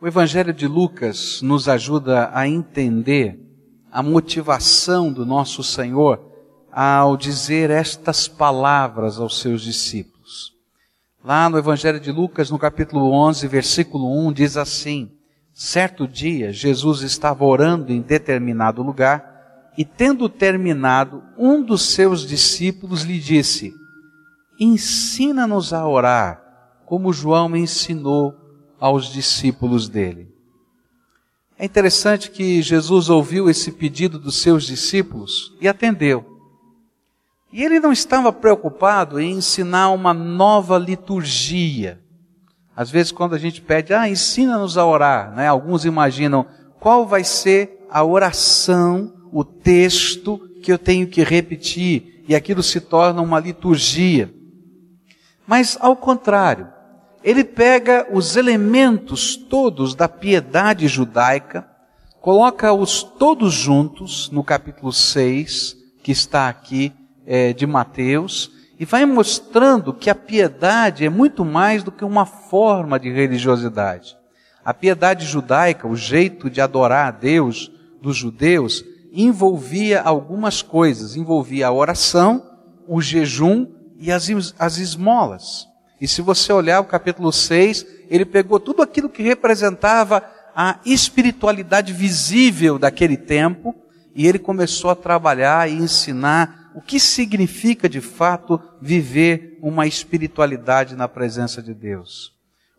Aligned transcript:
O 0.00 0.06
Evangelho 0.06 0.54
de 0.54 0.68
Lucas 0.68 1.42
nos 1.42 1.68
ajuda 1.68 2.30
a 2.32 2.46
entender 2.46 3.36
a 3.90 4.00
motivação 4.00 5.12
do 5.12 5.26
nosso 5.26 5.64
Senhor 5.64 6.24
ao 6.70 7.16
dizer 7.16 7.68
estas 7.68 8.28
palavras 8.28 9.18
aos 9.18 9.40
seus 9.40 9.60
discípulos. 9.60 10.52
Lá 11.24 11.50
no 11.50 11.58
Evangelho 11.58 11.98
de 11.98 12.12
Lucas, 12.12 12.48
no 12.48 12.60
capítulo 12.60 13.10
11, 13.10 13.48
versículo 13.48 14.28
1, 14.28 14.32
diz 14.34 14.56
assim: 14.56 15.10
Certo 15.52 16.06
dia, 16.06 16.52
Jesus 16.52 17.02
estava 17.02 17.44
orando 17.44 17.92
em 17.92 18.00
determinado 18.00 18.84
lugar 18.84 19.72
e, 19.76 19.84
tendo 19.84 20.28
terminado, 20.28 21.24
um 21.36 21.60
dos 21.60 21.82
seus 21.82 22.24
discípulos 22.24 23.02
lhe 23.02 23.18
disse: 23.18 23.74
Ensina-nos 24.60 25.72
a 25.72 25.84
orar, 25.88 26.40
como 26.86 27.12
João 27.12 27.56
ensinou 27.56 28.47
aos 28.80 29.12
discípulos 29.12 29.88
dele. 29.88 30.28
É 31.58 31.64
interessante 31.64 32.30
que 32.30 32.62
Jesus 32.62 33.10
ouviu 33.10 33.50
esse 33.50 33.72
pedido 33.72 34.18
dos 34.18 34.40
seus 34.40 34.64
discípulos 34.64 35.56
e 35.60 35.66
atendeu. 35.66 36.38
E 37.52 37.64
ele 37.64 37.80
não 37.80 37.92
estava 37.92 38.32
preocupado 38.32 39.18
em 39.18 39.32
ensinar 39.32 39.90
uma 39.90 40.14
nova 40.14 40.78
liturgia. 40.78 42.00
Às 42.76 42.90
vezes, 42.90 43.10
quando 43.10 43.34
a 43.34 43.38
gente 43.38 43.60
pede, 43.60 43.92
ah, 43.92 44.08
ensina-nos 44.08 44.78
a 44.78 44.86
orar, 44.86 45.34
né? 45.34 45.48
alguns 45.48 45.84
imaginam 45.84 46.46
qual 46.78 47.04
vai 47.04 47.24
ser 47.24 47.84
a 47.90 48.04
oração, 48.04 49.12
o 49.32 49.42
texto 49.42 50.38
que 50.62 50.70
eu 50.70 50.78
tenho 50.78 51.08
que 51.08 51.24
repetir, 51.24 52.22
e 52.28 52.36
aquilo 52.36 52.62
se 52.62 52.80
torna 52.80 53.20
uma 53.20 53.40
liturgia. 53.40 54.32
Mas, 55.44 55.76
ao 55.80 55.96
contrário, 55.96 56.68
ele 57.28 57.44
pega 57.44 58.06
os 58.10 58.36
elementos 58.36 59.36
todos 59.36 59.94
da 59.94 60.08
piedade 60.08 60.88
judaica, 60.88 61.68
coloca-os 62.22 63.02
todos 63.02 63.52
juntos 63.52 64.30
no 64.30 64.42
capítulo 64.42 64.90
6, 64.90 65.76
que 66.02 66.10
está 66.10 66.48
aqui 66.48 66.90
é, 67.26 67.52
de 67.52 67.66
Mateus, 67.66 68.50
e 68.80 68.86
vai 68.86 69.04
mostrando 69.04 69.92
que 69.92 70.08
a 70.08 70.14
piedade 70.14 71.04
é 71.04 71.10
muito 71.10 71.44
mais 71.44 71.84
do 71.84 71.92
que 71.92 72.02
uma 72.02 72.24
forma 72.24 72.98
de 72.98 73.12
religiosidade. 73.12 74.16
A 74.64 74.72
piedade 74.72 75.26
judaica, 75.26 75.86
o 75.86 75.94
jeito 75.94 76.48
de 76.48 76.62
adorar 76.62 77.08
a 77.08 77.10
Deus 77.10 77.70
dos 78.00 78.16
judeus, 78.16 78.82
envolvia 79.12 80.00
algumas 80.00 80.62
coisas, 80.62 81.14
envolvia 81.14 81.66
a 81.66 81.72
oração, 81.72 82.42
o 82.86 83.02
jejum 83.02 83.66
e 83.98 84.10
as, 84.10 84.30
as 84.58 84.78
esmolas. 84.78 85.67
E 86.00 86.06
se 86.06 86.22
você 86.22 86.52
olhar 86.52 86.80
o 86.80 86.84
capítulo 86.84 87.32
6, 87.32 87.86
ele 88.08 88.24
pegou 88.24 88.60
tudo 88.60 88.82
aquilo 88.82 89.08
que 89.08 89.22
representava 89.22 90.22
a 90.54 90.80
espiritualidade 90.84 91.92
visível 91.92 92.78
daquele 92.78 93.16
tempo 93.16 93.74
e 94.14 94.26
ele 94.26 94.38
começou 94.38 94.90
a 94.90 94.96
trabalhar 94.96 95.70
e 95.70 95.74
ensinar 95.74 96.72
o 96.74 96.80
que 96.80 97.00
significa 97.00 97.88
de 97.88 98.00
fato 98.00 98.60
viver 98.80 99.58
uma 99.62 99.86
espiritualidade 99.86 100.94
na 100.94 101.08
presença 101.08 101.62
de 101.62 101.74
Deus. 101.74 102.32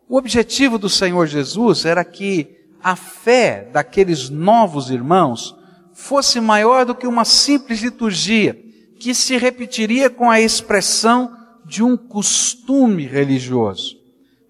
O 0.08 0.16
objetivo 0.16 0.78
do 0.78 0.88
Senhor 0.88 1.26
Jesus 1.26 1.84
era 1.84 2.04
que 2.04 2.56
a 2.82 2.96
fé 2.96 3.68
daqueles 3.72 4.28
novos 4.28 4.90
irmãos 4.90 5.54
fosse 5.92 6.40
maior 6.40 6.84
do 6.84 6.94
que 6.94 7.06
uma 7.06 7.24
simples 7.24 7.80
liturgia, 7.80 8.58
que 8.98 9.14
se 9.14 9.36
repetiria 9.36 10.10
com 10.10 10.30
a 10.30 10.40
expressão 10.40 11.36
de 11.64 11.82
um 11.82 11.96
costume 11.96 13.06
religioso. 13.06 13.98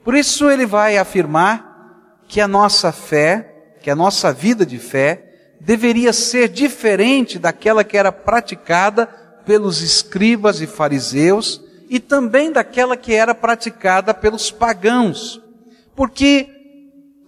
Por 0.05 0.15
isso 0.15 0.51
ele 0.51 0.67
vai 0.67 0.97
afirmar 0.97 2.21
que 2.27 2.41
a 2.41 2.49
nossa 2.49 2.93
fé, 2.93 3.75
que 3.81 3.91
a 3.91 3.97
nossa 3.97 4.33
vida 4.33 4.65
de 4.65 4.79
fé, 4.79 5.31
deveria 5.61 6.13
ser 6.13 6.49
diferente 6.49 7.39
daquela 7.39 7.85
que 7.85 7.97
era 7.97 8.11
praticada 8.11 9.07
pelos 9.45 9.83
escribas 9.83 10.61
e 10.61 10.67
fariseus 10.67 11.61
e 11.89 11.99
também 11.99 12.53
daquela 12.53 12.97
que 12.97 13.13
era 13.13 13.35
praticada 13.35 14.15
pelos 14.15 14.51
pagãos. 14.51 15.41
Porque 15.95 16.49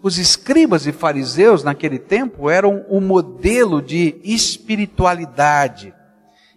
os 0.03 0.19
escribas 0.19 0.87
e 0.87 0.93
fariseus 0.93 1.63
naquele 1.63 1.99
tempo 1.99 2.49
eram 2.49 2.85
o 2.89 3.01
modelo 3.01 3.83
de 3.83 4.21
espiritualidade. 4.25 5.95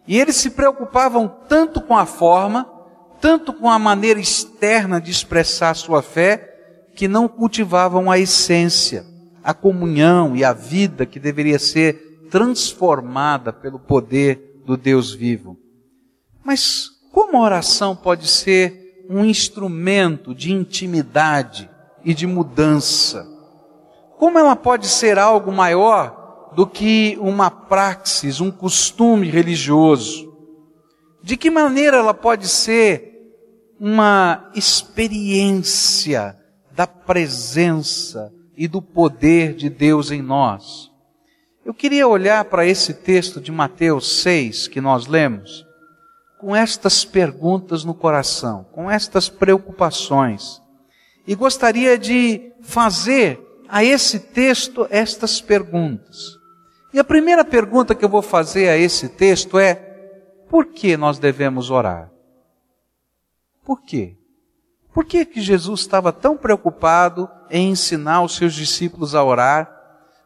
E 0.08 0.20
eles 0.20 0.36
se 0.36 0.52
preocupavam 0.52 1.28
tanto 1.48 1.82
com 1.82 1.98
a 1.98 2.06
forma 2.06 2.70
tanto 3.26 3.52
com 3.52 3.68
a 3.68 3.80
maneira 3.80 4.20
externa 4.20 5.02
de 5.02 5.10
expressar 5.10 5.74
sua 5.74 6.04
fé, 6.04 6.92
que 6.96 7.08
não 7.08 7.28
cultivavam 7.28 8.12
a 8.12 8.20
essência, 8.20 9.04
a 9.44 9.52
comunhão 9.52 10.36
e 10.36 10.44
a 10.44 10.54
vida 10.54 11.08
que 11.08 11.20
deveria 11.20 11.58
ser 11.58 12.28
transformada 12.30 13.52
pelo 13.52 13.80
poder 13.80 14.62
do 14.64 14.78
Deus 14.78 15.12
vivo. 15.12 15.58
Mas 16.44 16.88
como 17.12 17.38
a 17.38 17.42
oração 17.42 17.96
pode 17.96 18.28
ser 18.28 19.04
um 19.10 19.26
instrumento 19.26 20.36
de 20.36 20.54
intimidade 20.54 21.68
e 22.04 22.14
de 22.14 22.28
mudança? 22.28 23.28
Como 24.20 24.38
ela 24.38 24.56
pode 24.56 24.88
ser 24.88 25.18
algo 25.18 25.52
maior 25.52 26.52
do 26.56 26.68
que 26.68 27.18
uma 27.20 27.50
praxis, 27.50 28.40
um 28.40 28.52
costume 28.52 29.28
religioso? 29.28 30.32
De 31.24 31.36
que 31.36 31.50
maneira 31.50 31.98
ela 31.98 32.14
pode 32.14 32.48
ser 32.48 33.15
uma 33.88 34.50
experiência 34.56 36.36
da 36.72 36.88
presença 36.88 38.34
e 38.58 38.68
do 38.68 38.82
poder 38.82 39.54
de 39.54 39.70
Deus 39.70 40.10
em 40.10 40.24
nós? 40.24 40.90
Eu 41.64 41.72
queria 41.72 42.08
olhar 42.08 42.46
para 42.46 42.66
esse 42.66 42.96
texto 42.96 43.40
de 43.40 43.52
Mateus 43.52 44.24
6 44.24 44.70
que 44.70 44.82
nós 44.82 45.06
lemos, 45.06 45.68
com 46.40 46.56
estas 46.56 47.06
perguntas 47.06 47.84
no 47.84 47.94
coração, 47.94 48.66
com 48.72 48.90
estas 48.90 49.30
preocupações, 49.30 50.60
e 51.28 51.36
gostaria 51.36 51.96
de 51.96 52.54
fazer 52.64 53.40
a 53.70 53.84
esse 53.84 54.20
texto 54.20 54.88
estas 54.90 55.40
perguntas. 55.40 56.40
E 56.92 56.98
a 56.98 57.04
primeira 57.04 57.46
pergunta 57.46 57.94
que 57.94 58.04
eu 58.04 58.10
vou 58.10 58.24
fazer 58.24 58.68
a 58.68 58.78
esse 58.78 59.10
texto 59.10 59.60
é: 59.60 59.76
por 60.50 60.66
que 60.66 60.98
nós 60.98 61.20
devemos 61.20 61.70
orar? 61.70 62.15
Por 63.66 63.82
quê? 63.82 64.16
Por 64.94 65.04
que, 65.04 65.26
que 65.26 65.42
Jesus 65.42 65.82
estava 65.82 66.14
tão 66.14 66.38
preocupado 66.38 67.30
em 67.50 67.72
ensinar 67.72 68.22
os 68.22 68.36
seus 68.36 68.54
discípulos 68.54 69.14
a 69.14 69.24
orar? 69.24 69.70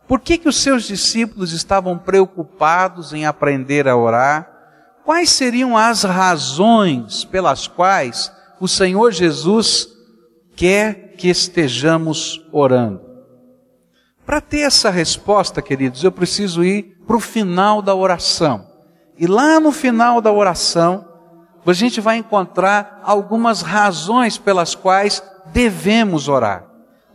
Por 0.07 0.19
que, 0.19 0.37
que 0.37 0.49
os 0.49 0.57
seus 0.57 0.83
discípulos 0.83 1.53
estavam 1.53 1.97
preocupados 1.97 3.13
em 3.13 3.25
aprender 3.25 3.87
a 3.87 3.95
orar? 3.95 4.51
Quais 5.05 5.31
seriam 5.31 5.75
as 5.75 6.03
razões 6.03 7.23
pelas 7.23 7.67
quais 7.67 8.31
o 8.59 8.67
Senhor 8.67 9.11
Jesus 9.11 9.87
quer 10.55 11.15
que 11.17 11.29
estejamos 11.29 12.45
orando? 12.51 13.01
Para 14.23 14.41
ter 14.41 14.59
essa 14.59 14.91
resposta, 14.91 15.61
queridos, 15.61 16.03
eu 16.03 16.11
preciso 16.11 16.63
ir 16.63 16.95
para 17.07 17.15
o 17.15 17.19
final 17.19 17.81
da 17.81 17.95
oração. 17.95 18.67
E 19.17 19.25
lá 19.25 19.59
no 19.59 19.71
final 19.71 20.21
da 20.21 20.31
oração, 20.31 21.08
a 21.65 21.73
gente 21.73 22.01
vai 22.01 22.17
encontrar 22.17 23.01
algumas 23.03 23.61
razões 23.61 24.37
pelas 24.37 24.75
quais 24.75 25.21
devemos 25.47 26.27
orar. 26.27 26.65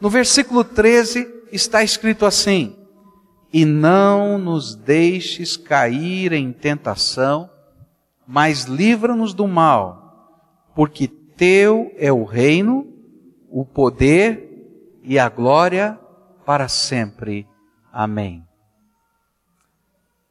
No 0.00 0.10
versículo 0.10 0.62
13 0.62 1.26
está 1.50 1.82
escrito 1.82 2.26
assim: 2.26 2.76
E 3.52 3.64
não 3.64 4.38
nos 4.38 4.74
deixes 4.74 5.56
cair 5.56 6.32
em 6.32 6.52
tentação, 6.52 7.48
mas 8.26 8.64
livra-nos 8.64 9.32
do 9.32 9.46
mal, 9.46 10.68
porque 10.74 11.08
teu 11.08 11.92
é 11.96 12.12
o 12.12 12.24
reino, 12.24 12.86
o 13.50 13.64
poder 13.64 15.00
e 15.02 15.18
a 15.18 15.28
glória 15.28 15.98
para 16.44 16.68
sempre. 16.68 17.46
Amém. 17.92 18.44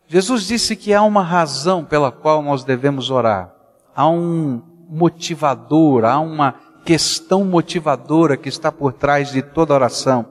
Jesus 0.08 0.46
disse 0.46 0.76
que 0.76 0.94
há 0.94 1.02
uma 1.02 1.24
razão 1.24 1.84
pela 1.84 2.12
qual 2.12 2.42
nós 2.42 2.64
devemos 2.64 3.10
orar. 3.10 3.53
Há 3.96 4.08
um 4.08 4.62
motivador, 4.90 6.06
há 6.06 6.20
uma 6.20 6.56
questão 6.86 7.44
motivadora 7.46 8.38
que 8.38 8.50
está 8.50 8.72
por 8.72 8.94
trás 8.94 9.32
de 9.32 9.42
toda 9.42 9.74
oração. 9.74 10.26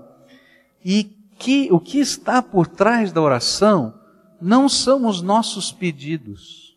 E 0.84 1.04
que 1.38 1.68
o 1.72 1.80
que 1.80 1.98
está 1.98 2.40
por 2.40 2.66
trás 2.66 3.12
da 3.12 3.20
oração 3.20 3.94
não 4.40 4.68
são 4.68 5.06
os 5.06 5.22
nossos 5.22 5.72
pedidos. 5.72 6.76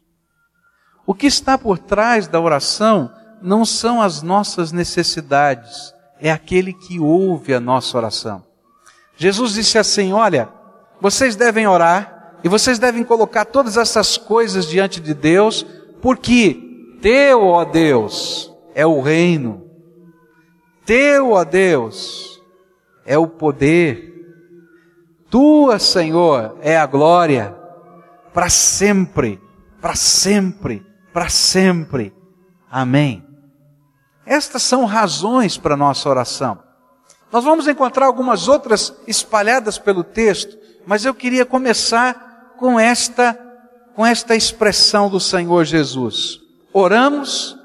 O 1.06 1.14
que 1.14 1.28
está 1.28 1.58
por 1.58 1.78
trás 1.78 2.28
da 2.28 2.40
oração 2.40 3.12
não 3.42 3.64
são 3.64 4.02
as 4.02 4.24
nossas 4.24 4.72
necessidades, 4.72 5.94
é 6.20 6.32
aquele 6.32 6.74
que 6.74 7.00
ouve 7.00 7.54
a 7.54 7.60
nossa 7.60 7.96
oração. 7.96 8.44
Jesus 9.16 9.54
disse 9.54 9.78
assim: 9.78 10.14
Olha, 10.14 10.50
vocês 11.00 11.36
devem 11.36 11.68
orar 11.68 12.38
e 12.44 12.50
vocês 12.50 12.80
devem 12.80 13.04
colocar 13.04 13.46
todas 13.46 13.78
essas 13.78 14.18
coisas 14.18 14.68
diante 14.68 15.00
de 15.00 15.14
Deus, 15.14 15.64
porque 16.02 16.65
teu, 17.06 17.44
ó 17.44 17.64
Deus, 17.64 18.52
é 18.74 18.84
o 18.84 19.00
reino. 19.00 19.70
Teu, 20.88 21.34
ó 21.34 21.44
Deus, 21.44 22.42
é 23.06 23.16
o 23.16 23.28
poder. 23.28 24.12
Tua, 25.30 25.78
Senhor, 25.78 26.58
é 26.62 26.76
a 26.76 26.88
glória 26.88 27.56
para 28.34 28.50
sempre, 28.50 29.40
para 29.80 29.94
sempre, 29.96 30.84
para 31.14 31.30
sempre. 31.30 32.12
Amém. 32.72 33.24
Estas 34.26 34.64
são 34.64 34.86
razões 34.86 35.60
para 35.60 35.78
nossa 35.78 36.10
oração. 36.10 36.58
Nós 37.32 37.44
vamos 37.44 37.68
encontrar 37.68 38.08
algumas 38.08 38.48
outras 38.48 38.92
espalhadas 39.06 39.78
pelo 39.78 40.04
texto, 40.04 40.58
mas 40.88 41.06
eu 41.06 41.14
queria 41.14 41.46
começar 41.46 42.56
com 42.58 42.80
esta 42.80 43.40
com 43.94 44.04
esta 44.04 44.36
expressão 44.36 45.08
do 45.08 45.20
Senhor 45.20 45.64
Jesus. 45.66 46.45
Oramos 46.78 47.58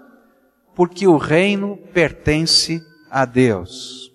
porque 0.72 1.04
o 1.08 1.16
reino 1.16 1.76
pertence 1.92 2.80
a 3.10 3.24
Deus. 3.24 4.06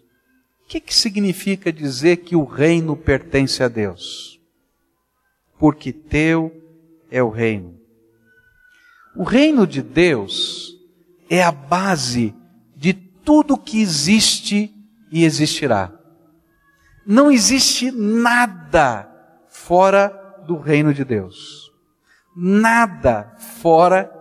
O 0.63 0.67
que, 0.69 0.79
que 0.79 0.95
significa 0.95 1.69
dizer 1.69 2.15
que 2.15 2.33
o 2.33 2.45
reino 2.45 2.95
pertence 2.95 3.61
a 3.61 3.67
Deus? 3.67 4.39
Porque 5.59 5.91
teu 5.91 6.49
é 7.11 7.21
o 7.21 7.29
reino. 7.29 7.77
O 9.17 9.23
reino 9.23 9.67
de 9.67 9.81
Deus 9.81 10.77
é 11.29 11.43
a 11.43 11.51
base 11.51 12.33
de 12.73 12.93
tudo 12.93 13.57
que 13.57 13.81
existe 13.81 14.73
e 15.11 15.25
existirá. 15.25 15.91
Não 17.05 17.29
existe 17.29 17.91
nada 17.91 19.11
fora 19.49 20.07
do 20.47 20.57
reino 20.57 20.93
de 20.93 21.03
Deus. 21.03 21.69
Nada 22.33 23.35
fora 23.37 24.14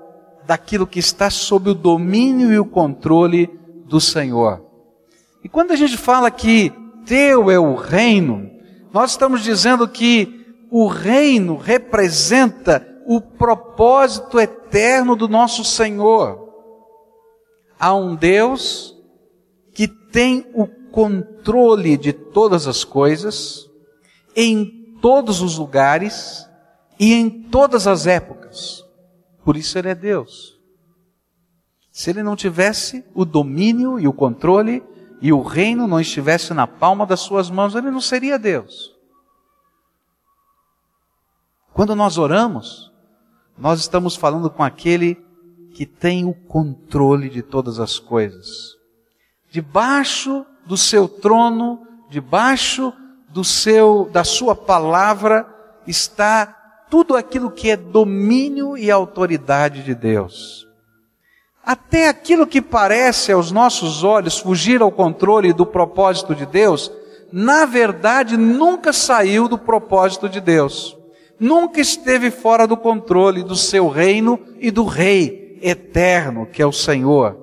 daquilo 0.46 0.86
que 0.86 0.98
está 0.98 1.30
sob 1.30 1.70
o 1.70 1.74
domínio 1.74 2.52
e 2.52 2.58
o 2.58 2.64
controle 2.64 3.48
do 3.86 4.00
Senhor. 4.00 4.64
E 5.42 5.48
quando 5.48 5.72
a 5.72 5.76
gente 5.76 5.96
fala 5.96 6.30
que 6.30 6.72
teu 7.04 7.50
é 7.50 7.58
o 7.58 7.74
reino, 7.74 8.50
nós 8.92 9.10
estamos 9.10 9.42
dizendo 9.42 9.86
que 9.88 10.44
o 10.70 10.86
reino 10.86 11.56
representa 11.56 12.86
o 13.06 13.20
propósito 13.20 14.40
eterno 14.40 15.14
do 15.14 15.28
nosso 15.28 15.64
Senhor. 15.64 16.48
Há 17.78 17.94
um 17.94 18.14
Deus 18.14 18.96
que 19.74 19.86
tem 19.86 20.46
o 20.54 20.66
controle 20.90 21.96
de 21.96 22.12
todas 22.12 22.66
as 22.66 22.84
coisas, 22.84 23.68
em 24.34 24.96
todos 25.02 25.42
os 25.42 25.58
lugares 25.58 26.48
e 26.98 27.12
em 27.12 27.28
todas 27.28 27.86
as 27.86 28.06
épocas. 28.06 28.83
Por 29.44 29.56
isso 29.56 29.78
ele 29.78 29.88
é 29.88 29.94
Deus. 29.94 30.58
Se 31.92 32.10
ele 32.10 32.22
não 32.22 32.34
tivesse 32.34 33.04
o 33.14 33.24
domínio 33.24 34.00
e 34.00 34.08
o 34.08 34.12
controle 34.12 34.82
e 35.20 35.32
o 35.32 35.42
reino 35.42 35.86
não 35.86 36.00
estivesse 36.00 36.52
na 36.52 36.66
palma 36.66 37.06
das 37.06 37.20
suas 37.20 37.50
mãos, 37.50 37.74
ele 37.74 37.90
não 37.90 38.00
seria 38.00 38.38
Deus. 38.38 38.92
Quando 41.72 41.94
nós 41.94 42.18
oramos, 42.18 42.92
nós 43.56 43.80
estamos 43.80 44.16
falando 44.16 44.50
com 44.50 44.62
aquele 44.62 45.16
que 45.74 45.84
tem 45.84 46.24
o 46.24 46.34
controle 46.34 47.28
de 47.28 47.42
todas 47.42 47.78
as 47.78 47.98
coisas. 47.98 48.76
Debaixo 49.50 50.46
do 50.66 50.76
seu 50.76 51.08
trono, 51.08 51.86
debaixo 52.08 52.92
do 53.28 53.44
seu 53.44 54.08
da 54.12 54.24
sua 54.24 54.54
palavra 54.54 55.46
está 55.86 56.53
tudo 56.90 57.16
aquilo 57.16 57.50
que 57.50 57.70
é 57.70 57.76
domínio 57.76 58.76
e 58.76 58.90
autoridade 58.90 59.82
de 59.82 59.94
Deus. 59.94 60.66
Até 61.64 62.08
aquilo 62.08 62.46
que 62.46 62.60
parece 62.60 63.32
aos 63.32 63.50
nossos 63.50 64.04
olhos 64.04 64.38
fugir 64.38 64.82
ao 64.82 64.92
controle 64.92 65.52
do 65.52 65.64
propósito 65.64 66.34
de 66.34 66.44
Deus, 66.44 66.92
na 67.32 67.64
verdade 67.64 68.36
nunca 68.36 68.92
saiu 68.92 69.48
do 69.48 69.58
propósito 69.58 70.28
de 70.28 70.40
Deus. 70.40 70.96
Nunca 71.40 71.80
esteve 71.80 72.30
fora 72.30 72.66
do 72.66 72.76
controle 72.76 73.42
do 73.42 73.56
seu 73.56 73.88
reino 73.88 74.38
e 74.58 74.70
do 74.70 74.84
rei 74.84 75.58
eterno, 75.62 76.46
que 76.46 76.60
é 76.60 76.66
o 76.66 76.72
Senhor, 76.72 77.36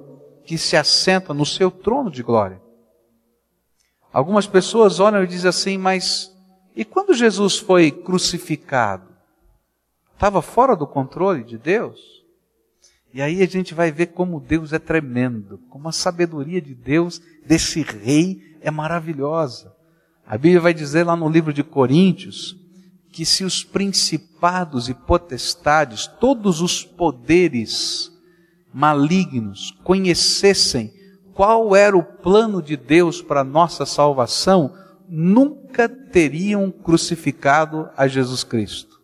que 0.46 0.58
se 0.58 0.78
assenta 0.78 1.34
no 1.34 1.46
seu 1.46 1.72
trono 1.72 2.12
de 2.12 2.22
glória. 2.22 2.62
Algumas 4.14 4.46
pessoas 4.46 5.00
olham 5.00 5.24
e 5.24 5.28
dizem 5.28 5.50
assim, 5.50 5.78
mas 5.78 6.32
e 6.76 6.86
quando 6.86 7.14
Jesus 7.14 7.58
foi 7.58 7.92
crucificado? 7.92 9.11
Estava 10.22 10.40
fora 10.44 10.76
do 10.76 10.86
controle 10.86 11.44
de 11.44 11.58
Deus? 11.58 12.00
E 13.12 13.24
aí 13.24 13.42
a 13.42 13.48
gente 13.48 13.74
vai 13.74 13.92
ver 13.92 14.14
como 14.14 14.40
Deus 14.40 14.72
é 14.72 14.78
tremendo, 14.78 15.58
como 15.68 15.90
a 15.90 15.92
sabedoria 15.92 16.62
de 16.62 16.76
Deus, 16.76 17.20
desse 17.44 17.82
rei, 17.82 18.40
é 18.62 18.70
maravilhosa. 18.70 19.74
A 20.24 20.38
Bíblia 20.38 20.62
vai 20.62 20.76
dizer 20.76 21.08
lá 21.08 21.16
no 21.16 21.28
livro 21.28 21.52
de 21.52 21.64
Coríntios, 21.64 22.56
que 23.12 23.26
se 23.26 23.44
os 23.44 23.64
principados 23.64 24.90
e 24.90 24.94
potestades, 24.94 26.06
todos 26.06 26.62
os 26.62 26.86
poderes 26.86 28.12
malignos, 28.72 29.72
conhecessem 29.84 30.94
qual 31.34 31.76
era 31.76 31.98
o 31.98 32.04
plano 32.04 32.62
de 32.62 32.78
Deus 32.78 33.24
para 33.24 33.42
a 33.42 33.44
nossa 33.44 33.88
salvação, 33.88 34.72
nunca 35.10 35.90
teriam 35.90 36.70
crucificado 36.70 37.90
a 37.98 38.08
Jesus 38.08 38.44
Cristo. 38.44 39.01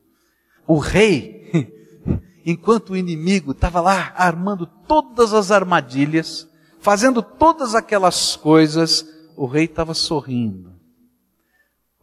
O 0.68 0.78
rei, 0.78 1.50
enquanto 2.46 2.92
o 2.92 2.98
inimigo 2.98 3.52
estava 3.52 3.80
lá 3.80 4.14
armando 4.16 4.66
todas 4.88 5.34
as 5.34 5.52
armadilhas, 5.52 6.48
fazendo 6.80 7.22
todas 7.22 7.74
aquelas 7.74 8.36
coisas, 8.36 9.06
o 9.36 9.46
rei 9.46 9.66
estava 9.66 9.94
sorrindo. 9.94 10.74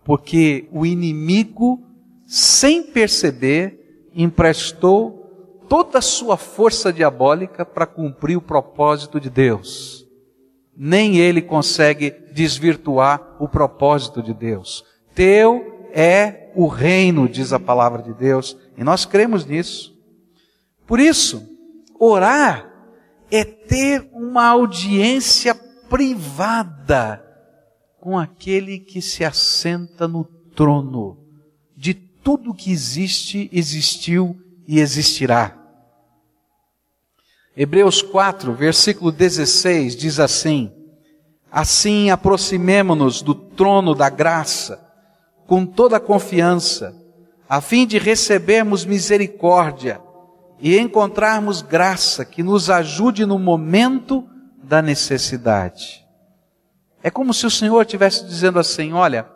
Porque 0.04 0.68
o 0.72 0.84
inimigo, 0.84 1.82
sem 2.26 2.82
perceber, 2.82 4.08
emprestou 4.14 5.60
toda 5.68 5.98
a 5.98 6.02
sua 6.02 6.36
força 6.36 6.92
diabólica 6.92 7.64
para 7.64 7.86
cumprir 7.86 8.36
o 8.36 8.42
propósito 8.42 9.20
de 9.20 9.30
Deus 9.30 10.04
nem 10.76 11.18
ele 11.18 11.40
consegue 11.40 12.10
desvirtuar 12.32 13.36
o 13.38 13.48
propósito 13.48 14.22
de 14.22 14.34
Deus. 14.34 14.84
Teu 15.14 15.88
é 15.92 16.43
o 16.54 16.66
reino, 16.66 17.28
diz 17.28 17.52
a 17.52 17.60
palavra 17.60 18.02
de 18.02 18.14
Deus, 18.14 18.56
e 18.76 18.84
nós 18.84 19.04
cremos 19.04 19.44
nisso. 19.44 19.94
Por 20.86 21.00
isso, 21.00 21.42
orar 21.98 22.70
é 23.30 23.44
ter 23.44 24.08
uma 24.12 24.46
audiência 24.46 25.54
privada 25.88 27.24
com 28.00 28.18
aquele 28.18 28.78
que 28.78 29.00
se 29.00 29.24
assenta 29.24 30.06
no 30.06 30.24
trono 30.54 31.18
de 31.76 31.94
tudo 31.94 32.54
que 32.54 32.70
existe, 32.70 33.48
existiu 33.52 34.36
e 34.66 34.78
existirá. 34.78 35.58
Hebreus 37.56 38.02
4, 38.02 38.52
versículo 38.52 39.12
16 39.12 39.96
diz 39.96 40.18
assim: 40.18 40.72
Assim 41.50 42.10
aproximemo-nos 42.10 43.22
do 43.22 43.34
trono 43.34 43.94
da 43.94 44.10
graça 44.10 44.84
com 45.46 45.66
toda 45.66 45.96
a 45.96 46.00
confiança, 46.00 46.94
a 47.48 47.60
fim 47.60 47.86
de 47.86 47.98
recebermos 47.98 48.84
misericórdia 48.84 50.00
e 50.58 50.78
encontrarmos 50.78 51.62
graça 51.62 52.24
que 52.24 52.42
nos 52.42 52.70
ajude 52.70 53.26
no 53.26 53.38
momento 53.38 54.28
da 54.62 54.80
necessidade. 54.80 56.04
É 57.02 57.10
como 57.10 57.34
se 57.34 57.44
o 57.46 57.50
Senhor 57.50 57.82
estivesse 57.82 58.24
dizendo 58.24 58.58
assim: 58.58 58.92
olha, 58.92 59.28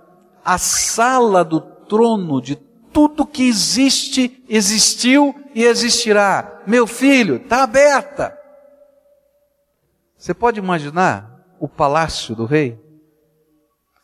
a 0.44 0.56
sala 0.56 1.44
do 1.44 1.60
trono 1.60 2.40
de 2.40 2.56
tudo 2.92 3.26
que 3.26 3.46
existe, 3.46 4.42
existiu 4.48 5.34
e 5.54 5.64
existirá. 5.64 6.62
Meu 6.66 6.86
filho, 6.86 7.36
está 7.36 7.62
aberta. 7.62 8.36
Você 10.16 10.32
pode 10.32 10.58
imaginar 10.58 11.44
o 11.60 11.68
palácio 11.68 12.34
do 12.34 12.44
rei? 12.44 12.80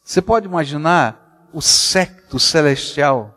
Você 0.04 0.20
pode 0.20 0.46
imaginar 0.46 1.23
o 1.54 1.62
secto 1.62 2.38
celestial? 2.38 3.34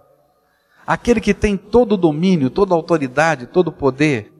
Aquele 0.85 1.21
que 1.21 1.33
tem 1.33 1.55
todo 1.55 1.93
o 1.93 1.97
domínio, 1.97 2.49
toda 2.49 2.73
a 2.73 2.77
autoridade, 2.77 3.45
todo 3.45 3.67
o 3.67 3.71
poder. 3.71 4.33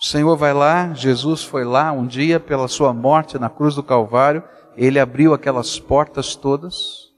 O 0.00 0.04
Senhor 0.04 0.36
vai 0.36 0.52
lá, 0.52 0.92
Jesus 0.92 1.42
foi 1.42 1.64
lá 1.64 1.92
um 1.92 2.06
dia 2.06 2.38
pela 2.38 2.68
sua 2.68 2.92
morte 2.92 3.38
na 3.38 3.48
cruz 3.48 3.74
do 3.74 3.82
Calvário, 3.82 4.42
ele 4.76 4.98
abriu 4.98 5.32
aquelas 5.32 5.78
portas 5.78 6.34
todas 6.34 7.12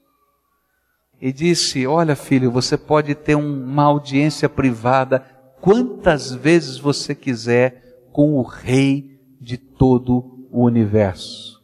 e 1.19 1.33
disse: 1.33 1.87
Olha, 1.87 2.15
filho, 2.15 2.51
você 2.51 2.77
pode 2.77 3.15
ter 3.15 3.35
uma 3.35 3.83
audiência 3.83 4.47
privada 4.47 5.25
quantas 5.59 6.31
vezes 6.31 6.77
você 6.77 7.15
quiser 7.15 8.07
com 8.11 8.35
o 8.35 8.43
Rei 8.43 9.19
de 9.41 9.57
todo 9.57 10.47
o 10.51 10.63
universo. 10.63 11.61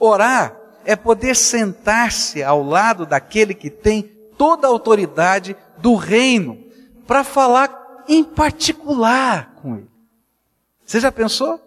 Orar 0.00 0.57
é 0.88 0.96
poder 0.96 1.36
sentar-se 1.36 2.42
ao 2.42 2.62
lado 2.62 3.04
daquele 3.04 3.52
que 3.52 3.68
tem 3.68 4.02
toda 4.36 4.66
a 4.66 4.70
autoridade 4.70 5.56
do 5.76 5.94
reino 5.94 6.64
para 7.06 7.22
falar 7.22 8.04
em 8.08 8.24
particular 8.24 9.54
com 9.56 9.76
ele. 9.76 9.90
Você 10.84 10.98
já 10.98 11.12
pensou? 11.12 11.60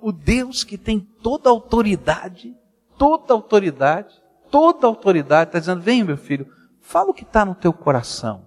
O 0.00 0.12
Deus 0.12 0.62
que 0.64 0.78
tem 0.78 1.00
toda 1.00 1.48
a 1.48 1.52
autoridade 1.52 2.54
toda 3.02 3.34
autoridade, 3.34 4.14
toda 4.48 4.86
autoridade, 4.86 5.48
está 5.48 5.58
dizendo: 5.58 5.80
vem, 5.80 6.04
meu 6.04 6.16
filho, 6.16 6.46
fala 6.80 7.10
o 7.10 7.14
que 7.14 7.24
está 7.24 7.44
no 7.44 7.52
teu 7.52 7.72
coração, 7.72 8.44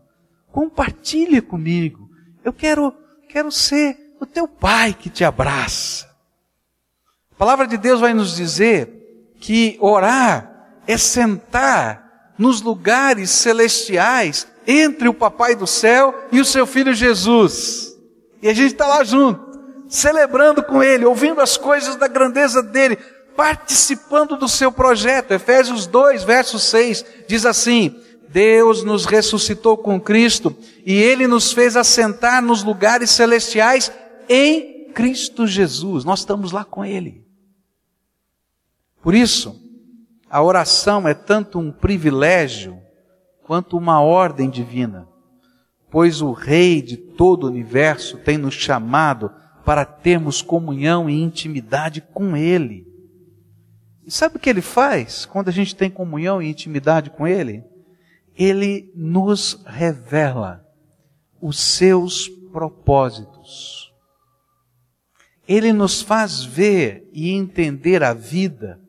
compartilhe 0.50 1.42
comigo. 1.42 2.10
Eu 2.42 2.54
quero, 2.54 2.94
quero 3.28 3.52
ser 3.52 4.16
o 4.18 4.26
teu 4.26 4.48
pai 4.48 4.94
que 4.94 5.10
te 5.10 5.26
abraça. 5.26 6.06
A 7.34 7.36
palavra 7.36 7.68
de 7.68 7.76
Deus 7.78 8.00
vai 8.00 8.14
nos 8.14 8.34
dizer 8.34 8.95
que 9.46 9.78
orar 9.80 10.72
é 10.88 10.98
sentar 10.98 12.32
nos 12.36 12.62
lugares 12.62 13.30
celestiais 13.30 14.48
entre 14.66 15.08
o 15.08 15.14
Papai 15.14 15.54
do 15.54 15.68
céu 15.68 16.16
e 16.32 16.42
o 16.42 16.46
seu 16.46 16.66
filho 16.66 16.96
Jesus. 16.96 17.96
E 18.42 18.50
a 18.50 18.56
gente 18.56 18.72
está 18.72 18.88
lá 18.88 19.04
junto, 19.04 19.40
celebrando 19.88 20.64
com 20.64 20.82
ele, 20.82 21.06
ouvindo 21.06 21.42
as 21.42 21.58
coisas 21.58 21.96
da 21.96 22.08
grandeza 22.08 22.64
dele, 22.64 22.98
participando 23.36 24.36
do 24.36 24.48
seu 24.48 24.72
projeto. 24.72 25.32
Efésios 25.32 25.86
2, 25.86 26.24
verso 26.24 26.58
6 26.58 27.06
diz 27.28 27.46
assim: 27.46 28.02
Deus 28.28 28.84
nos 28.84 29.06
ressuscitou 29.06 29.78
com 29.78 30.02
Cristo 30.02 30.58
e 30.84 30.96
ele 30.96 31.28
nos 31.28 31.52
fez 31.52 31.78
assentar 31.78 32.42
nos 32.42 32.64
lugares 32.64 33.12
celestiais 33.12 33.92
em 34.28 34.88
Cristo 34.92 35.46
Jesus. 35.46 36.04
Nós 36.04 36.22
estamos 36.22 36.52
lá 36.52 36.66
com 36.66 36.84
ele. 36.84 37.25
Por 39.06 39.14
isso, 39.14 39.62
a 40.28 40.42
oração 40.42 41.08
é 41.08 41.14
tanto 41.14 41.60
um 41.60 41.72
privilégio 41.72 42.82
quanto 43.44 43.78
uma 43.78 44.02
ordem 44.02 44.50
divina, 44.50 45.08
pois 45.92 46.24
o 46.24 46.32
Rei 46.32 46.82
de 46.82 46.98
todo 46.98 47.44
o 47.44 47.48
universo 47.48 48.18
tem 48.18 48.36
nos 48.36 48.56
chamado 48.56 49.32
para 49.64 49.86
termos 49.86 50.42
comunhão 50.42 51.08
e 51.08 51.22
intimidade 51.22 52.02
com 52.02 52.36
Ele. 52.36 52.84
E 54.04 54.10
sabe 54.10 54.38
o 54.38 54.40
que 54.40 54.50
Ele 54.50 54.64
faz 54.64 55.24
quando 55.24 55.50
a 55.50 55.52
gente 55.52 55.76
tem 55.76 55.92
comunhão 55.92 56.42
e 56.42 56.50
intimidade 56.50 57.12
com 57.12 57.28
Ele? 57.28 57.64
Ele 58.36 58.92
nos 58.96 59.64
revela 59.68 60.66
os 61.40 61.60
seus 61.60 62.28
propósitos. 62.52 63.94
Ele 65.48 65.72
nos 65.72 66.02
faz 66.02 66.44
ver 66.44 67.08
e 67.14 67.30
entender 67.30 68.02
a 68.02 68.12
vida, 68.12 68.84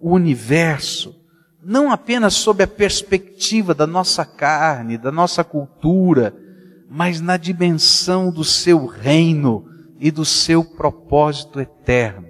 o 0.00 0.12
universo, 0.12 1.14
não 1.62 1.92
apenas 1.92 2.34
sob 2.34 2.62
a 2.62 2.66
perspectiva 2.66 3.74
da 3.74 3.86
nossa 3.86 4.24
carne, 4.24 4.96
da 4.96 5.12
nossa 5.12 5.44
cultura, 5.44 6.34
mas 6.88 7.20
na 7.20 7.36
dimensão 7.36 8.32
do 8.32 8.42
seu 8.42 8.86
reino 8.86 9.68
e 9.98 10.10
do 10.10 10.24
seu 10.24 10.64
propósito 10.64 11.60
eterno. 11.60 12.28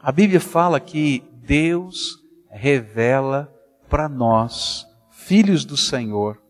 A 0.00 0.12
Bíblia 0.12 0.40
fala 0.40 0.78
que 0.78 1.24
Deus 1.42 2.18
revela 2.50 3.52
para 3.88 4.08
nós, 4.08 4.86
filhos 5.10 5.64
do 5.64 5.76
Senhor, 5.76 6.40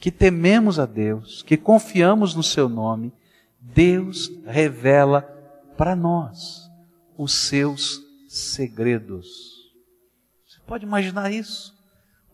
que 0.00 0.10
tememos 0.10 0.78
a 0.78 0.86
Deus, 0.86 1.42
que 1.42 1.56
confiamos 1.56 2.34
no 2.34 2.42
seu 2.42 2.68
nome, 2.68 3.12
Deus 3.60 4.30
revela 4.46 5.22
para 5.76 5.94
nós 5.94 6.70
os 7.18 7.34
seus 7.34 8.09
segredos. 8.30 9.72
Pode 10.64 10.84
imaginar 10.84 11.32
isso? 11.32 11.76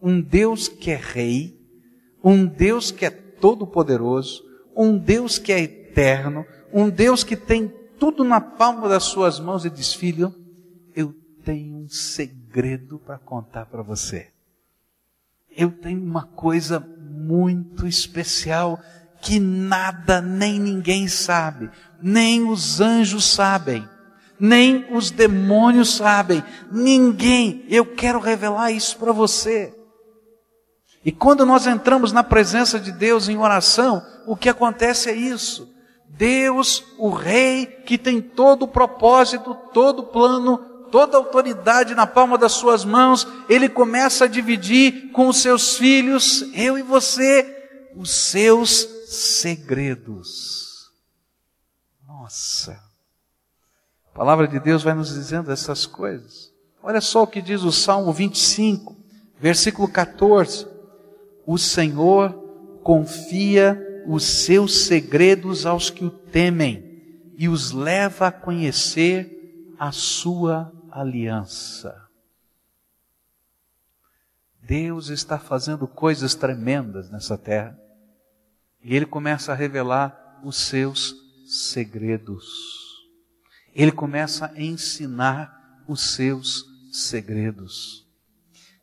Um 0.00 0.20
Deus 0.20 0.68
que 0.68 0.90
é 0.90 0.96
rei, 0.96 1.58
um 2.22 2.44
Deus 2.44 2.90
que 2.90 3.06
é 3.06 3.10
todo-poderoso, 3.10 4.44
um 4.76 4.98
Deus 4.98 5.38
que 5.38 5.50
é 5.50 5.60
eterno, 5.60 6.44
um 6.70 6.90
Deus 6.90 7.24
que 7.24 7.34
tem 7.34 7.68
tudo 7.98 8.24
na 8.24 8.42
palma 8.42 8.90
das 8.90 9.04
suas 9.04 9.40
mãos 9.40 9.64
e 9.64 9.70
diz: 9.70 9.94
Filho, 9.94 10.34
eu 10.94 11.14
tenho 11.42 11.74
um 11.74 11.88
segredo 11.88 12.98
para 12.98 13.18
contar 13.18 13.64
para 13.64 13.82
você. 13.82 14.28
Eu 15.50 15.70
tenho 15.70 16.02
uma 16.02 16.26
coisa 16.26 16.78
muito 16.78 17.86
especial 17.86 18.78
que 19.22 19.40
nada 19.40 20.20
nem 20.20 20.60
ninguém 20.60 21.08
sabe, 21.08 21.70
nem 22.02 22.46
os 22.46 22.82
anjos 22.82 23.24
sabem 23.24 23.88
nem 24.38 24.86
os 24.90 25.10
demônios 25.10 25.96
sabem, 25.96 26.42
ninguém. 26.70 27.64
Eu 27.68 27.86
quero 27.86 28.18
revelar 28.18 28.70
isso 28.70 28.96
para 28.96 29.12
você. 29.12 29.74
E 31.04 31.12
quando 31.12 31.46
nós 31.46 31.66
entramos 31.66 32.12
na 32.12 32.24
presença 32.24 32.80
de 32.80 32.90
Deus 32.90 33.28
em 33.28 33.38
oração, 33.38 34.02
o 34.26 34.36
que 34.36 34.48
acontece 34.48 35.08
é 35.08 35.14
isso. 35.14 35.72
Deus, 36.08 36.82
o 36.98 37.10
Rei, 37.10 37.66
que 37.66 37.96
tem 37.96 38.20
todo 38.20 38.64
o 38.64 38.68
propósito, 38.68 39.54
todo 39.72 40.00
o 40.00 40.06
plano, 40.06 40.58
toda 40.90 41.16
a 41.16 41.20
autoridade 41.20 41.94
na 41.94 42.06
palma 42.06 42.38
das 42.38 42.52
suas 42.52 42.84
mãos, 42.84 43.26
ele 43.48 43.68
começa 43.68 44.24
a 44.24 44.28
dividir 44.28 45.12
com 45.12 45.28
os 45.28 45.38
seus 45.38 45.76
filhos, 45.76 46.44
eu 46.54 46.78
e 46.78 46.82
você, 46.82 47.54
os 47.94 48.10
seus 48.10 48.88
segredos. 49.06 50.90
Nossa. 52.06 52.85
A 54.16 54.18
palavra 54.18 54.48
de 54.48 54.58
Deus 54.58 54.82
vai 54.82 54.94
nos 54.94 55.12
dizendo 55.12 55.52
essas 55.52 55.84
coisas. 55.84 56.50
Olha 56.82 57.02
só 57.02 57.24
o 57.24 57.26
que 57.26 57.42
diz 57.42 57.62
o 57.64 57.70
Salmo 57.70 58.14
25, 58.14 58.96
versículo 59.38 59.86
14. 59.86 60.66
O 61.44 61.58
Senhor 61.58 62.32
confia 62.82 63.78
os 64.06 64.24
seus 64.24 64.86
segredos 64.86 65.66
aos 65.66 65.90
que 65.90 66.02
o 66.02 66.10
temem 66.10 67.34
e 67.36 67.46
os 67.46 67.72
leva 67.72 68.28
a 68.28 68.32
conhecer 68.32 69.74
a 69.78 69.92
sua 69.92 70.72
aliança. 70.90 71.94
Deus 74.62 75.10
está 75.10 75.38
fazendo 75.38 75.86
coisas 75.86 76.34
tremendas 76.34 77.10
nessa 77.10 77.36
terra. 77.36 77.78
E 78.82 78.96
Ele 78.96 79.04
começa 79.04 79.52
a 79.52 79.54
revelar 79.54 80.40
os 80.42 80.56
seus 80.56 81.14
segredos 81.44 82.75
ele 83.76 83.92
começa 83.92 84.46
a 84.46 84.60
ensinar 84.60 85.84
os 85.86 86.14
seus 86.14 86.64
segredos. 86.90 88.06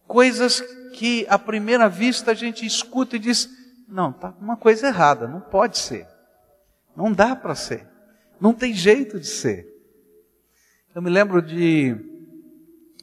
Coisas 0.05 0.62
que 0.93 1.25
à 1.27 1.39
primeira 1.39 1.89
vista 1.89 2.29
a 2.29 2.35
gente 2.35 2.63
escuta 2.63 3.15
e 3.15 3.19
diz: 3.19 3.50
não, 3.88 4.13
tá 4.13 4.35
uma 4.39 4.55
coisa 4.55 4.88
errada, 4.88 5.27
não 5.27 5.41
pode 5.41 5.79
ser. 5.79 6.07
Não 6.95 7.12
dá 7.12 7.35
para 7.35 7.55
ser. 7.55 7.88
Não 8.39 8.53
tem 8.53 8.71
jeito 8.71 9.19
de 9.19 9.25
ser. 9.25 9.67
Eu 10.93 11.01
me 11.01 11.09
lembro 11.09 11.41
de 11.41 11.95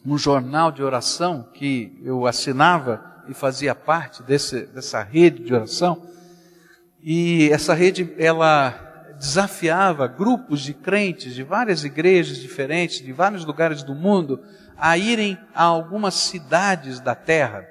um 0.06 0.16
jornal 0.16 0.70
de 0.70 0.85
oração 0.85 1.50
que 1.52 2.00
eu 2.04 2.25
assinava 2.25 3.25
e 3.28 3.35
fazia 3.35 3.75
parte 3.75 4.23
desse, 4.23 4.64
dessa 4.66 5.02
rede 5.02 5.42
de 5.42 5.52
oração. 5.52 6.06
E 7.02 7.50
essa 7.50 7.75
rede, 7.75 8.14
ela 8.16 8.89
desafiava 9.20 10.06
grupos 10.06 10.62
de 10.62 10.72
crentes 10.72 11.34
de 11.34 11.42
várias 11.42 11.84
igrejas 11.84 12.38
diferentes, 12.38 13.02
de 13.04 13.12
vários 13.12 13.44
lugares 13.44 13.82
do 13.82 13.94
mundo, 13.94 14.42
a 14.78 14.96
irem 14.96 15.38
a 15.54 15.62
algumas 15.62 16.14
cidades 16.14 17.00
da 17.00 17.14
terra 17.14 17.68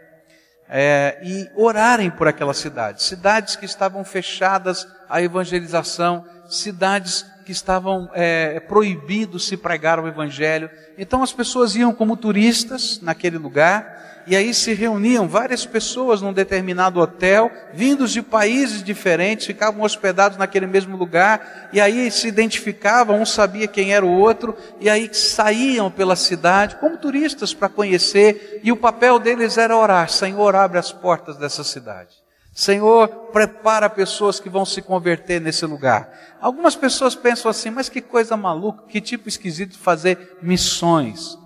é, 0.69 1.19
e 1.23 1.49
orarem 1.55 2.11
por 2.11 2.27
aquela 2.27 2.53
cidade. 2.53 3.01
Cidades 3.01 3.55
que 3.55 3.65
estavam 3.65 4.05
fechadas 4.05 4.87
à 5.09 5.23
evangelização, 5.23 6.23
cidades 6.47 7.25
que 7.49 7.53
estavam 7.53 8.07
é, 8.13 8.59
proibidos 8.59 9.47
se 9.47 9.57
pregar 9.57 9.99
o 9.99 10.07
evangelho. 10.07 10.69
Então 10.99 11.23
as 11.23 11.33
pessoas 11.33 11.75
iam 11.75 11.91
como 11.91 12.15
turistas 12.15 12.99
naquele 13.01 13.39
lugar 13.39 14.21
e 14.27 14.35
aí 14.35 14.53
se 14.53 14.75
reuniam 14.75 15.27
várias 15.27 15.65
pessoas 15.65 16.21
num 16.21 16.31
determinado 16.31 16.99
hotel, 16.99 17.49
vindos 17.73 18.11
de 18.11 18.21
países 18.21 18.83
diferentes, 18.83 19.47
ficavam 19.47 19.81
hospedados 19.81 20.37
naquele 20.37 20.67
mesmo 20.67 20.95
lugar, 20.95 21.71
e 21.73 21.81
aí 21.81 22.11
se 22.11 22.27
identificavam, 22.27 23.19
um 23.19 23.25
sabia 23.25 23.67
quem 23.67 23.91
era 23.91 24.05
o 24.05 24.19
outro, 24.19 24.55
e 24.79 24.87
aí 24.87 25.09
saíam 25.11 25.89
pela 25.89 26.15
cidade 26.15 26.75
como 26.75 26.97
turistas 26.97 27.51
para 27.51 27.67
conhecer, 27.67 28.59
e 28.63 28.71
o 28.71 28.77
papel 28.77 29.17
deles 29.17 29.57
era 29.57 29.75
orar: 29.75 30.07
Senhor, 30.07 30.55
abre 30.55 30.77
as 30.77 30.91
portas 30.91 31.35
dessa 31.35 31.63
cidade. 31.63 32.18
Senhor, 32.59 33.07
prepara 33.31 33.89
pessoas 33.89 34.37
que 34.37 34.49
vão 34.49 34.65
se 34.65 34.81
converter 34.81 35.39
nesse 35.39 35.65
lugar. 35.65 36.11
Algumas 36.41 36.75
pessoas 36.75 37.15
pensam 37.15 37.49
assim, 37.49 37.69
mas 37.69 37.87
que 37.87 38.01
coisa 38.01 38.35
maluca, 38.35 38.83
que 38.85 38.99
tipo 38.99 39.29
esquisito 39.29 39.79
fazer 39.79 40.37
missões. 40.41 41.37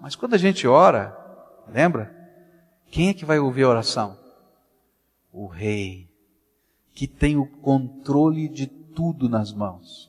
Mas 0.00 0.14
quando 0.14 0.34
a 0.34 0.38
gente 0.38 0.68
ora, 0.68 1.12
lembra? 1.74 2.14
Quem 2.88 3.08
é 3.08 3.14
que 3.14 3.24
vai 3.24 3.40
ouvir 3.40 3.64
a 3.64 3.68
oração? 3.68 4.16
O 5.32 5.48
rei, 5.48 6.08
que 6.94 7.08
tem 7.08 7.36
o 7.36 7.46
controle 7.46 8.48
de 8.48 8.68
tudo 8.68 9.28
nas 9.28 9.52
mãos. 9.52 10.08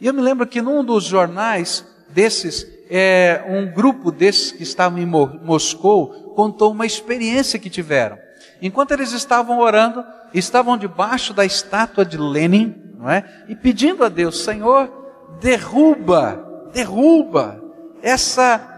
E 0.00 0.06
eu 0.08 0.12
me 0.12 0.20
lembro 0.20 0.48
que 0.48 0.60
num 0.60 0.84
dos 0.84 1.04
jornais 1.04 1.86
desses, 2.08 2.66
é, 2.90 3.44
um 3.46 3.72
grupo 3.72 4.10
desses 4.10 4.50
que 4.50 4.64
estavam 4.64 4.98
em 4.98 5.06
Moscou 5.06 6.34
contou 6.34 6.72
uma 6.72 6.86
experiência 6.86 7.56
que 7.56 7.70
tiveram. 7.70 8.18
Enquanto 8.62 8.92
eles 8.92 9.12
estavam 9.12 9.58
orando, 9.58 10.04
estavam 10.32 10.78
debaixo 10.78 11.34
da 11.34 11.44
estátua 11.44 12.04
de 12.04 12.16
Lenin, 12.16 12.94
não 12.96 13.10
é? 13.10 13.24
E 13.48 13.56
pedindo 13.56 14.04
a 14.04 14.08
Deus, 14.08 14.44
Senhor, 14.44 14.88
derruba, 15.40 16.70
derruba 16.72 17.60
essa 18.00 18.68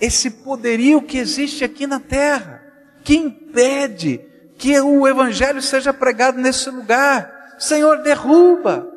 esse 0.00 0.30
poderio 0.30 1.02
que 1.02 1.18
existe 1.18 1.62
aqui 1.62 1.86
na 1.86 2.00
terra, 2.00 2.62
que 3.04 3.14
impede 3.16 4.24
que 4.56 4.80
o 4.80 5.06
evangelho 5.06 5.60
seja 5.60 5.92
pregado 5.92 6.40
nesse 6.40 6.70
lugar. 6.70 7.56
Senhor, 7.58 7.98
derruba. 7.98 8.89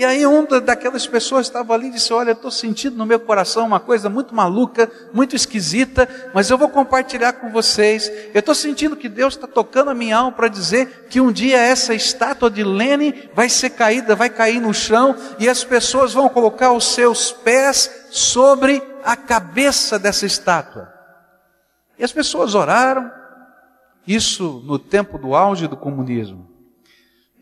E 0.00 0.04
aí 0.06 0.24
uma 0.24 0.62
daquelas 0.62 1.06
pessoas 1.06 1.46
estava 1.46 1.74
ali 1.74 1.88
e 1.88 1.90
disse: 1.90 2.10
Olha, 2.10 2.30
eu 2.30 2.32
estou 2.32 2.50
sentindo 2.50 2.96
no 2.96 3.04
meu 3.04 3.20
coração 3.20 3.66
uma 3.66 3.78
coisa 3.78 4.08
muito 4.08 4.34
maluca, 4.34 4.90
muito 5.12 5.36
esquisita, 5.36 6.08
mas 6.32 6.48
eu 6.48 6.56
vou 6.56 6.70
compartilhar 6.70 7.34
com 7.34 7.50
vocês. 7.52 8.10
Eu 8.32 8.40
estou 8.40 8.54
sentindo 8.54 8.96
que 8.96 9.10
Deus 9.10 9.34
está 9.34 9.46
tocando 9.46 9.90
a 9.90 9.94
minha 9.94 10.16
alma 10.16 10.32
para 10.32 10.48
dizer 10.48 11.06
que 11.10 11.20
um 11.20 11.30
dia 11.30 11.58
essa 11.58 11.92
estátua 11.92 12.50
de 12.50 12.64
Lene 12.64 13.28
vai 13.34 13.50
ser 13.50 13.68
caída, 13.68 14.16
vai 14.16 14.30
cair 14.30 14.58
no 14.58 14.72
chão 14.72 15.14
e 15.38 15.50
as 15.50 15.64
pessoas 15.64 16.14
vão 16.14 16.30
colocar 16.30 16.72
os 16.72 16.94
seus 16.94 17.30
pés 17.30 18.06
sobre 18.08 18.82
a 19.04 19.14
cabeça 19.14 19.98
dessa 19.98 20.24
estátua. 20.24 20.90
E 21.98 22.04
as 22.04 22.10
pessoas 22.10 22.54
oraram, 22.54 23.12
isso 24.06 24.62
no 24.64 24.78
tempo 24.78 25.18
do 25.18 25.34
auge 25.34 25.66
do 25.66 25.76
comunismo. 25.76 26.49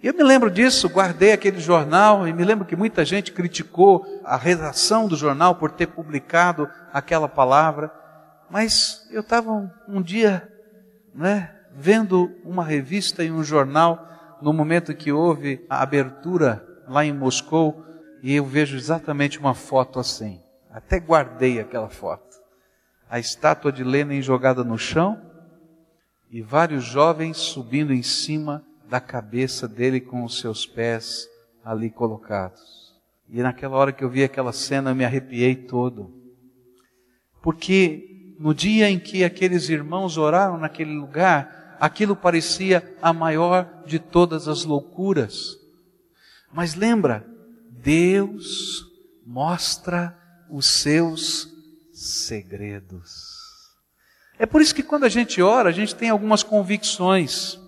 Eu 0.01 0.15
me 0.15 0.23
lembro 0.23 0.49
disso, 0.49 0.89
guardei 0.89 1.33
aquele 1.33 1.59
jornal 1.59 2.29
e 2.29 2.33
me 2.33 2.45
lembro 2.45 2.65
que 2.65 2.77
muita 2.77 3.05
gente 3.05 3.33
criticou 3.33 4.07
a 4.25 4.37
redação 4.37 5.09
do 5.09 5.17
jornal 5.17 5.57
por 5.57 5.73
ter 5.73 5.89
publicado 5.89 6.71
aquela 6.93 7.29
palavra. 7.29 7.93
Mas 8.49 9.09
eu 9.11 9.23
estava 9.23 9.51
um, 9.51 9.69
um, 9.89 10.01
dia 10.01 10.49
né, 11.13 11.53
vendo 11.75 12.31
uma 12.45 12.65
revista 12.65 13.25
e 13.25 13.33
um 13.33 13.43
jornal 13.43 14.07
no 14.41 14.53
momento 14.53 14.95
que 14.95 15.11
houve 15.11 15.67
a 15.69 15.83
abertura 15.83 16.65
lá 16.87 17.05
em 17.05 17.13
Moscou 17.13 17.85
e 18.23 18.37
eu 18.37 18.45
vejo 18.45 18.77
exatamente 18.77 19.41
uma 19.41 19.53
foto 19.53 19.99
assim. 19.99 20.41
Até 20.71 21.01
guardei 21.01 21.59
aquela 21.59 21.89
foto. 21.89 22.37
A 23.11 23.19
estátua 23.19 23.73
de 23.73 23.83
Lenin 23.83 24.23
jogada 24.23 24.63
no 24.63 24.79
chão 24.79 25.21
e 26.31 26.41
vários 26.41 26.85
jovens 26.85 27.37
subindo 27.37 27.93
em 27.93 28.03
cima 28.03 28.65
da 28.89 29.01
cabeça 29.01 29.69
dele 29.69 30.01
com 30.01 30.25
os 30.25 30.41
seus 30.41 30.67
pés 30.67 31.29
ali 31.65 31.91
colocados. 31.91 32.95
E 33.29 33.43
naquela 33.43 33.77
hora 33.77 33.93
que 33.93 34.03
eu 34.03 34.09
vi 34.09 34.25
aquela 34.25 34.53
cena, 34.53 34.91
eu 34.91 34.95
me 34.95 35.05
arrepiei 35.05 35.55
todo. 35.55 36.15
Porque 37.43 38.35
no 38.39 38.55
dia 38.55 38.89
em 38.89 38.99
que 38.99 39.23
aqueles 39.23 39.69
irmãos 39.69 40.17
oraram 40.17 40.57
naquele 40.57 40.95
lugar, 40.95 41.77
aquilo 41.79 42.17
parecia 42.17 42.97
a 43.03 43.13
maior 43.13 43.83
de 43.87 43.99
todas 43.99 44.49
as 44.49 44.65
loucuras. 44.65 45.57
Mas 46.53 46.75
lembra, 46.75 47.27
Deus 47.71 48.85
mostra 49.27 50.17
os 50.51 50.67
seus 50.67 51.49
segredos. 51.93 53.37
É 54.39 54.47
por 54.47 54.63
isso 54.63 54.75
que 54.75 54.83
quando 54.83 55.05
a 55.05 55.09
gente 55.09 55.43
ora, 55.43 55.69
a 55.69 55.73
gente 55.73 55.95
tem 55.95 56.09
algumas 56.09 56.43
convicções. 56.43 57.59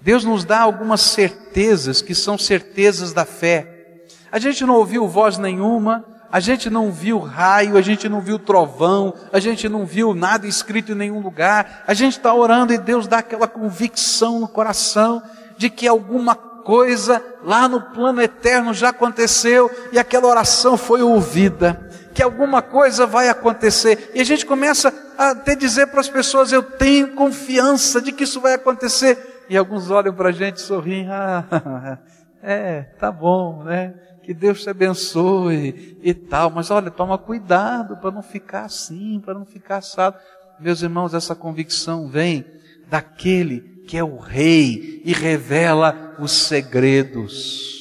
Deus 0.00 0.24
nos 0.24 0.44
dá 0.44 0.60
algumas 0.60 1.00
certezas 1.00 2.00
que 2.00 2.14
são 2.14 2.38
certezas 2.38 3.12
da 3.12 3.24
fé. 3.24 4.02
A 4.32 4.38
gente 4.38 4.64
não 4.64 4.74
ouviu 4.74 5.06
voz 5.06 5.36
nenhuma, 5.36 6.04
a 6.32 6.40
gente 6.40 6.70
não 6.70 6.90
viu 6.90 7.18
raio, 7.18 7.76
a 7.76 7.82
gente 7.82 8.08
não 8.08 8.20
viu 8.20 8.38
trovão, 8.38 9.12
a 9.32 9.38
gente 9.40 9.68
não 9.68 9.84
viu 9.84 10.14
nada 10.14 10.46
escrito 10.46 10.92
em 10.92 10.94
nenhum 10.94 11.20
lugar. 11.20 11.84
A 11.86 11.92
gente 11.92 12.16
está 12.16 12.32
orando 12.32 12.72
e 12.72 12.78
Deus 12.78 13.06
dá 13.06 13.18
aquela 13.18 13.48
convicção 13.48 14.40
no 14.40 14.48
coração 14.48 15.22
de 15.58 15.68
que 15.68 15.86
alguma 15.86 16.34
coisa 16.34 17.22
lá 17.42 17.68
no 17.68 17.80
plano 17.80 18.22
eterno 18.22 18.72
já 18.72 18.90
aconteceu 18.90 19.70
e 19.92 19.98
aquela 19.98 20.28
oração 20.28 20.76
foi 20.76 21.02
ouvida, 21.02 21.90
que 22.14 22.22
alguma 22.22 22.62
coisa 22.62 23.06
vai 23.06 23.28
acontecer. 23.28 24.12
E 24.14 24.20
a 24.20 24.24
gente 24.24 24.46
começa 24.46 24.94
a 25.18 25.30
até 25.30 25.54
dizer 25.56 25.88
para 25.88 26.00
as 26.00 26.08
pessoas: 26.08 26.52
Eu 26.52 26.62
tenho 26.62 27.08
confiança 27.08 28.00
de 28.00 28.12
que 28.12 28.24
isso 28.24 28.40
vai 28.40 28.54
acontecer 28.54 29.39
e 29.50 29.56
alguns 29.56 29.90
olham 29.90 30.14
para 30.14 30.28
a 30.28 30.32
gente 30.32 30.60
sorriem, 30.60 31.08
ah, 31.10 31.98
é, 32.40 32.82
tá 32.82 33.10
bom, 33.10 33.64
né? 33.64 33.92
Que 34.22 34.32
Deus 34.32 34.62
te 34.62 34.70
abençoe 34.70 35.98
e 36.00 36.14
tal, 36.14 36.50
mas 36.50 36.70
olha, 36.70 36.88
toma 36.88 37.18
cuidado 37.18 37.96
para 37.96 38.12
não 38.12 38.22
ficar 38.22 38.66
assim, 38.66 39.20
para 39.20 39.34
não 39.34 39.44
ficar 39.44 39.78
assado. 39.78 40.16
Meus 40.60 40.82
irmãos, 40.82 41.14
essa 41.14 41.34
convicção 41.34 42.06
vem 42.06 42.46
daquele 42.88 43.82
que 43.88 43.98
é 43.98 44.04
o 44.04 44.18
rei 44.18 45.02
e 45.04 45.12
revela 45.12 46.14
os 46.20 46.30
segredos. 46.30 47.79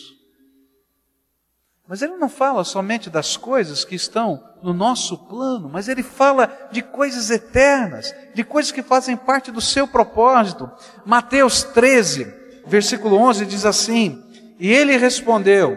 Mas 1.89 2.03
ele 2.03 2.17
não 2.17 2.29
fala 2.29 2.63
somente 2.63 3.09
das 3.09 3.35
coisas 3.35 3.83
que 3.83 3.95
estão 3.95 4.43
no 4.61 4.75
nosso 4.75 5.17
plano, 5.17 5.67
mas 5.67 5.89
ele 5.89 6.03
fala 6.03 6.69
de 6.71 6.83
coisas 6.83 7.31
eternas, 7.31 8.13
de 8.35 8.43
coisas 8.43 8.71
que 8.71 8.83
fazem 8.83 9.17
parte 9.17 9.49
do 9.49 9.59
seu 9.59 9.87
propósito. 9.87 10.69
Mateus 11.03 11.63
13, 11.63 12.31
versículo 12.67 13.15
11 13.15 13.43
diz 13.47 13.65
assim: 13.65 14.23
E 14.59 14.71
ele 14.71 14.97
respondeu: 14.97 15.75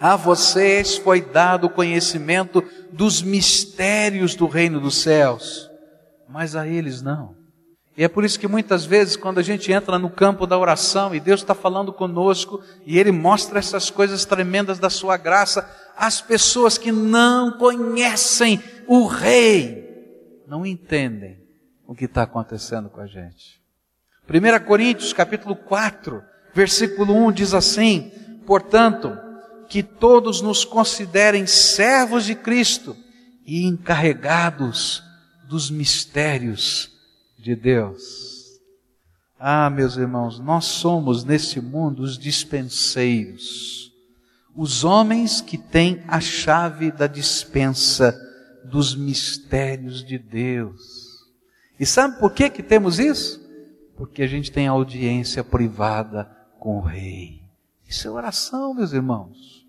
A 0.00 0.16
vocês 0.16 0.96
foi 0.96 1.20
dado 1.20 1.68
o 1.68 1.70
conhecimento 1.70 2.60
dos 2.90 3.22
mistérios 3.22 4.34
do 4.34 4.48
reino 4.48 4.80
dos 4.80 5.00
céus, 5.02 5.70
mas 6.28 6.56
a 6.56 6.66
eles 6.66 7.00
não. 7.00 7.35
E 7.96 8.04
é 8.04 8.08
por 8.08 8.24
isso 8.24 8.38
que 8.38 8.46
muitas 8.46 8.84
vezes, 8.84 9.16
quando 9.16 9.38
a 9.38 9.42
gente 9.42 9.72
entra 9.72 9.98
no 9.98 10.10
campo 10.10 10.46
da 10.46 10.58
oração 10.58 11.14
e 11.14 11.20
Deus 11.20 11.40
está 11.40 11.54
falando 11.54 11.92
conosco 11.92 12.62
e 12.84 12.98
Ele 12.98 13.10
mostra 13.10 13.58
essas 13.58 13.88
coisas 13.88 14.26
tremendas 14.26 14.78
da 14.78 14.90
Sua 14.90 15.16
graça, 15.16 15.66
as 15.96 16.20
pessoas 16.20 16.76
que 16.76 16.92
não 16.92 17.56
conhecem 17.56 18.62
o 18.86 19.06
Rei 19.06 19.86
não 20.46 20.66
entendem 20.66 21.38
o 21.86 21.94
que 21.94 22.04
está 22.04 22.22
acontecendo 22.22 22.90
com 22.90 23.00
a 23.00 23.06
gente. 23.06 23.62
1 24.28 24.64
Coríntios 24.66 25.14
capítulo 25.14 25.56
4, 25.56 26.22
versículo 26.54 27.14
1 27.14 27.32
diz 27.32 27.54
assim: 27.54 28.12
Portanto, 28.44 29.16
que 29.68 29.82
todos 29.82 30.42
nos 30.42 30.66
considerem 30.66 31.46
servos 31.46 32.26
de 32.26 32.34
Cristo 32.34 32.94
e 33.46 33.64
encarregados 33.64 35.02
dos 35.48 35.70
mistérios 35.70 36.95
de 37.46 37.54
Deus. 37.54 38.60
Ah, 39.38 39.70
meus 39.70 39.96
irmãos, 39.96 40.40
nós 40.40 40.64
somos 40.64 41.22
nesse 41.22 41.60
mundo 41.60 42.02
os 42.02 42.18
dispenseiros, 42.18 43.92
os 44.52 44.82
homens 44.82 45.40
que 45.40 45.56
têm 45.56 46.02
a 46.08 46.18
chave 46.18 46.90
da 46.90 47.06
dispensa 47.06 48.18
dos 48.64 48.96
mistérios 48.96 50.04
de 50.04 50.18
Deus. 50.18 51.24
E 51.78 51.86
sabe 51.86 52.18
por 52.18 52.32
que 52.32 52.50
que 52.50 52.64
temos 52.64 52.98
isso? 52.98 53.40
Porque 53.96 54.24
a 54.24 54.26
gente 54.26 54.50
tem 54.50 54.66
audiência 54.66 55.44
privada 55.44 56.28
com 56.58 56.78
o 56.78 56.82
rei. 56.82 57.42
Isso 57.86 58.08
é 58.08 58.10
oração, 58.10 58.74
meus 58.74 58.92
irmãos. 58.92 59.64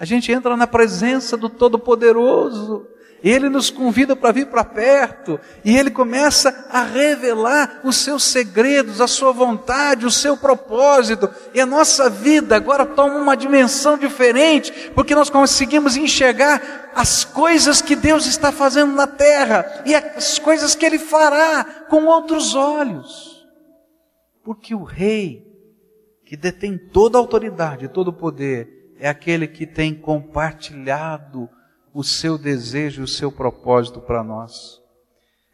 A 0.00 0.04
gente 0.04 0.32
entra 0.32 0.56
na 0.56 0.66
presença 0.66 1.36
do 1.36 1.48
Todo-Poderoso. 1.48 2.88
Ele 3.22 3.48
nos 3.48 3.70
convida 3.70 4.16
para 4.16 4.32
vir 4.32 4.46
para 4.46 4.64
perto 4.64 5.38
e 5.62 5.76
ele 5.76 5.90
começa 5.90 6.66
a 6.70 6.82
revelar 6.82 7.80
os 7.84 7.96
seus 7.96 8.24
segredos, 8.24 9.00
a 9.00 9.06
sua 9.06 9.32
vontade, 9.32 10.06
o 10.06 10.10
seu 10.10 10.36
propósito. 10.36 11.28
E 11.52 11.60
a 11.60 11.66
nossa 11.66 12.08
vida 12.08 12.56
agora 12.56 12.86
toma 12.86 13.16
uma 13.16 13.36
dimensão 13.36 13.98
diferente, 13.98 14.90
porque 14.94 15.14
nós 15.14 15.28
conseguimos 15.28 15.96
enxergar 15.96 16.90
as 16.94 17.24
coisas 17.24 17.82
que 17.82 17.94
Deus 17.94 18.26
está 18.26 18.50
fazendo 18.50 18.94
na 18.94 19.06
terra 19.06 19.82
e 19.84 19.94
as 19.94 20.38
coisas 20.38 20.74
que 20.74 20.86
ele 20.86 20.98
fará 20.98 21.64
com 21.88 22.06
outros 22.06 22.54
olhos. 22.54 23.46
Porque 24.42 24.74
o 24.74 24.82
rei 24.82 25.46
que 26.24 26.36
detém 26.36 26.78
toda 26.78 27.18
a 27.18 27.20
autoridade, 27.20 27.88
todo 27.88 28.08
o 28.08 28.12
poder, 28.12 28.94
é 28.98 29.08
aquele 29.08 29.48
que 29.48 29.66
tem 29.66 29.94
compartilhado 29.94 31.50
o 31.92 32.04
seu 32.04 32.38
desejo, 32.38 33.02
o 33.02 33.08
seu 33.08 33.30
propósito 33.30 34.00
para 34.00 34.22
nós. 34.22 34.80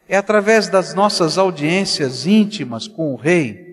É 0.07 0.17
através 0.17 0.67
das 0.67 0.93
nossas 0.93 1.37
audiências 1.37 2.25
íntimas 2.25 2.87
com 2.87 3.13
o 3.13 3.17
Rei 3.17 3.67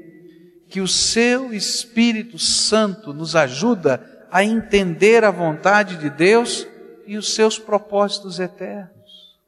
que 0.68 0.81
o 0.81 0.88
seu 0.88 1.53
Espírito 1.53 2.38
Santo 2.38 3.12
nos 3.12 3.37
ajuda 3.37 4.27
a 4.31 4.42
entender 4.42 5.22
a 5.22 5.31
vontade 5.31 5.96
de 5.96 6.11
Deus 6.11 6.66
e 7.07 7.16
os 7.16 7.35
seus 7.35 7.59
propósitos 7.59 8.40
eternos. 8.40 9.38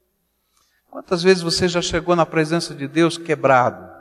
Quantas 0.89 1.23
vezes 1.23 1.43
você 1.43 1.67
já 1.67 1.83
chegou 1.83 2.15
na 2.15 2.25
presença 2.25 2.75
de 2.75 2.87
Deus 2.87 3.19
quebrado? 3.19 3.96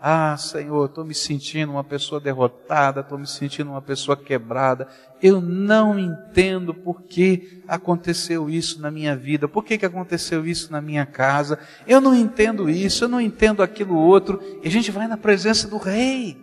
Ah, 0.00 0.36
Senhor, 0.36 0.86
estou 0.86 1.04
me 1.04 1.14
sentindo 1.14 1.72
uma 1.72 1.82
pessoa 1.82 2.20
derrotada, 2.20 3.00
estou 3.00 3.18
me 3.18 3.26
sentindo 3.26 3.70
uma 3.70 3.82
pessoa 3.82 4.16
quebrada. 4.16 4.86
Eu 5.20 5.40
não 5.40 5.98
entendo 5.98 6.72
por 6.72 7.02
que 7.02 7.62
aconteceu 7.66 8.48
isso 8.48 8.80
na 8.80 8.92
minha 8.92 9.16
vida, 9.16 9.48
por 9.48 9.64
que, 9.64 9.76
que 9.76 9.84
aconteceu 9.84 10.46
isso 10.46 10.70
na 10.70 10.80
minha 10.80 11.04
casa. 11.04 11.58
Eu 11.84 12.00
não 12.00 12.14
entendo 12.14 12.70
isso, 12.70 13.04
eu 13.04 13.08
não 13.08 13.20
entendo 13.20 13.60
aquilo 13.60 13.96
outro. 13.96 14.40
E 14.62 14.68
a 14.68 14.70
gente 14.70 14.92
vai 14.92 15.08
na 15.08 15.16
presença 15.16 15.66
do 15.66 15.78
Rei. 15.78 16.38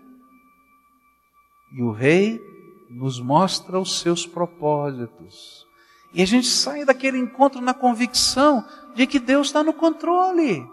E 1.77 1.81
o 1.81 1.91
Rei 1.91 2.41
nos 2.89 3.21
mostra 3.21 3.79
os 3.79 3.99
seus 3.99 4.25
propósitos. 4.25 5.65
E 6.13 6.21
a 6.21 6.25
gente 6.25 6.47
sai 6.47 6.85
daquele 6.85 7.17
encontro 7.17 7.61
na 7.61 7.73
convicção 7.73 8.65
de 8.95 9.05
que 9.05 9.19
Deus 9.19 9.47
está 9.47 9.63
no 9.63 9.73
controle, 9.73 10.65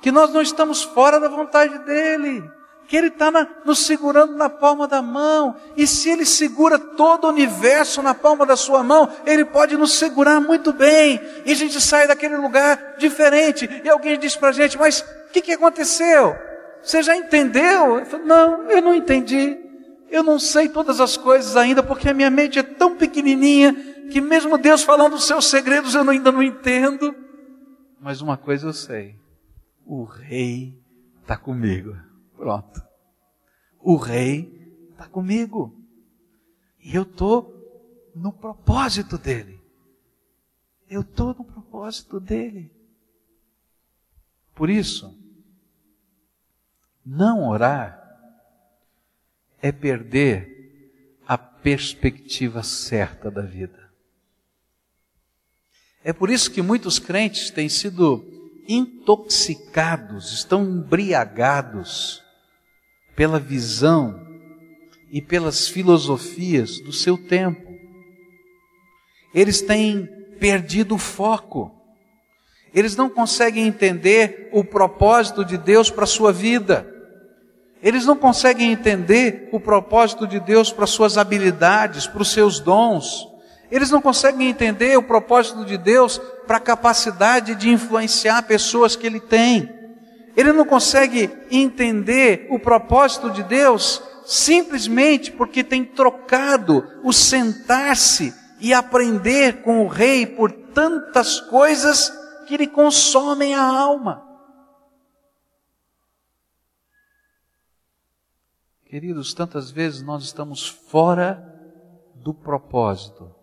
que 0.00 0.10
nós 0.10 0.32
não 0.32 0.40
estamos 0.40 0.82
fora 0.82 1.20
da 1.20 1.28
vontade 1.28 1.78
dEle, 1.80 2.50
que 2.86 2.96
Ele 2.96 3.06
está 3.06 3.30
nos 3.64 3.80
segurando 3.86 4.36
na 4.36 4.48
palma 4.48 4.88
da 4.88 5.00
mão, 5.00 5.54
e 5.76 5.86
se 5.86 6.10
Ele 6.10 6.26
segura 6.26 6.78
todo 6.78 7.24
o 7.24 7.28
universo 7.28 8.02
na 8.02 8.14
palma 8.14 8.44
da 8.44 8.56
sua 8.56 8.82
mão, 8.82 9.08
Ele 9.24 9.44
pode 9.44 9.76
nos 9.76 9.94
segurar 9.94 10.40
muito 10.40 10.72
bem, 10.72 11.20
e 11.44 11.52
a 11.52 11.54
gente 11.54 11.80
sai 11.80 12.06
daquele 12.08 12.36
lugar 12.36 12.96
diferente, 12.98 13.68
e 13.84 13.88
alguém 13.88 14.18
diz 14.18 14.34
para 14.34 14.48
a 14.48 14.52
gente, 14.52 14.76
mas 14.76 15.00
o 15.00 15.32
que, 15.32 15.40
que 15.40 15.52
aconteceu? 15.52 16.36
Você 16.82 17.02
já 17.02 17.14
entendeu? 17.14 17.98
Eu 17.98 18.06
falo, 18.06 18.24
não, 18.24 18.70
eu 18.70 18.82
não 18.82 18.94
entendi. 18.94 19.56
Eu 20.10 20.24
não 20.24 20.40
sei 20.40 20.68
todas 20.68 21.00
as 21.00 21.16
coisas 21.16 21.56
ainda, 21.56 21.82
porque 21.82 22.08
a 22.08 22.14
minha 22.14 22.30
mente 22.30 22.58
é 22.58 22.62
tão 22.62 22.96
pequenininha 22.96 23.72
que 24.10 24.20
mesmo 24.20 24.58
Deus 24.58 24.82
falando 24.82 25.14
os 25.14 25.26
seus 25.26 25.46
segredos 25.46 25.94
eu 25.94 26.08
ainda 26.08 26.32
não 26.32 26.42
entendo. 26.42 27.14
Mas 28.00 28.20
uma 28.20 28.36
coisa 28.36 28.66
eu 28.66 28.72
sei: 28.72 29.14
o 29.92 30.04
Rei 30.04 30.80
está 31.20 31.36
comigo. 31.36 31.96
Pronto. 32.36 32.80
O 33.80 33.96
Rei 33.96 34.88
está 34.92 35.08
comigo. 35.08 35.76
E 36.78 36.94
eu 36.94 37.02
estou 37.02 37.52
no 38.14 38.32
propósito 38.32 39.18
dele. 39.18 39.60
Eu 40.88 41.00
estou 41.00 41.34
no 41.34 41.44
propósito 41.44 42.20
dele. 42.20 42.70
Por 44.54 44.70
isso, 44.70 45.12
não 47.04 47.48
orar 47.48 47.98
é 49.60 49.72
perder 49.72 51.18
a 51.26 51.36
perspectiva 51.36 52.62
certa 52.62 53.28
da 53.28 53.42
vida. 53.42 53.92
É 56.04 56.12
por 56.12 56.30
isso 56.30 56.48
que 56.48 56.62
muitos 56.62 57.00
crentes 57.00 57.50
têm 57.50 57.68
sido 57.68 58.29
intoxicados, 58.72 60.32
estão 60.32 60.62
embriagados 60.62 62.22
pela 63.16 63.38
visão 63.38 64.18
e 65.10 65.20
pelas 65.20 65.68
filosofias 65.68 66.78
do 66.80 66.92
seu 66.92 67.18
tempo. 67.18 67.68
Eles 69.34 69.60
têm 69.60 70.06
perdido 70.38 70.94
o 70.94 70.98
foco. 70.98 71.74
Eles 72.72 72.94
não 72.94 73.10
conseguem 73.10 73.66
entender 73.66 74.48
o 74.52 74.62
propósito 74.62 75.44
de 75.44 75.58
Deus 75.58 75.90
para 75.90 76.04
a 76.04 76.06
sua 76.06 76.32
vida. 76.32 76.86
Eles 77.82 78.06
não 78.06 78.16
conseguem 78.16 78.70
entender 78.70 79.48
o 79.52 79.58
propósito 79.58 80.26
de 80.26 80.38
Deus 80.38 80.72
para 80.72 80.86
suas 80.86 81.18
habilidades, 81.18 82.06
para 82.06 82.22
os 82.22 82.30
seus 82.30 82.60
dons. 82.60 83.29
Eles 83.70 83.90
não 83.90 84.02
conseguem 84.02 84.48
entender 84.48 84.98
o 84.98 85.02
propósito 85.02 85.64
de 85.64 85.78
Deus 85.78 86.18
para 86.46 86.56
a 86.56 86.60
capacidade 86.60 87.54
de 87.54 87.70
influenciar 87.70 88.42
pessoas 88.42 88.96
que 88.96 89.06
ele 89.06 89.20
tem. 89.20 89.72
Ele 90.36 90.52
não 90.52 90.64
consegue 90.64 91.30
entender 91.50 92.48
o 92.50 92.58
propósito 92.58 93.30
de 93.30 93.42
Deus 93.42 94.02
simplesmente 94.26 95.30
porque 95.30 95.62
tem 95.62 95.84
trocado 95.84 96.84
o 97.04 97.12
sentar-se 97.12 98.34
e 98.58 98.74
aprender 98.74 99.62
com 99.62 99.84
o 99.84 99.88
rei 99.88 100.26
por 100.26 100.50
tantas 100.50 101.40
coisas 101.40 102.12
que 102.46 102.56
lhe 102.56 102.66
consomem 102.66 103.54
a 103.54 103.62
alma. 103.62 104.26
Queridos, 108.84 109.32
tantas 109.32 109.70
vezes 109.70 110.02
nós 110.02 110.24
estamos 110.24 110.68
fora 110.68 111.44
do 112.16 112.34
propósito 112.34 113.39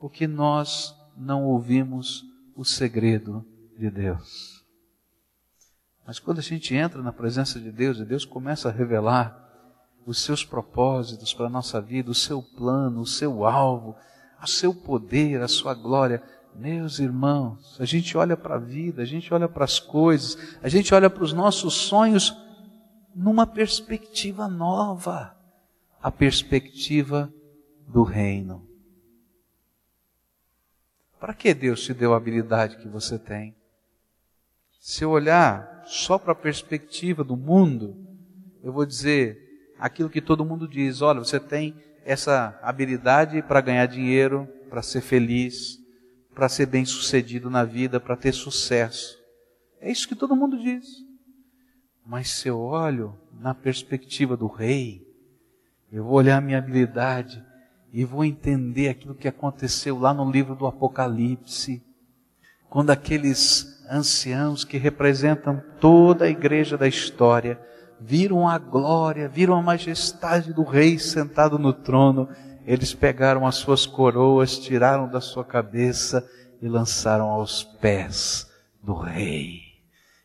porque 0.00 0.26
nós 0.26 0.96
não 1.14 1.44
ouvimos 1.44 2.24
o 2.56 2.64
segredo 2.64 3.44
de 3.78 3.90
Deus. 3.90 4.64
Mas 6.06 6.18
quando 6.18 6.38
a 6.38 6.42
gente 6.42 6.74
entra 6.74 7.02
na 7.02 7.12
presença 7.12 7.60
de 7.60 7.70
Deus 7.70 7.98
e 7.98 8.04
Deus 8.04 8.24
começa 8.24 8.68
a 8.68 8.72
revelar 8.72 9.38
os 10.06 10.22
seus 10.22 10.42
propósitos 10.42 11.34
para 11.34 11.46
a 11.46 11.50
nossa 11.50 11.80
vida, 11.80 12.10
o 12.10 12.14
seu 12.14 12.42
plano, 12.42 13.02
o 13.02 13.06
seu 13.06 13.44
alvo, 13.44 13.94
o 14.42 14.46
seu 14.46 14.74
poder, 14.74 15.42
a 15.42 15.48
sua 15.48 15.74
glória, 15.74 16.22
meus 16.56 16.98
irmãos, 16.98 17.76
a 17.78 17.84
gente 17.84 18.16
olha 18.16 18.36
para 18.36 18.56
a 18.56 18.58
vida, 18.58 19.02
a 19.02 19.04
gente 19.04 19.32
olha 19.32 19.48
para 19.48 19.64
as 19.64 19.78
coisas, 19.78 20.56
a 20.62 20.68
gente 20.68 20.92
olha 20.94 21.10
para 21.10 21.22
os 21.22 21.32
nossos 21.32 21.74
sonhos 21.74 22.36
numa 23.14 23.46
perspectiva 23.46 24.48
nova, 24.48 25.36
a 26.02 26.10
perspectiva 26.10 27.32
do 27.86 28.02
reino. 28.02 28.69
Para 31.20 31.34
que 31.34 31.52
Deus 31.52 31.82
te 31.84 31.92
deu 31.92 32.14
a 32.14 32.16
habilidade 32.16 32.78
que 32.78 32.88
você 32.88 33.18
tem? 33.18 33.54
Se 34.80 35.04
eu 35.04 35.10
olhar 35.10 35.82
só 35.84 36.18
para 36.18 36.32
a 36.32 36.34
perspectiva 36.34 37.22
do 37.22 37.36
mundo, 37.36 37.94
eu 38.62 38.72
vou 38.72 38.86
dizer 38.86 39.38
aquilo 39.78 40.08
que 40.08 40.22
todo 40.22 40.46
mundo 40.46 40.66
diz: 40.66 41.02
olha, 41.02 41.20
você 41.20 41.38
tem 41.38 41.76
essa 42.06 42.58
habilidade 42.62 43.42
para 43.42 43.60
ganhar 43.60 43.84
dinheiro, 43.84 44.48
para 44.70 44.80
ser 44.80 45.02
feliz, 45.02 45.78
para 46.34 46.48
ser 46.48 46.64
bem 46.64 46.86
sucedido 46.86 47.50
na 47.50 47.64
vida, 47.64 48.00
para 48.00 48.16
ter 48.16 48.32
sucesso. 48.32 49.18
É 49.78 49.92
isso 49.92 50.08
que 50.08 50.16
todo 50.16 50.34
mundo 50.34 50.58
diz. 50.58 50.86
Mas 52.04 52.30
se 52.30 52.48
eu 52.48 52.58
olho 52.58 53.14
na 53.38 53.54
perspectiva 53.54 54.38
do 54.38 54.46
rei, 54.46 55.06
eu 55.92 56.02
vou 56.02 56.14
olhar 56.14 56.38
a 56.38 56.40
minha 56.40 56.56
habilidade 56.56 57.44
e 57.92 58.04
vou 58.04 58.24
entender 58.24 58.88
aquilo 58.88 59.14
que 59.14 59.28
aconteceu 59.28 59.98
lá 59.98 60.14
no 60.14 60.30
livro 60.30 60.54
do 60.54 60.66
Apocalipse, 60.66 61.82
quando 62.68 62.90
aqueles 62.90 63.84
anciãos 63.90 64.64
que 64.64 64.78
representam 64.78 65.60
toda 65.80 66.24
a 66.24 66.30
igreja 66.30 66.78
da 66.78 66.86
história 66.86 67.60
viram 68.00 68.48
a 68.48 68.56
glória, 68.58 69.28
viram 69.28 69.56
a 69.56 69.62
majestade 69.62 70.52
do 70.52 70.62
rei 70.62 70.98
sentado 70.98 71.58
no 71.58 71.72
trono, 71.72 72.28
eles 72.64 72.94
pegaram 72.94 73.46
as 73.46 73.56
suas 73.56 73.86
coroas, 73.86 74.58
tiraram 74.58 75.08
da 75.08 75.20
sua 75.20 75.44
cabeça 75.44 76.24
e 76.62 76.68
lançaram 76.68 77.28
aos 77.28 77.64
pés 77.64 78.48
do 78.80 78.94
rei. 78.94 79.62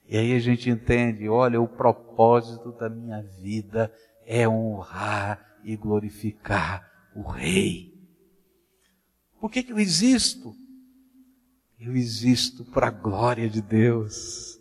E 0.07 0.15
aí 0.17 0.35
a 0.35 0.39
gente 0.39 0.69
entende, 0.69 1.27
olha, 1.27 1.59
o 1.59 1.67
propósito 1.67 2.71
da 2.73 2.87
minha 2.87 3.23
vida 3.41 3.91
é 4.25 4.47
honrar 4.47 5.43
e 5.63 5.75
glorificar 5.75 6.94
o 7.15 7.21
Rei. 7.21 7.93
Por 9.39 9.49
que, 9.49 9.63
que 9.63 9.71
eu 9.71 9.79
existo? 9.79 10.53
Eu 11.79 11.95
existo 11.95 12.65
para 12.65 12.87
a 12.87 12.91
glória 12.91 13.49
de 13.49 13.61
Deus. 13.61 14.59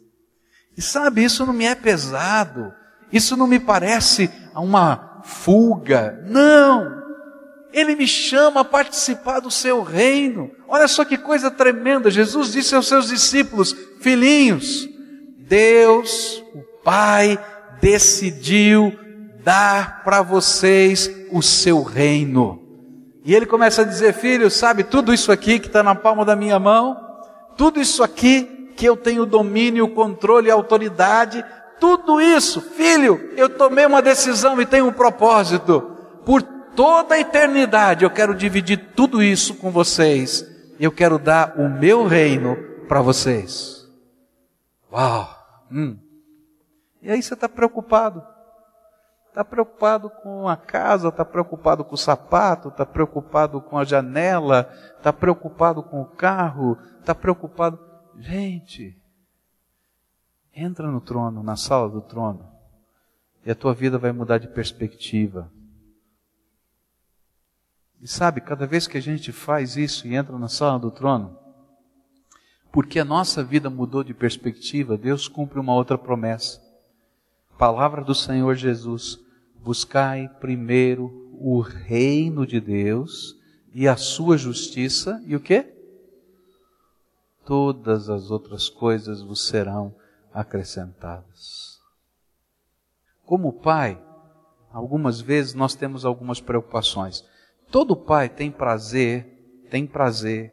E 0.76 0.82
sabe, 0.82 1.24
isso 1.24 1.44
não 1.44 1.52
me 1.52 1.64
é 1.64 1.74
pesado, 1.74 2.72
isso 3.12 3.36
não 3.36 3.46
me 3.46 3.58
parece 3.58 4.30
uma 4.54 5.22
fuga. 5.24 6.22
Não! 6.26 7.02
Ele 7.72 7.96
me 7.96 8.06
chama 8.06 8.60
a 8.60 8.64
participar 8.64 9.40
do 9.40 9.50
seu 9.50 9.82
reino. 9.82 10.50
Olha 10.68 10.86
só 10.86 11.04
que 11.04 11.18
coisa 11.18 11.50
tremenda. 11.50 12.10
Jesus 12.10 12.52
disse 12.52 12.74
aos 12.74 12.86
seus 12.86 13.08
discípulos: 13.08 13.74
Filhinhos, 14.00 14.88
Deus, 15.38 16.42
o 16.54 16.62
Pai, 16.84 17.36
decidiu 17.80 18.96
dar 19.44 20.02
para 20.02 20.22
vocês 20.22 21.10
o 21.30 21.42
seu 21.42 21.82
reino. 21.82 22.60
E 23.24 23.34
ele 23.34 23.46
começa 23.46 23.82
a 23.82 23.84
dizer: 23.84 24.14
Filho, 24.14 24.50
sabe 24.50 24.82
tudo 24.82 25.12
isso 25.12 25.30
aqui 25.30 25.60
que 25.60 25.66
está 25.66 25.82
na 25.82 25.94
palma 25.94 26.24
da 26.24 26.34
minha 26.34 26.58
mão? 26.58 26.96
Tudo 27.56 27.80
isso 27.80 28.02
aqui 28.02 28.72
que 28.76 28.86
eu 28.86 28.96
tenho 28.96 29.24
domínio, 29.24 29.88
controle 29.90 30.48
e 30.48 30.50
autoridade, 30.50 31.44
tudo 31.78 32.20
isso, 32.20 32.60
filho, 32.60 33.30
eu 33.36 33.48
tomei 33.48 33.86
uma 33.86 34.02
decisão 34.02 34.60
e 34.60 34.66
tenho 34.66 34.86
um 34.86 34.92
propósito. 34.92 35.80
Por 36.24 36.42
toda 36.42 37.14
a 37.14 37.20
eternidade 37.20 38.04
eu 38.04 38.10
quero 38.10 38.34
dividir 38.34 38.92
tudo 38.96 39.22
isso 39.22 39.54
com 39.56 39.70
vocês. 39.70 40.44
Eu 40.80 40.90
quero 40.90 41.18
dar 41.18 41.54
o 41.56 41.68
meu 41.68 42.06
reino 42.06 42.56
para 42.88 43.00
vocês. 43.00 43.86
Uau! 44.92 45.28
Hum. 45.70 45.98
E 47.02 47.10
aí 47.10 47.22
você 47.22 47.34
está 47.34 47.48
preocupado. 47.48 48.33
Está 49.34 49.44
preocupado 49.44 50.08
com 50.08 50.48
a 50.48 50.56
casa, 50.56 51.08
está 51.08 51.24
preocupado 51.24 51.84
com 51.84 51.96
o 51.96 51.98
sapato, 51.98 52.68
está 52.68 52.86
preocupado 52.86 53.60
com 53.60 53.76
a 53.76 53.82
janela, 53.82 54.72
está 54.96 55.12
preocupado 55.12 55.82
com 55.82 56.00
o 56.00 56.06
carro, 56.06 56.78
está 57.00 57.16
preocupado. 57.16 57.76
Gente, 58.16 58.96
entra 60.54 60.88
no 60.88 61.00
trono, 61.00 61.42
na 61.42 61.56
sala 61.56 61.88
do 61.88 62.00
trono, 62.00 62.48
e 63.44 63.50
a 63.50 63.56
tua 63.56 63.74
vida 63.74 63.98
vai 63.98 64.12
mudar 64.12 64.38
de 64.38 64.46
perspectiva. 64.46 65.50
E 68.00 68.06
sabe, 68.06 68.40
cada 68.40 68.68
vez 68.68 68.86
que 68.86 68.98
a 68.98 69.02
gente 69.02 69.32
faz 69.32 69.76
isso 69.76 70.06
e 70.06 70.14
entra 70.14 70.38
na 70.38 70.46
sala 70.46 70.78
do 70.78 70.92
trono, 70.92 71.36
porque 72.70 73.00
a 73.00 73.04
nossa 73.04 73.42
vida 73.42 73.68
mudou 73.68 74.04
de 74.04 74.14
perspectiva, 74.14 74.96
Deus 74.96 75.26
cumpre 75.26 75.58
uma 75.58 75.74
outra 75.74 75.98
promessa. 75.98 76.62
Palavra 77.58 78.04
do 78.04 78.14
Senhor 78.14 78.54
Jesus: 78.54 79.23
buscai 79.64 80.28
primeiro 80.40 81.32
o 81.40 81.60
reino 81.60 82.46
de 82.46 82.60
Deus 82.60 83.34
e 83.72 83.88
a 83.88 83.96
sua 83.96 84.36
justiça, 84.36 85.20
e 85.26 85.34
o 85.34 85.40
que? 85.40 85.66
Todas 87.46 88.10
as 88.10 88.30
outras 88.30 88.68
coisas 88.68 89.22
vos 89.22 89.48
serão 89.48 89.94
acrescentadas. 90.32 91.80
Como 93.24 93.54
pai, 93.54 94.00
algumas 94.70 95.20
vezes 95.20 95.54
nós 95.54 95.74
temos 95.74 96.04
algumas 96.04 96.40
preocupações. 96.40 97.24
Todo 97.70 97.96
pai 97.96 98.28
tem 98.28 98.50
prazer, 98.50 99.64
tem 99.70 99.86
prazer 99.86 100.52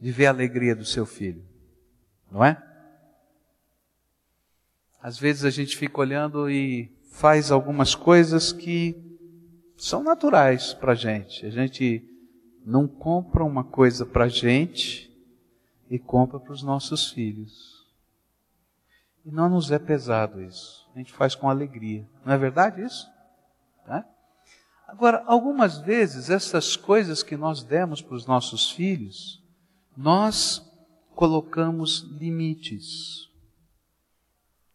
de 0.00 0.10
ver 0.10 0.26
a 0.26 0.30
alegria 0.30 0.74
do 0.74 0.84
seu 0.84 1.06
filho, 1.06 1.44
não 2.30 2.44
é? 2.44 2.60
Às 5.00 5.16
vezes 5.16 5.44
a 5.44 5.50
gente 5.50 5.76
fica 5.76 6.00
olhando 6.00 6.50
e 6.50 6.92
faz 7.12 7.52
algumas 7.52 7.94
coisas 7.94 8.52
que 8.52 8.96
são 9.76 10.02
naturais 10.02 10.72
para 10.72 10.92
a 10.92 10.96
gente. 10.96 11.46
A 11.46 11.50
gente 11.50 12.02
não 12.64 12.88
compra 12.88 13.44
uma 13.44 13.62
coisa 13.62 14.06
para 14.06 14.24
a 14.24 14.28
gente 14.28 15.12
e 15.90 15.98
compra 15.98 16.40
para 16.40 16.52
os 16.52 16.62
nossos 16.62 17.10
filhos. 17.10 17.86
E 19.24 19.30
não 19.30 19.48
nos 19.48 19.70
é 19.70 19.78
pesado 19.78 20.42
isso. 20.42 20.88
A 20.94 20.98
gente 20.98 21.12
faz 21.12 21.34
com 21.34 21.48
alegria. 21.48 22.08
Não 22.24 22.32
é 22.32 22.38
verdade 22.38 22.82
isso? 22.82 23.06
Tá? 23.84 24.04
Agora, 24.88 25.22
algumas 25.26 25.78
vezes, 25.78 26.30
essas 26.30 26.76
coisas 26.76 27.22
que 27.22 27.36
nós 27.36 27.62
demos 27.62 28.00
para 28.00 28.16
os 28.16 28.26
nossos 28.26 28.70
filhos, 28.70 29.42
nós 29.96 30.62
colocamos 31.14 32.00
limites. 32.18 33.30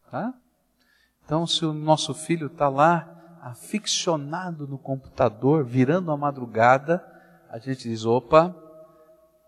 Tá? 0.09 0.33
Então, 1.27 1.45
se 1.45 1.65
o 1.65 1.73
nosso 1.73 2.13
filho 2.13 2.47
está 2.47 2.69
lá 2.69 3.37
aficionado 3.41 4.65
no 4.65 4.77
computador, 4.77 5.65
virando 5.65 6.09
a 6.09 6.15
madrugada, 6.15 7.05
a 7.49 7.59
gente 7.59 7.89
diz: 7.89 8.05
opa, 8.05 8.55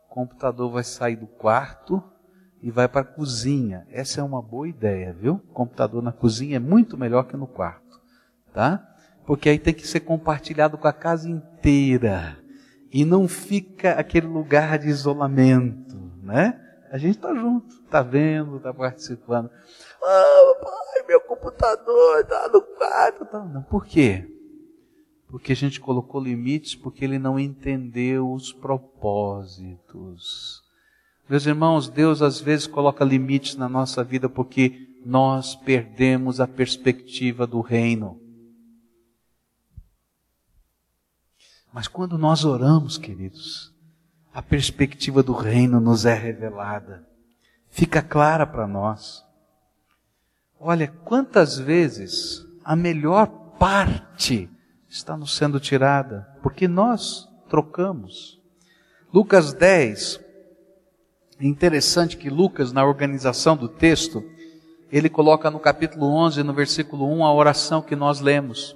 o 0.06 0.14
computador 0.14 0.70
vai 0.70 0.84
sair 0.84 1.16
do 1.16 1.26
quarto 1.26 2.04
e 2.62 2.70
vai 2.70 2.90
para 2.90 3.00
a 3.00 3.06
cozinha. 3.06 3.88
Essa 3.90 4.20
é 4.20 4.24
uma 4.24 4.42
boa 4.42 4.68
ideia, 4.68 5.14
viu? 5.14 5.36
O 5.36 5.54
computador 5.54 6.04
na 6.04 6.12
cozinha 6.12 6.58
é 6.58 6.60
muito 6.60 6.98
melhor 6.98 7.24
que 7.24 7.38
no 7.38 7.48
quarto, 7.48 8.02
tá? 8.54 8.86
Porque 9.26 9.48
aí 9.48 9.58
tem 9.58 9.74
que 9.74 9.88
ser 9.88 10.02
compartilhado 10.02 10.78
com 10.78 10.88
a 10.90 10.92
casa 10.92 11.30
inteira 11.30 12.38
e 12.92 13.06
não 13.06 13.26
fica 13.26 13.92
aquele 13.92 14.28
lugar 14.28 14.80
de 14.80 14.90
isolamento, 14.90 15.96
né? 16.22 16.60
A 16.92 16.98
gente 16.98 17.16
está 17.16 17.34
junto, 17.34 17.74
está 17.86 18.02
vendo, 18.02 18.58
está 18.58 18.74
participando. 18.74 19.50
Ah, 20.04 20.56
pai, 20.62 20.99
meu 21.10 21.20
computador 21.22 22.22
está 22.22 22.48
no 22.54 22.62
quarto. 22.62 23.26
Tá. 23.26 23.44
Não, 23.44 23.64
por 23.64 23.84
quê? 23.84 24.32
Porque 25.28 25.54
a 25.54 25.56
gente 25.56 25.82
colocou 25.82 26.22
limites, 26.22 26.76
porque 26.76 27.04
ele 27.04 27.18
não 27.18 27.40
entendeu 27.40 28.32
os 28.32 28.54
propósitos. 28.54 29.74
Meus 31.28 31.48
irmãos, 31.48 31.90
Deus 31.90 32.22
às 32.22 32.40
vezes 32.40 32.68
coloca 32.68 33.04
limites 33.04 33.56
na 33.56 33.68
nossa 33.68 34.04
vida 34.04 34.30
porque 34.30 34.88
nós 35.04 35.56
perdemos 35.56 36.40
a 36.40 36.48
perspectiva 36.48 37.48
do 37.48 37.60
reino. 37.62 38.22
Mas 41.74 41.88
quando 41.88 42.20
nós 42.20 42.46
oramos, 42.46 43.00
queridos, 43.00 43.74
a 44.34 44.44
perspectiva 44.44 45.24
do 45.24 45.34
reino 45.34 45.80
nos 45.80 46.06
é 46.06 46.14
revelada, 46.14 47.08
fica 47.70 48.00
clara 48.02 48.46
para 48.46 48.68
nós. 48.68 49.28
Olha, 50.62 50.94
quantas 51.06 51.58
vezes 51.58 52.46
a 52.66 52.76
melhor 52.76 53.28
parte 53.58 54.50
está 54.90 55.16
nos 55.16 55.34
sendo 55.34 55.58
tirada, 55.58 56.28
porque 56.44 56.68
nós 56.68 57.30
trocamos. 57.48 58.38
Lucas 59.14 59.54
10, 59.54 60.20
é 61.40 61.46
interessante 61.46 62.18
que 62.18 62.30
Lucas, 62.30 62.74
na 62.74 62.84
organização 62.84 63.56
do 63.56 63.70
texto, 63.70 64.22
ele 64.92 65.08
coloca 65.08 65.50
no 65.50 65.62
capítulo 65.62 66.08
11, 66.08 66.44
no 66.44 66.54
versículo 66.54 67.10
1, 67.10 67.24
a 67.24 67.34
oração 67.34 67.82
que 67.82 67.96
nós 67.96 68.20
lemos. 68.20 68.76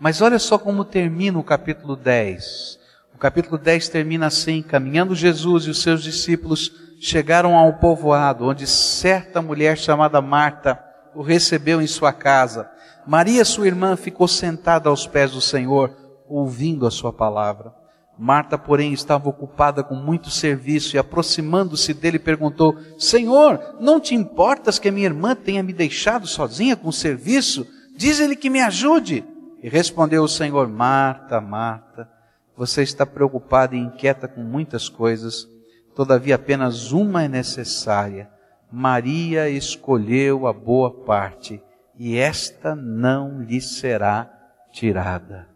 Mas 0.00 0.20
olha 0.20 0.40
só 0.40 0.58
como 0.58 0.84
termina 0.84 1.38
o 1.38 1.44
capítulo 1.44 1.94
10. 1.94 2.80
O 3.14 3.18
capítulo 3.18 3.56
10 3.58 3.88
termina 3.90 4.26
assim: 4.26 4.60
Caminhando 4.60 5.14
Jesus 5.14 5.66
e 5.66 5.70
os 5.70 5.80
seus 5.80 6.02
discípulos 6.02 6.72
chegaram 6.98 7.56
ao 7.56 7.74
povoado, 7.74 8.46
onde 8.46 8.66
certa 8.66 9.40
mulher 9.40 9.78
chamada 9.78 10.20
Marta 10.20 10.90
o 11.14 11.22
recebeu 11.22 11.80
em 11.80 11.86
sua 11.86 12.12
casa. 12.12 12.70
Maria, 13.06 13.44
sua 13.44 13.66
irmã, 13.66 13.96
ficou 13.96 14.28
sentada 14.28 14.88
aos 14.88 15.06
pés 15.06 15.32
do 15.32 15.40
Senhor, 15.40 15.94
ouvindo 16.28 16.86
a 16.86 16.90
sua 16.90 17.12
palavra. 17.12 17.72
Marta, 18.18 18.58
porém, 18.58 18.92
estava 18.92 19.28
ocupada 19.28 19.82
com 19.82 19.94
muito 19.94 20.30
serviço 20.30 20.94
e, 20.94 20.98
aproximando-se 20.98 21.94
dele, 21.94 22.18
perguntou: 22.18 22.76
Senhor, 22.98 23.76
não 23.80 23.98
te 23.98 24.14
importas 24.14 24.78
que 24.78 24.88
a 24.88 24.92
minha 24.92 25.06
irmã 25.06 25.34
tenha 25.34 25.62
me 25.62 25.72
deixado 25.72 26.26
sozinha 26.26 26.76
com 26.76 26.88
o 26.88 26.92
serviço? 26.92 27.66
Diz-lhe 27.96 28.36
que 28.36 28.50
me 28.50 28.60
ajude. 28.60 29.24
E 29.62 29.68
respondeu 29.68 30.22
o 30.22 30.28
Senhor: 30.28 30.68
Marta, 30.68 31.40
Marta, 31.40 32.08
você 32.56 32.82
está 32.82 33.06
preocupada 33.06 33.74
e 33.74 33.78
inquieta 33.78 34.28
com 34.28 34.42
muitas 34.42 34.88
coisas, 34.88 35.48
todavia 35.94 36.34
apenas 36.34 36.92
uma 36.92 37.24
é 37.24 37.28
necessária. 37.28 38.30
Maria 38.72 39.50
escolheu 39.50 40.46
a 40.46 40.52
boa 40.52 40.90
parte 41.04 41.62
e 41.94 42.16
esta 42.16 42.74
não 42.74 43.42
lhe 43.42 43.60
será 43.60 44.32
tirada. 44.72 45.46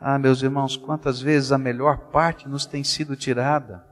Ah, 0.00 0.18
meus 0.18 0.42
irmãos, 0.42 0.74
quantas 0.74 1.20
vezes 1.20 1.52
a 1.52 1.58
melhor 1.58 2.10
parte 2.10 2.48
nos 2.48 2.64
tem 2.64 2.82
sido 2.82 3.14
tirada? 3.14 3.84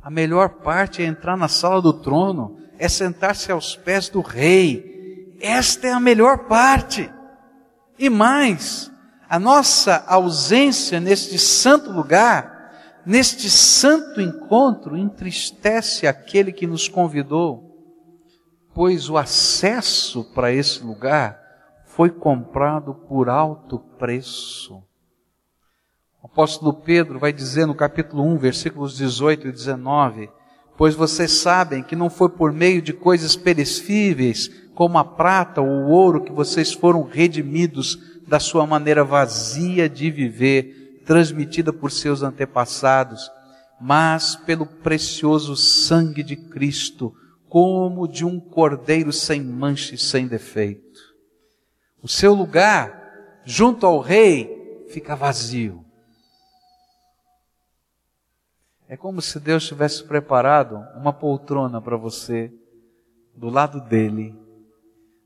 A 0.00 0.08
melhor 0.08 0.50
parte 0.60 1.02
é 1.02 1.06
entrar 1.06 1.36
na 1.36 1.48
sala 1.48 1.82
do 1.82 1.92
trono, 1.92 2.58
é 2.78 2.88
sentar-se 2.88 3.50
aos 3.50 3.74
pés 3.74 4.08
do 4.08 4.20
rei. 4.20 5.36
Esta 5.40 5.88
é 5.88 5.92
a 5.92 5.98
melhor 5.98 6.46
parte. 6.46 7.10
E 7.98 8.08
mais, 8.08 8.88
a 9.28 9.38
nossa 9.38 10.04
ausência 10.06 11.00
neste 11.00 11.40
santo 11.40 11.90
lugar, 11.90 12.70
neste 13.04 13.50
santo 13.50 14.20
encontro, 14.20 14.96
entristece 14.96 16.06
aquele 16.06 16.52
que 16.52 16.68
nos 16.68 16.88
convidou 16.88 17.63
pois 18.74 19.08
o 19.08 19.16
acesso 19.16 20.24
para 20.34 20.52
esse 20.52 20.82
lugar 20.82 21.40
foi 21.86 22.10
comprado 22.10 22.92
por 22.92 23.28
alto 23.28 23.78
preço. 23.78 24.82
O 26.20 26.26
apóstolo 26.26 26.74
Pedro 26.74 27.20
vai 27.20 27.32
dizer 27.32 27.66
no 27.66 27.74
capítulo 27.74 28.24
1, 28.24 28.38
versículos 28.38 28.96
18 28.96 29.48
e 29.48 29.52
19: 29.52 30.28
Pois 30.76 30.94
vocês 30.96 31.30
sabem 31.30 31.84
que 31.84 31.94
não 31.94 32.10
foi 32.10 32.28
por 32.28 32.52
meio 32.52 32.82
de 32.82 32.92
coisas 32.92 33.36
perecíveis, 33.36 34.50
como 34.74 34.98
a 34.98 35.04
prata 35.04 35.60
ou 35.60 35.68
o 35.68 35.90
ouro, 35.90 36.24
que 36.24 36.32
vocês 36.32 36.72
foram 36.72 37.04
redimidos 37.04 37.96
da 38.26 38.40
sua 38.40 38.66
maneira 38.66 39.04
vazia 39.04 39.88
de 39.88 40.10
viver, 40.10 41.02
transmitida 41.06 41.72
por 41.72 41.92
seus 41.92 42.22
antepassados, 42.22 43.30
mas 43.80 44.34
pelo 44.34 44.66
precioso 44.66 45.54
sangue 45.54 46.24
de 46.24 46.34
Cristo 46.34 47.14
como 47.54 48.08
de 48.08 48.24
um 48.24 48.40
cordeiro 48.40 49.12
sem 49.12 49.40
mancha 49.40 49.94
e 49.94 49.98
sem 49.98 50.26
defeito. 50.26 51.14
O 52.02 52.08
seu 52.08 52.34
lugar, 52.34 53.40
junto 53.44 53.86
ao 53.86 54.00
rei, 54.00 54.84
fica 54.88 55.14
vazio. 55.14 55.84
É 58.88 58.96
como 58.96 59.22
se 59.22 59.38
Deus 59.38 59.68
tivesse 59.68 60.02
preparado 60.02 60.84
uma 60.96 61.12
poltrona 61.12 61.80
para 61.80 61.96
você, 61.96 62.52
do 63.36 63.48
lado 63.48 63.80
dele, 63.82 64.36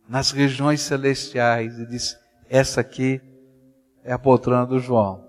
nas 0.07 0.31
regiões 0.31 0.83
celestiais, 0.83 1.79
e 1.79 1.87
disse: 1.87 2.15
Essa 2.47 2.83
aqui 2.83 3.23
é 4.05 4.13
a 4.13 4.19
poltrona 4.19 4.67
do 4.67 4.79
João. 4.79 5.27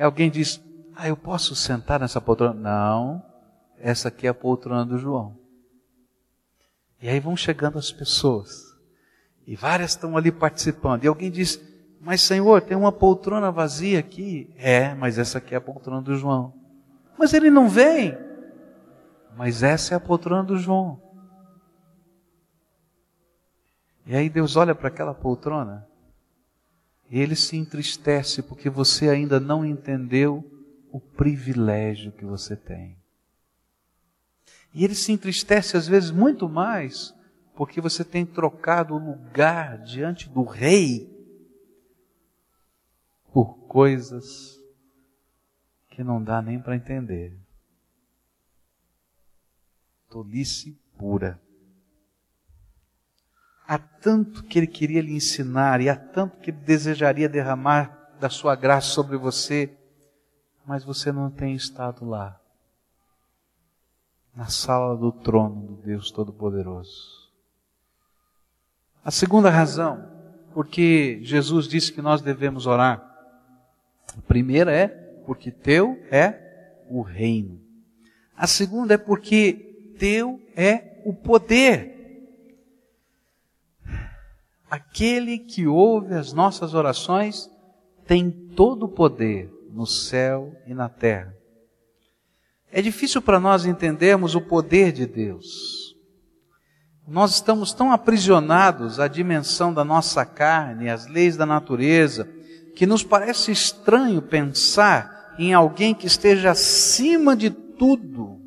Alguém 0.00 0.30
diz: 0.30 0.58
Ah, 0.96 1.06
eu 1.06 1.18
posso 1.18 1.54
sentar 1.54 2.00
nessa 2.00 2.18
poltrona? 2.18 2.54
Não 2.54 3.33
essa 3.78 4.08
aqui 4.08 4.26
é 4.26 4.30
a 4.30 4.34
poltrona 4.34 4.84
do 4.84 4.98
João. 4.98 5.38
E 7.00 7.08
aí 7.08 7.20
vão 7.20 7.36
chegando 7.36 7.78
as 7.78 7.92
pessoas. 7.92 8.74
E 9.46 9.54
várias 9.56 9.90
estão 9.90 10.16
ali 10.16 10.32
participando. 10.32 11.04
E 11.04 11.06
alguém 11.06 11.30
diz: 11.30 11.60
Mas 12.00 12.22
Senhor, 12.22 12.62
tem 12.62 12.76
uma 12.76 12.92
poltrona 12.92 13.50
vazia 13.50 13.98
aqui. 13.98 14.52
É, 14.56 14.94
mas 14.94 15.18
essa 15.18 15.38
aqui 15.38 15.54
é 15.54 15.58
a 15.58 15.60
poltrona 15.60 16.00
do 16.00 16.16
João. 16.16 16.54
Mas 17.18 17.34
ele 17.34 17.50
não 17.50 17.68
vem. 17.68 18.16
Mas 19.36 19.62
essa 19.62 19.94
é 19.94 19.96
a 19.96 20.00
poltrona 20.00 20.44
do 20.44 20.56
João. 20.56 21.02
E 24.06 24.14
aí 24.14 24.28
Deus 24.28 24.56
olha 24.56 24.74
para 24.74 24.88
aquela 24.88 25.14
poltrona 25.14 25.86
e 27.10 27.20
ele 27.20 27.36
se 27.36 27.56
entristece 27.56 28.42
porque 28.42 28.68
você 28.68 29.08
ainda 29.08 29.38
não 29.38 29.64
entendeu 29.64 30.44
o 30.90 31.00
privilégio 31.00 32.12
que 32.12 32.24
você 32.24 32.56
tem. 32.56 32.96
E 34.74 34.84
ele 34.84 34.94
se 34.94 35.12
entristece 35.12 35.76
às 35.76 35.86
vezes 35.86 36.10
muito 36.10 36.48
mais 36.48 37.14
porque 37.54 37.80
você 37.80 38.04
tem 38.04 38.26
trocado 38.26 38.94
o 38.94 38.98
lugar 38.98 39.78
diante 39.78 40.28
do 40.28 40.42
rei 40.42 41.08
por 43.32 43.56
coisas 43.68 44.60
que 45.90 46.02
não 46.02 46.22
dá 46.22 46.42
nem 46.42 46.60
para 46.60 46.74
entender. 46.74 47.38
Tolice 50.10 50.76
pura. 50.98 51.40
Há 53.66 53.78
tanto 53.78 54.42
que 54.42 54.58
ele 54.58 54.66
queria 54.66 55.00
lhe 55.00 55.14
ensinar 55.14 55.80
e 55.80 55.88
há 55.88 55.96
tanto 55.96 56.38
que 56.38 56.50
ele 56.50 56.58
desejaria 56.58 57.28
derramar 57.28 58.16
da 58.20 58.28
sua 58.28 58.54
graça 58.54 58.88
sobre 58.88 59.16
você, 59.16 59.76
mas 60.66 60.84
você 60.84 61.10
não 61.10 61.30
tem 61.30 61.54
estado 61.54 62.04
lá, 62.04 62.40
na 64.34 64.46
sala 64.46 64.96
do 64.96 65.12
trono 65.12 65.66
do 65.66 65.74
Deus 65.82 66.10
Todo-Poderoso. 66.10 67.30
A 69.04 69.10
segunda 69.10 69.50
razão, 69.50 70.08
porque 70.52 71.20
Jesus 71.22 71.68
disse 71.68 71.92
que 71.92 72.02
nós 72.02 72.22
devemos 72.22 72.66
orar. 72.66 73.02
A 74.16 74.22
primeira 74.22 74.72
é 74.72 74.88
porque 75.26 75.50
teu 75.50 75.98
é 76.10 76.84
o 76.88 77.02
reino. 77.02 77.60
A 78.36 78.46
segunda 78.46 78.94
é 78.94 78.98
porque 78.98 79.94
teu 79.98 80.40
é 80.56 81.02
o 81.04 81.12
poder. 81.12 81.92
Aquele 84.68 85.38
que 85.38 85.66
ouve 85.66 86.14
as 86.14 86.32
nossas 86.32 86.74
orações 86.74 87.50
tem 88.06 88.30
todo 88.30 88.86
o 88.86 88.88
poder 88.88 89.52
no 89.70 89.86
céu 89.86 90.56
e 90.66 90.74
na 90.74 90.88
terra. 90.88 91.34
É 92.76 92.82
difícil 92.82 93.22
para 93.22 93.38
nós 93.38 93.64
entendermos 93.64 94.34
o 94.34 94.40
poder 94.40 94.90
de 94.90 95.06
Deus. 95.06 95.94
Nós 97.06 97.34
estamos 97.34 97.72
tão 97.72 97.92
aprisionados 97.92 98.98
à 98.98 99.06
dimensão 99.06 99.72
da 99.72 99.84
nossa 99.84 100.26
carne, 100.26 100.90
às 100.90 101.06
leis 101.06 101.36
da 101.36 101.46
natureza, 101.46 102.28
que 102.74 102.84
nos 102.84 103.04
parece 103.04 103.52
estranho 103.52 104.20
pensar 104.20 105.36
em 105.38 105.54
alguém 105.54 105.94
que 105.94 106.08
esteja 106.08 106.50
acima 106.50 107.36
de 107.36 107.48
tudo 107.48 108.40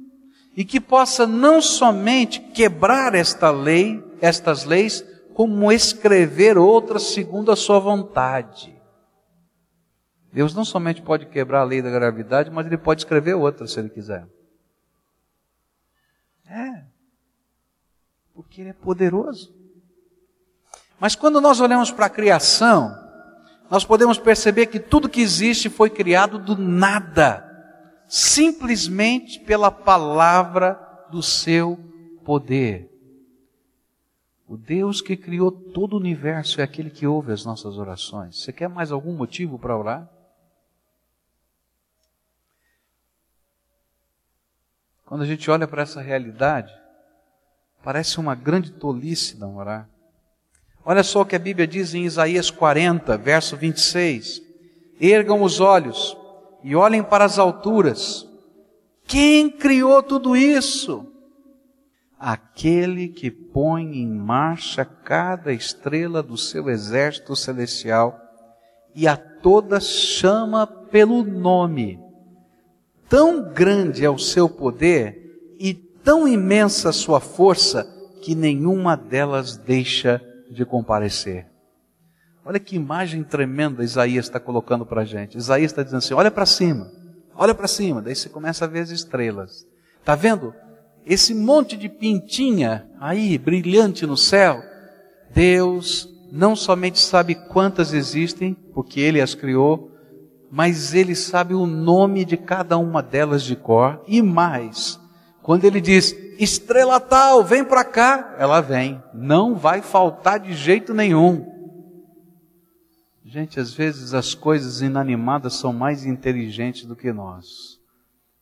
e 0.58 0.66
que 0.66 0.82
possa 0.82 1.26
não 1.26 1.62
somente 1.62 2.42
quebrar 2.42 3.16
esta 3.16 3.50
lei, 3.50 4.04
estas 4.20 4.66
leis, 4.66 5.06
como 5.34 5.72
escrever 5.72 6.58
outras 6.58 7.14
segundo 7.14 7.50
a 7.50 7.56
sua 7.56 7.80
vontade. 7.80 8.77
Deus 10.38 10.54
não 10.54 10.64
somente 10.64 11.02
pode 11.02 11.26
quebrar 11.26 11.62
a 11.62 11.64
lei 11.64 11.82
da 11.82 11.90
gravidade, 11.90 12.52
mas 12.52 12.68
ele 12.68 12.78
pode 12.78 13.02
escrever 13.02 13.34
outra 13.34 13.66
se 13.66 13.80
ele 13.80 13.90
quiser. 13.90 14.28
É. 16.48 16.84
Porque 18.36 18.62
ele 18.62 18.70
é 18.70 18.74
poderoso. 18.74 19.52
Mas 21.00 21.16
quando 21.16 21.42
nós 21.42 21.60
olhamos 21.60 21.90
para 21.90 22.06
a 22.06 22.10
criação, 22.10 22.96
nós 23.68 23.84
podemos 23.84 24.20
perceber 24.20 24.68
que 24.68 24.80
tudo 24.80 25.10
que 25.10 25.22
existe 25.22 25.72
foi 25.72 25.90
criado 25.90 26.38
do 26.38 26.56
nada, 26.56 27.44
simplesmente 28.08 29.40
pela 29.40 29.72
palavra 29.72 30.80
do 31.10 31.24
seu 31.24 31.80
poder. 32.24 32.92
O 34.48 34.56
Deus 34.56 35.02
que 35.02 35.18
criou 35.18 35.50
todo 35.52 35.94
o 35.94 35.98
universo 36.00 36.62
é 36.62 36.64
aquele 36.64 36.92
que 36.92 37.08
ouve 37.08 37.32
as 37.32 37.44
nossas 37.44 37.80
orações. 37.80 38.44
Você 38.44 38.54
quer 38.54 38.70
mais 38.70 38.92
algum 38.92 39.14
motivo 39.14 39.58
para 39.58 39.76
orar? 39.76 40.17
Quando 45.08 45.22
a 45.22 45.26
gente 45.26 45.50
olha 45.50 45.66
para 45.66 45.84
essa 45.84 46.02
realidade, 46.02 46.70
parece 47.82 48.20
uma 48.20 48.36
grande 48.36 48.74
tolice 48.74 49.40
não 49.40 49.56
orar. 49.56 49.90
Olha 50.84 51.02
só 51.02 51.22
o 51.22 51.26
que 51.26 51.36
a 51.36 51.40
Bíblia 51.40 51.66
diz 51.66 51.94
em 51.94 52.04
Isaías 52.04 52.52
40, 52.52 53.18
verso 53.18 53.56
26. 53.56 54.42
Ergam 55.00 55.42
os 55.44 55.62
olhos 55.62 56.18
e 56.62 56.76
olhem 56.76 57.02
para 57.02 57.24
as 57.24 57.40
alturas. 57.40 58.28
Quem 59.06 59.50
criou 59.50 60.04
tudo 60.04 60.36
isso? 60.36 61.10
Aquele 62.20 63.08
que 63.08 63.32
põe 63.32 64.00
em 64.00 64.08
marcha 64.08 64.84
cada 64.84 65.54
estrela 65.54 66.22
do 66.22 66.36
seu 66.36 66.70
exército 66.70 67.34
celestial 67.34 68.20
e 68.94 69.08
a 69.08 69.16
todas 69.16 69.88
chama 69.88 70.68
pelo 70.68 71.24
nome 71.24 72.07
Tão 73.10 73.54
grande 73.54 74.04
é 74.04 74.10
o 74.10 74.18
seu 74.18 74.50
poder 74.50 75.56
e 75.60 75.74
tão 75.74 76.28
imensa 76.28 76.90
a 76.90 76.94
sua 76.94 77.20
força 77.20 77.88
que 78.22 78.36
nenhuma 78.36 78.98
delas 78.98 79.56
deixa 79.56 80.22
de 80.52 80.66
comparecer. 80.66 81.48
Olha 82.44 82.60
que 82.60 82.76
imagem 82.76 83.24
tremenda 83.24 83.84
Isaías 83.84 84.26
está 84.26 84.40
colocando 84.40 84.86
para 84.86 85.02
a 85.02 85.06
gente. 85.06 85.38
Isaías 85.38 85.72
está 85.72 85.84
dizendo 85.84 86.00
assim: 86.00 86.14
olha 86.14 86.32
para 86.32 86.46
cima, 86.46 86.92
olha 87.36 87.54
para 87.54 87.68
cima. 87.68 88.02
Daí 88.02 88.16
você 88.16 88.30
começa 88.30 88.66
a 88.66 88.68
ver 88.68 88.80
as 88.80 88.90
estrelas. 88.90 89.66
Está 90.00 90.16
vendo? 90.16 90.54
Esse 91.06 91.34
monte 91.34 91.78
de 91.78 91.88
pintinha 91.88 92.90
aí, 93.00 93.38
brilhante 93.38 94.06
no 94.06 94.18
céu. 94.18 94.62
Deus 95.34 96.10
não 96.32 96.56
somente 96.56 97.00
sabe 97.00 97.36
quantas 97.36 97.94
existem, 97.94 98.54
porque 98.74 99.00
Ele 99.00 99.22
as 99.22 99.34
criou, 99.34 99.92
mas 100.50 100.94
ele 100.94 101.16
sabe 101.16 101.54
o 101.54 101.66
nome 101.66 102.24
de 102.24 102.38
cada 102.38 102.78
uma 102.78 103.04
delas 103.04 103.44
de 103.44 103.56
cor 103.56 104.02
e 104.08 104.22
mais. 104.22 105.00
Quando 105.42 105.66
ele 105.66 105.82
diz, 105.82 106.16
estrela 106.40 107.00
tal, 107.00 107.44
vem 107.44 107.64
para 107.64 107.84
cá, 107.84 108.36
ela 108.38 108.62
vem. 108.62 109.02
Não 109.14 109.56
vai 109.56 109.82
faltar 109.82 110.40
de 110.40 110.54
jeito 110.54 110.94
nenhum. 110.94 111.46
Gente, 113.26 113.60
às 113.60 113.74
vezes 113.74 114.14
as 114.14 114.34
coisas 114.34 114.82
inanimadas 114.82 115.56
são 115.56 115.74
mais 115.74 116.06
inteligentes 116.06 116.86
do 116.86 116.96
que 116.96 117.12
nós. 117.12 117.80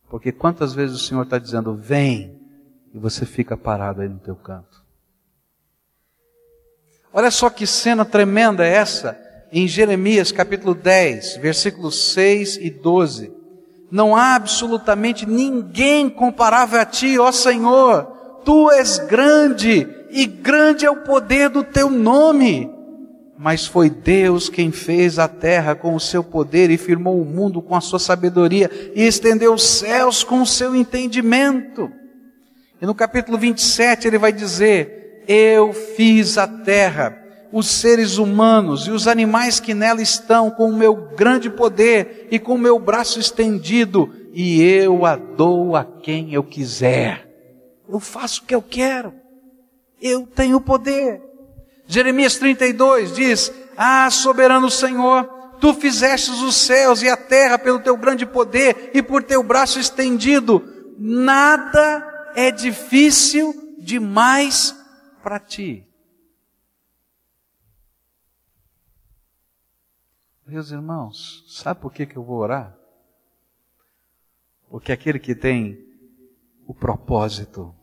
Porque 0.08 0.30
quantas 0.30 0.72
vezes 0.72 0.96
o 0.96 1.04
Senhor 1.04 1.22
está 1.22 1.38
dizendo, 1.38 1.74
vem, 1.74 2.40
e 2.94 2.98
você 2.98 3.26
fica 3.26 3.56
parado 3.56 4.00
aí 4.00 4.08
no 4.08 4.18
teu 4.18 4.36
canto. 4.36 4.84
Olha 7.12 7.30
só 7.30 7.50
que 7.50 7.66
cena 7.66 8.04
tremenda 8.04 8.64
é 8.64 8.74
essa 8.74 9.25
em 9.52 9.66
Jeremias 9.68 10.32
capítulo 10.32 10.74
10, 10.74 11.36
versículos 11.36 12.12
6 12.12 12.56
e 12.56 12.70
12. 12.70 13.32
Não 13.90 14.16
há 14.16 14.34
absolutamente 14.34 15.26
ninguém 15.26 16.08
comparável 16.10 16.80
a 16.80 16.84
ti, 16.84 17.18
ó 17.18 17.30
Senhor. 17.30 18.04
Tu 18.44 18.70
és 18.72 18.98
grande 18.98 19.88
e 20.10 20.26
grande 20.26 20.84
é 20.84 20.90
o 20.90 21.02
poder 21.02 21.48
do 21.48 21.62
teu 21.62 21.90
nome. 21.90 22.70
Mas 23.38 23.66
foi 23.66 23.90
Deus 23.90 24.48
quem 24.48 24.72
fez 24.72 25.18
a 25.18 25.28
terra 25.28 25.74
com 25.74 25.94
o 25.94 26.00
seu 26.00 26.24
poder 26.24 26.70
e 26.70 26.78
firmou 26.78 27.20
o 27.20 27.24
mundo 27.24 27.60
com 27.60 27.76
a 27.76 27.80
sua 27.80 27.98
sabedoria 27.98 28.70
e 28.94 29.02
estendeu 29.06 29.52
os 29.52 29.62
céus 29.62 30.24
com 30.24 30.40
o 30.40 30.46
seu 30.46 30.74
entendimento. 30.74 31.90
E 32.80 32.86
no 32.86 32.94
capítulo 32.94 33.36
27 33.36 34.08
ele 34.08 34.18
vai 34.18 34.32
dizer: 34.32 35.22
Eu 35.28 35.72
fiz 35.72 36.38
a 36.38 36.46
terra 36.46 37.25
os 37.52 37.66
seres 37.68 38.18
humanos 38.18 38.86
e 38.86 38.90
os 38.90 39.06
animais 39.06 39.60
que 39.60 39.74
nela 39.74 40.02
estão 40.02 40.50
com 40.50 40.70
o 40.70 40.76
meu 40.76 40.94
grande 41.16 41.48
poder 41.48 42.28
e 42.30 42.38
com 42.38 42.54
o 42.54 42.58
meu 42.58 42.78
braço 42.78 43.18
estendido, 43.18 44.12
e 44.32 44.62
eu 44.62 45.06
a 45.06 45.16
dou 45.16 45.76
a 45.76 45.84
quem 45.84 46.34
eu 46.34 46.42
quiser. 46.42 47.26
Eu 47.88 48.00
faço 48.00 48.42
o 48.42 48.46
que 48.46 48.54
eu 48.54 48.62
quero. 48.62 49.14
Eu 50.00 50.26
tenho 50.26 50.60
poder. 50.60 51.22
Jeremias 51.86 52.36
32 52.36 53.14
diz: 53.14 53.52
Ah, 53.76 54.10
soberano 54.10 54.70
Senhor, 54.70 55.24
tu 55.60 55.72
fizestes 55.72 56.40
os 56.40 56.56
céus 56.56 57.02
e 57.02 57.08
a 57.08 57.16
terra 57.16 57.58
pelo 57.58 57.80
teu 57.80 57.96
grande 57.96 58.26
poder 58.26 58.90
e 58.92 59.00
por 59.00 59.22
teu 59.22 59.42
braço 59.42 59.78
estendido. 59.78 60.62
Nada 60.98 62.32
é 62.34 62.50
difícil 62.50 63.54
demais 63.78 64.74
para 65.22 65.38
ti. 65.38 65.86
Meus 70.46 70.70
irmãos, 70.70 71.44
sabe 71.48 71.80
por 71.80 71.92
que, 71.92 72.06
que 72.06 72.16
eu 72.16 72.22
vou 72.22 72.38
orar? 72.38 72.78
Porque 74.70 74.92
aquele 74.92 75.18
que 75.18 75.34
tem 75.34 75.84
o 76.64 76.72
propósito 76.72 77.74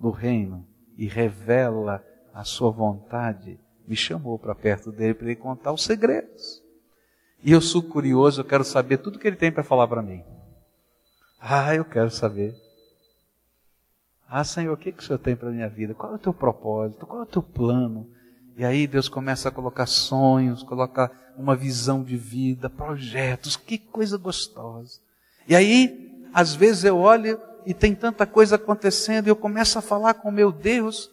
do 0.00 0.10
reino 0.10 0.66
e 0.96 1.06
revela 1.06 2.02
a 2.32 2.42
sua 2.42 2.70
vontade, 2.70 3.60
me 3.86 3.94
chamou 3.94 4.38
para 4.38 4.54
perto 4.54 4.90
dele 4.90 5.12
para 5.12 5.26
ele 5.26 5.36
contar 5.36 5.72
os 5.72 5.84
segredos. 5.84 6.62
E 7.44 7.52
eu 7.52 7.60
sou 7.60 7.82
curioso, 7.82 8.40
eu 8.40 8.44
quero 8.46 8.64
saber 8.64 8.98
tudo 8.98 9.18
que 9.18 9.26
ele 9.26 9.36
tem 9.36 9.52
para 9.52 9.62
falar 9.62 9.86
para 9.86 10.00
mim. 10.00 10.24
Ah, 11.38 11.74
eu 11.74 11.84
quero 11.84 12.10
saber. 12.10 12.54
Ah, 14.26 14.42
Senhor, 14.42 14.72
o 14.72 14.76
que, 14.76 14.90
que 14.90 15.02
o 15.02 15.06
Senhor 15.06 15.18
tem 15.18 15.36
para 15.36 15.50
a 15.50 15.52
minha 15.52 15.68
vida? 15.68 15.92
Qual 15.92 16.12
é 16.12 16.14
o 16.14 16.18
teu 16.18 16.32
propósito? 16.32 17.06
Qual 17.06 17.20
é 17.20 17.24
o 17.24 17.26
teu 17.26 17.42
plano? 17.42 18.10
E 18.56 18.64
aí 18.64 18.86
Deus 18.86 19.08
começa 19.08 19.48
a 19.48 19.52
colocar 19.52 19.86
sonhos, 19.86 20.62
coloca 20.62 21.10
uma 21.36 21.56
visão 21.56 22.02
de 22.02 22.16
vida, 22.16 22.68
projetos, 22.68 23.56
que 23.56 23.78
coisa 23.78 24.18
gostosa. 24.18 25.00
E 25.48 25.56
aí, 25.56 26.22
às 26.32 26.54
vezes 26.54 26.84
eu 26.84 26.98
olho 26.98 27.40
e 27.64 27.72
tem 27.72 27.94
tanta 27.94 28.26
coisa 28.26 28.56
acontecendo 28.56 29.26
e 29.26 29.30
eu 29.30 29.36
começo 29.36 29.78
a 29.78 29.82
falar 29.82 30.14
com 30.14 30.30
meu 30.30 30.52
Deus. 30.52 31.10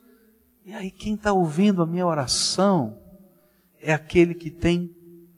E 0.66 0.74
aí 0.74 0.92
quem 0.92 1.16
está 1.16 1.32
ouvindo 1.32 1.82
a 1.82 1.86
minha 1.86 2.06
oração 2.06 2.98
é 3.82 3.94
aquele 3.94 4.36
que 4.36 4.52
tem 4.52 4.94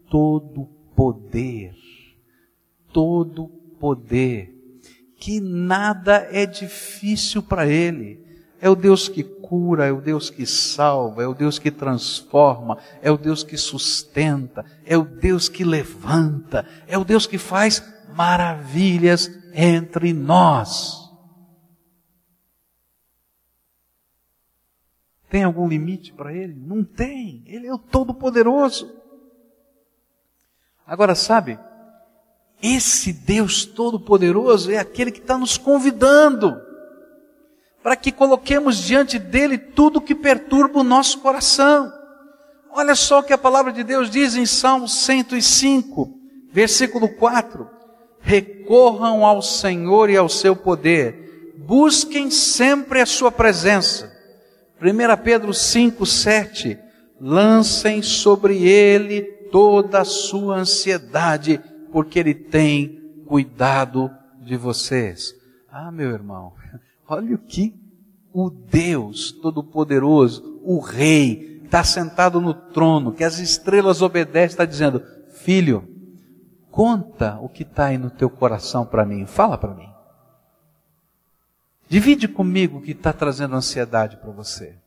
todo 0.09 0.65
poder, 0.95 1.73
todo 2.91 3.47
poder, 3.79 4.53
que 5.17 5.39
nada 5.39 6.27
é 6.31 6.45
difícil 6.45 7.43
para 7.43 7.67
Ele. 7.67 8.30
É 8.62 8.70
o 8.70 8.76
Deus 8.76 9.09
que 9.09 9.24
cura, 9.24 9.88
é 9.88 9.91
o 9.91 9.99
Deus 9.99 10.30
que 10.30 10.45
salva, 10.45 11.24
é 11.24 11.28
o 11.28 11.34
Deus 11.34 11.57
que 11.57 11.72
transforma, 11.72 12.78
é 13.01 13.09
o 13.09 13.18
Deus 13.18 13.43
que 13.43 13.57
sustenta, 13.57 14.64
é 14.86 14.95
o 14.95 15.03
Deus 15.03 15.49
que 15.49 15.64
levanta, 15.64 16.68
é 16.88 16.95
o 16.95 17.03
Deus 17.03 17.26
que 17.26 17.39
faz 17.39 17.84
maravilhas 18.16 19.32
entre 19.51 20.14
nós. 20.14 21.09
Tem 25.28 25.43
algum 25.43 25.68
limite 25.68 26.14
para 26.14 26.32
Ele? 26.32 26.53
Não 26.53 26.84
tem. 26.84 27.41
Ele 27.47 27.66
é 27.66 27.74
o 27.74 27.80
Todo-Poderoso. 27.80 28.93
Agora, 30.86 31.16
sabe, 31.16 31.57
esse 32.62 33.12
Deus 33.12 33.66
Todo-Poderoso 33.66 34.70
é 34.72 34.78
aquele 34.78 35.12
que 35.12 35.20
está 35.20 35.36
nos 35.36 35.57
convidando 35.57 36.70
para 37.84 37.95
que 37.95 38.11
coloquemos 38.11 38.77
diante 38.77 39.17
dele 39.17 39.57
tudo 39.57 40.01
que 40.01 40.13
perturba 40.13 40.79
o 40.79 40.84
nosso 40.84 41.19
coração. 41.19 41.91
Olha 42.71 42.95
só 42.95 43.19
o 43.19 43.23
que 43.23 43.34
a 43.34 43.38
palavra 43.38 43.71
de 43.71 43.84
Deus 43.84 44.09
diz 44.09 44.36
em 44.36 44.45
Salmo 44.45 44.88
105, 44.88 46.09
versículo 46.51 47.09
4: 47.09 47.67
Recorram 48.19 49.25
ao 49.25 49.41
Senhor 49.41 50.09
e 50.09 50.15
ao 50.15 50.29
seu 50.29 50.55
poder, 50.55 51.53
busquem 51.57 52.29
sempre 52.32 53.01
a 53.01 53.05
sua 53.05 53.32
presença. 53.32 54.11
1 54.82 55.23
Pedro 55.23 55.53
5, 55.53 56.05
7: 56.05 56.79
Lancem 57.19 58.01
sobre 58.01 58.63
ele 58.63 59.21
toda 59.51 60.01
a 60.01 60.05
sua 60.05 60.55
ansiedade, 60.55 61.61
porque 61.91 62.17
Ele 62.17 62.34
tem 62.34 63.23
cuidado 63.27 64.09
de 64.39 64.55
vocês. 64.55 65.36
Ah, 65.69 65.91
meu 65.91 66.09
irmão, 66.09 66.53
olha 67.12 67.36
o 67.36 67.39
que 67.39 67.76
o 68.34 68.49
Deus 68.49 69.32
Todo-Poderoso, 69.32 70.62
o 70.64 70.80
Rei, 70.80 71.62
está 71.66 71.84
sentado 71.84 72.39
no 72.39 72.53
trono, 72.53 73.14
que 73.14 73.24
as 73.24 73.39
estrelas 73.39 74.01
obedecem, 74.01 74.53
está 74.53 74.66
dizendo: 74.66 75.03
Filho, 75.30 75.88
conta 76.70 77.38
o 77.41 77.49
que 77.49 77.64
está 77.64 77.88
aí 77.88 77.97
no 77.97 78.09
teu 78.09 78.30
coração 78.30 78.86
para 78.86 79.05
mim, 79.05 79.26
fala 79.26 79.57
para 79.57 79.74
mim. 79.74 79.89
Divide 81.89 82.28
comigo 82.28 82.78
o 82.78 82.82
que 82.82 82.91
está 82.91 83.12
trazendo 83.12 83.55
ansiedade 83.55 84.16
para 84.16 84.32
você. 84.32 84.78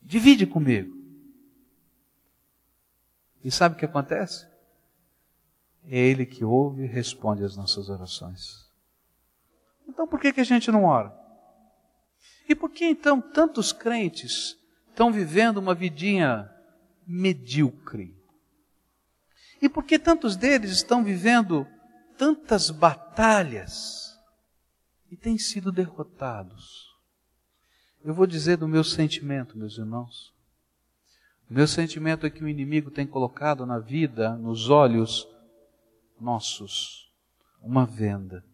Divide 0.00 0.46
comigo. 0.46 0.98
E 3.44 3.50
sabe 3.50 3.74
o 3.74 3.78
que 3.78 3.84
acontece? 3.84 4.46
É 5.84 5.98
Ele 5.98 6.24
que 6.24 6.42
ouve 6.42 6.84
e 6.84 6.86
responde 6.86 7.44
às 7.44 7.56
nossas 7.56 7.90
orações. 7.90 8.69
Então 9.90 10.06
por 10.06 10.20
que, 10.20 10.32
que 10.32 10.40
a 10.40 10.44
gente 10.44 10.70
não 10.70 10.84
ora? 10.84 11.12
E 12.48 12.54
por 12.54 12.70
que 12.70 12.84
então 12.84 13.20
tantos 13.20 13.72
crentes 13.72 14.56
estão 14.88 15.12
vivendo 15.12 15.58
uma 15.58 15.74
vidinha 15.74 16.48
medíocre? 17.04 18.16
E 19.60 19.68
por 19.68 19.84
que 19.84 19.98
tantos 19.98 20.36
deles 20.36 20.70
estão 20.70 21.02
vivendo 21.02 21.66
tantas 22.16 22.70
batalhas 22.70 24.16
e 25.10 25.16
têm 25.16 25.36
sido 25.36 25.72
derrotados? 25.72 26.88
Eu 28.02 28.14
vou 28.14 28.28
dizer 28.28 28.56
do 28.56 28.68
meu 28.68 28.84
sentimento, 28.84 29.58
meus 29.58 29.76
irmãos. 29.76 30.32
Meu 31.48 31.66
sentimento 31.66 32.24
é 32.24 32.30
que 32.30 32.44
o 32.44 32.48
inimigo 32.48 32.92
tem 32.92 33.06
colocado 33.06 33.66
na 33.66 33.80
vida, 33.80 34.36
nos 34.36 34.70
olhos 34.70 35.26
nossos, 36.18 37.12
uma 37.60 37.84
venda. 37.84 38.44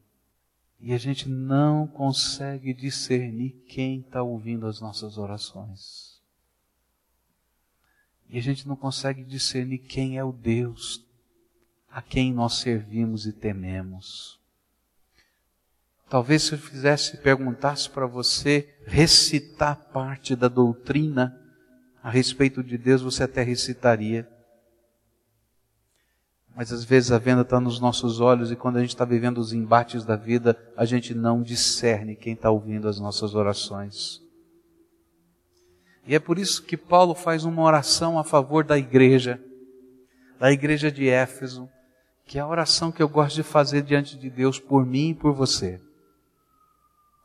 E 0.81 0.93
a 0.93 0.99
gente 0.99 1.29
não 1.29 1.87
consegue 1.87 2.72
discernir 2.74 3.53
quem 3.68 4.01
está 4.01 4.22
ouvindo 4.22 4.66
as 4.66 4.81
nossas 4.81 5.16
orações. 5.18 6.20
E 8.29 8.39
a 8.39 8.43
gente 8.43 8.66
não 8.68 8.77
consegue 8.77 9.24
discernir 9.24 9.79
quem 9.79 10.18
é 10.18 10.24
o 10.24 10.33
Deus 10.33 11.05
a 11.91 12.03
quem 12.03 12.33
nós 12.33 12.55
servimos 12.59 13.27
e 13.27 13.33
tememos. 13.33 14.39
Talvez 16.11 16.43
se 16.43 16.53
eu 16.53 16.59
fizesse, 16.59 17.16
perguntasse 17.16 17.89
para 17.89 18.07
você 18.07 18.77
recitar 18.85 19.77
parte 19.93 20.37
da 20.37 20.47
doutrina 20.47 21.41
a 22.03 22.11
respeito 22.11 22.62
de 22.62 22.79
Deus, 22.79 23.03
você 23.03 23.24
até 23.24 23.43
recitaria. 23.43 24.31
Mas 26.57 26.72
às 26.72 26.82
vezes 26.84 27.12
a 27.12 27.18
venda 27.18 27.42
está 27.42 27.61
nos 27.61 27.78
nossos 27.78 28.18
olhos 28.18 28.50
e 28.50 28.57
quando 28.57 28.78
a 28.78 28.80
gente 28.80 28.88
está 28.88 29.04
vivendo 29.04 29.36
os 29.36 29.52
embates 29.52 30.07
da 30.07 30.16
vida, 30.16 30.59
a 30.74 30.86
gente 30.86 31.14
não 31.14 31.42
discerne 31.42 32.16
quem 32.16 32.32
está 32.32 32.50
ouvindo 32.50 32.88
as 32.88 32.98
nossas 32.98 33.34
orações. 33.34 34.22
E 36.07 36.14
é 36.14 36.18
por 36.18 36.38
isso 36.38 36.62
que 36.62 36.74
Paulo 36.74 37.14
faz 37.14 37.44
uma 37.44 37.62
oração 37.62 38.18
a 38.18 38.24
favor 38.24 38.64
da 38.64 38.78
igreja, 38.78 39.38
da 40.38 40.50
igreja 40.50 40.90
de 40.90 41.07
Éfeso, 41.07 41.68
que 42.24 42.38
é 42.38 42.40
a 42.40 42.48
oração 42.48 42.90
que 42.90 43.02
eu 43.02 43.09
gosto 43.09 43.36
de 43.36 43.42
fazer 43.42 43.82
diante 43.82 44.16
de 44.16 44.30
Deus 44.30 44.59
por 44.59 44.86
mim 44.86 45.11
e 45.11 45.14
por 45.14 45.34
você. 45.34 45.78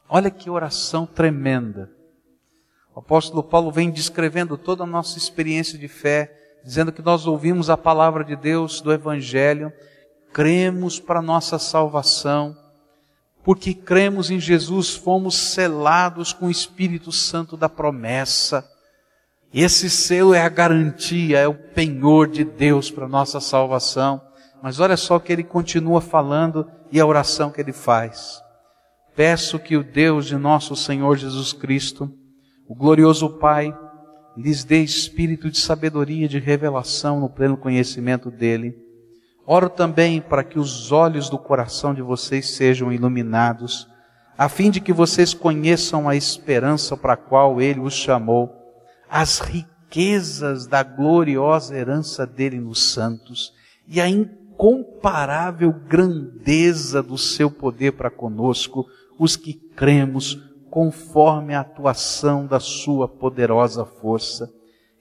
Olha 0.10 0.30
que 0.30 0.50
oração 0.50 1.06
tremenda. 1.06 1.90
O 2.94 3.00
apóstolo 3.00 3.42
Paulo 3.42 3.72
vem 3.72 3.90
descrevendo 3.90 4.58
toda 4.58 4.84
a 4.84 4.88
nossa 4.88 5.18
experiência 5.18 5.80
de 5.80 5.88
fé, 5.88 6.41
dizendo 6.64 6.92
que 6.92 7.02
nós 7.02 7.26
ouvimos 7.26 7.70
a 7.70 7.78
palavra 7.78 8.24
de 8.24 8.36
Deus 8.36 8.82
do 8.82 8.92
Evangelho, 8.92 9.72
cremos 10.34 11.00
para 11.00 11.22
nossa 11.22 11.58
salvação, 11.60 12.56
porque 13.44 13.74
cremos 13.74 14.30
em 14.30 14.40
Jesus, 14.40 14.96
fomos 14.96 15.36
selados 15.36 16.32
com 16.32 16.48
o 16.48 16.52
Espírito 16.52 17.12
Santo 17.12 17.58
da 17.58 17.68
promessa. 17.68 18.70
Esse 19.54 19.90
selo 19.90 20.34
é 20.34 20.42
a 20.42 20.50
garantia, 20.50 21.40
é 21.40 21.48
o 21.48 21.54
penhor 21.54 22.28
de 22.28 22.44
Deus 22.44 22.92
para 22.92 23.08
nossa 23.08 23.40
salvação. 23.40 24.22
Mas 24.62 24.80
olha 24.80 24.96
só 24.96 25.16
o 25.16 25.20
que 25.20 25.34
ele 25.34 25.44
continua 25.44 26.00
falando 26.00 26.70
e 26.92 27.00
a 27.00 27.06
oração 27.06 27.52
que 27.52 27.60
ele 27.60 27.74
faz. 27.74 28.42
Peço 29.16 29.60
que 29.60 29.76
o 29.76 29.84
Deus 29.84 30.28
de 30.28 30.38
nosso 30.38 30.76
Senhor 30.76 31.18
Jesus 31.18 31.52
Cristo, 31.52 32.10
o 32.68 32.76
glorioso 32.76 33.28
Pai 33.40 33.76
lhes 34.36 34.64
dê 34.64 34.82
espírito 34.82 35.50
de 35.50 35.60
sabedoria 35.60 36.28
de 36.28 36.40
revelação 36.40 37.20
no 37.20 37.30
pleno 37.30 37.58
conhecimento 37.58 38.32
dele. 38.32 38.76
Oro 39.46 39.70
também 39.70 40.22
para 40.22 40.44
que 40.44 40.60
os 40.60 40.92
olhos 40.92 41.30
do 41.30 41.38
coração 41.38 41.94
de 41.94 42.02
vocês 42.02 42.52
sejam 42.52 42.92
iluminados, 42.92 43.88
a 44.38 44.48
fim 44.48 44.72
de 44.72 44.80
que 44.80 44.94
vocês 44.94 45.34
conheçam 45.34 46.08
a 46.08 46.16
esperança 46.16 46.96
para 46.96 47.14
a 47.14 47.18
qual 47.18 47.62
ele 47.62 47.80
os 47.80 47.94
chamou, 47.94 48.50
as 49.10 49.40
riquezas 49.40 50.68
da 50.68 50.84
gloriosa 50.84 51.76
herança 51.76 52.26
dele 52.26 52.60
nos 52.60 52.92
santos 52.92 53.52
e 53.88 54.00
a 54.00 54.08
incomparável 54.08 55.74
grandeza 55.74 57.04
do 57.04 57.18
seu 57.18 57.52
poder 57.52 57.92
para 57.92 58.10
conosco, 58.10 58.88
os 59.20 59.36
que 59.36 59.54
cremos 59.54 60.40
conforme 60.72 61.54
a 61.54 61.60
atuação 61.60 62.48
da 62.48 62.60
sua 62.60 63.06
poderosa 63.06 63.86
força. 63.86 64.50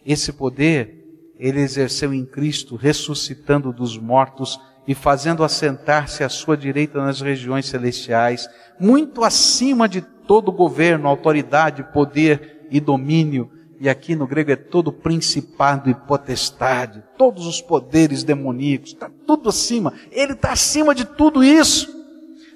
Esse 0.04 0.32
poder 0.32 0.98
ele 1.38 1.60
exerceu 1.60 2.12
em 2.12 2.26
Cristo, 2.26 2.74
ressuscitando 2.74 3.72
dos 3.72 3.96
mortos 3.96 4.60
e 4.86 4.94
fazendo 4.94 5.44
assentar-se 5.44 6.24
à 6.24 6.28
sua 6.28 6.56
direita 6.56 7.02
nas 7.02 7.20
regiões 7.20 7.66
celestiais, 7.66 8.48
muito 8.78 9.22
acima 9.22 9.88
de 9.88 10.00
todo 10.00 10.52
governo, 10.52 11.08
autoridade, 11.08 11.84
poder 11.92 12.66
e 12.70 12.80
domínio. 12.80 13.50
E 13.78 13.88
aqui 13.88 14.14
no 14.14 14.26
grego 14.26 14.50
é 14.50 14.56
todo 14.56 14.92
principado 14.92 15.88
e 15.88 15.94
potestade, 15.94 17.02
todos 17.16 17.46
os 17.46 17.62
poderes 17.62 18.24
demoníacos, 18.24 18.90
está 18.90 19.10
tudo 19.26 19.48
acima. 19.48 19.94
Ele 20.10 20.32
está 20.32 20.52
acima 20.52 20.94
de 20.94 21.04
tudo 21.04 21.42
isso 21.42 21.99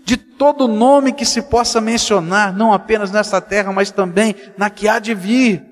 de 0.05 0.19
todo 0.19 0.69
nome 0.69 1.13
que 1.13 1.25
se 1.25 1.41
possa 1.41 1.81
mencionar, 1.81 2.55
não 2.55 2.73
apenas 2.73 3.11
nesta 3.11 3.41
terra, 3.41 3.73
mas 3.73 3.91
também 3.91 4.35
na 4.57 4.69
que 4.69 4.87
há 4.87 4.99
de 4.99 5.15
vir. 5.15 5.65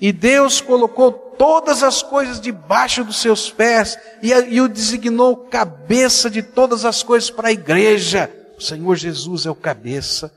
E 0.00 0.12
Deus 0.12 0.60
colocou 0.60 1.12
todas 1.12 1.82
as 1.82 2.00
coisas 2.02 2.40
debaixo 2.40 3.02
dos 3.02 3.20
seus 3.20 3.50
pés 3.50 3.98
e, 4.22 4.32
e 4.32 4.60
o 4.60 4.68
designou 4.68 5.36
cabeça 5.36 6.30
de 6.30 6.42
todas 6.42 6.84
as 6.84 7.02
coisas 7.02 7.30
para 7.30 7.48
a 7.48 7.52
igreja. 7.52 8.30
O 8.56 8.62
Senhor 8.62 8.94
Jesus 8.94 9.44
é 9.44 9.50
o 9.50 9.54
cabeça, 9.54 10.32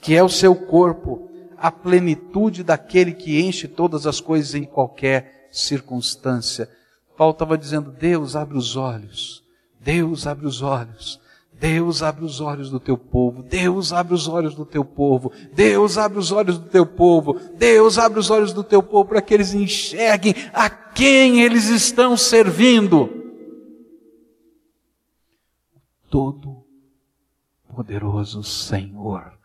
que 0.00 0.14
é 0.14 0.22
o 0.22 0.28
seu 0.28 0.54
corpo, 0.54 1.30
a 1.56 1.72
plenitude 1.72 2.62
daquele 2.62 3.12
que 3.12 3.40
enche 3.40 3.66
todas 3.66 4.06
as 4.06 4.20
coisas 4.20 4.54
em 4.54 4.64
qualquer 4.64 5.48
circunstância. 5.50 6.68
Paulo 7.16 7.32
estava 7.32 7.56
dizendo: 7.56 7.90
Deus 7.90 8.36
abre 8.36 8.58
os 8.58 8.76
olhos, 8.76 9.42
Deus 9.80 10.26
abre 10.26 10.46
os 10.46 10.60
olhos 10.60 11.18
Deus 11.58 12.02
abre 12.04 12.24
os 12.24 12.40
olhos 12.40 12.70
do 12.70 12.78
teu 12.78 12.96
povo, 12.96 13.42
Deus 13.42 13.92
abre 13.92 14.14
os 14.14 14.28
olhos 14.28 14.54
do 14.54 14.64
teu 14.64 14.84
povo, 14.84 15.32
Deus 15.52 15.98
abre 15.98 16.18
os 16.18 16.30
olhos 16.30 16.56
do 16.56 16.68
teu 16.68 16.86
povo, 16.86 17.34
Deus 17.56 17.98
abre 17.98 18.20
os 18.20 18.30
olhos 18.30 18.52
do 18.52 18.62
teu 18.62 18.80
povo 18.80 19.08
para 19.08 19.20
que 19.20 19.34
eles 19.34 19.52
enxerguem 19.54 20.34
a 20.52 20.70
quem 20.70 21.42
eles 21.42 21.68
estão 21.68 22.16
servindo. 22.16 23.10
Todo 26.08 26.64
poderoso 27.74 28.44
Senhor. 28.44 29.36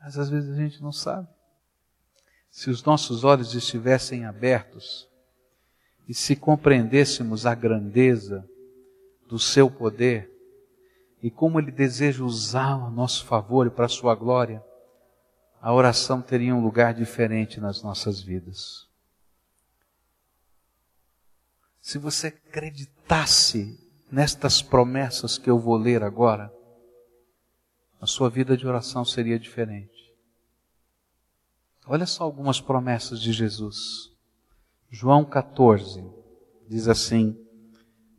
Mas 0.00 0.16
às 0.16 0.30
vezes 0.30 0.50
a 0.50 0.56
gente 0.56 0.80
não 0.80 0.92
sabe. 0.92 1.26
Se 2.48 2.70
os 2.70 2.84
nossos 2.84 3.24
olhos 3.24 3.54
estivessem 3.54 4.24
abertos 4.24 5.08
e 6.08 6.14
se 6.14 6.36
compreendêssemos 6.36 7.44
a 7.44 7.56
grandeza 7.56 8.48
do 9.28 9.38
seu 9.38 9.70
poder 9.70 10.30
e 11.22 11.30
como 11.30 11.58
ele 11.58 11.70
deseja 11.70 12.24
usá-lo 12.24 12.86
a 12.86 12.90
nosso 12.90 13.24
favor 13.24 13.66
e 13.66 13.70
para 13.70 13.86
a 13.86 13.88
sua 13.88 14.14
glória, 14.14 14.64
a 15.60 15.72
oração 15.72 16.22
teria 16.22 16.54
um 16.54 16.62
lugar 16.62 16.94
diferente 16.94 17.60
nas 17.60 17.82
nossas 17.82 18.20
vidas. 18.20 18.88
Se 21.80 21.98
você 21.98 22.28
acreditasse 22.28 23.78
nestas 24.10 24.62
promessas 24.62 25.36
que 25.36 25.50
eu 25.50 25.58
vou 25.58 25.76
ler 25.76 26.02
agora, 26.02 26.52
a 28.00 28.06
sua 28.06 28.30
vida 28.30 28.56
de 28.56 28.66
oração 28.66 29.04
seria 29.04 29.38
diferente. 29.38 30.14
Olha 31.86 32.06
só 32.06 32.22
algumas 32.22 32.60
promessas 32.60 33.20
de 33.20 33.32
Jesus. 33.32 34.12
João 34.90 35.24
14 35.24 36.04
diz 36.68 36.86
assim: 36.86 37.36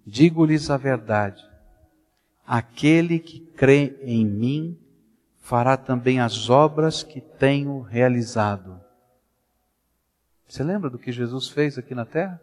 Digo-lhes 0.09 0.69
a 0.69 0.77
verdade, 0.77 1.43
aquele 2.45 3.19
que 3.19 3.39
crê 3.39 3.97
em 4.01 4.25
mim 4.25 4.79
fará 5.37 5.77
também 5.77 6.19
as 6.19 6.49
obras 6.49 7.03
que 7.03 7.21
tenho 7.21 7.81
realizado. 7.81 8.79
Você 10.47 10.63
lembra 10.63 10.89
do 10.89 10.97
que 10.97 11.11
Jesus 11.11 11.47
fez 11.49 11.77
aqui 11.77 11.93
na 11.93 12.05
terra? 12.05 12.41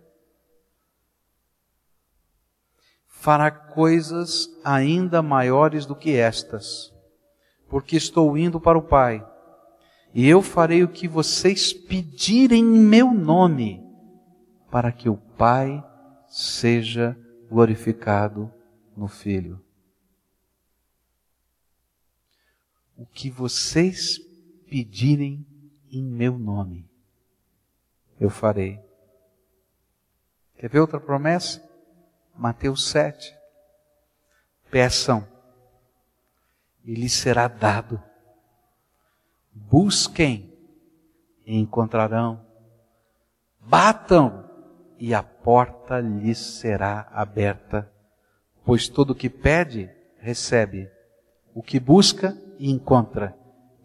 Fará 3.07 3.51
coisas 3.51 4.49
ainda 4.64 5.21
maiores 5.23 5.87
do 5.87 5.97
que 5.97 6.17
estas 6.17 6.95
porque 7.69 7.97
estou 7.97 8.37
indo 8.37 8.61
para 8.61 8.79
o 8.79 8.83
Pai. 8.83 9.27
E 10.14 10.27
eu 10.27 10.41
farei 10.41 10.83
o 10.83 10.89
que 10.89 11.07
vocês 11.07 11.73
pedirem 11.73 12.61
em 12.61 12.81
meu 12.81 13.12
nome, 13.12 13.83
para 14.71 14.91
que 14.91 15.09
o 15.09 15.17
Pai 15.17 15.85
seja 16.29 17.17
glorificado 17.49 18.53
no 18.97 19.09
Filho. 19.09 19.62
O 22.97 23.05
que 23.05 23.30
vocês 23.30 24.18
pedirem 24.68 25.47
em 25.90 26.03
meu 26.03 26.38
nome, 26.38 26.88
eu 28.18 28.30
farei. 28.30 28.80
Quer 30.57 30.70
ver 30.70 30.80
outra 30.80 30.99
promessa? 30.99 31.62
Mateus 32.34 32.88
7. 32.88 33.36
Peçam 34.70 35.26
e 36.84 36.94
lhes 36.94 37.12
será 37.12 37.49
dado. 37.49 38.03
Busquem 39.53 40.53
e 41.44 41.57
encontrarão. 41.57 42.44
Batam 43.61 44.45
e 44.99 45.14
a 45.14 45.22
porta 45.22 46.01
lhes 46.01 46.38
será 46.38 47.09
aberta. 47.12 47.90
Pois 48.64 48.88
todo 48.88 49.11
o 49.11 49.14
que 49.14 49.28
pede, 49.28 49.90
recebe. 50.18 50.90
O 51.55 51.62
que 51.62 51.78
busca, 51.78 52.36
encontra. 52.59 53.36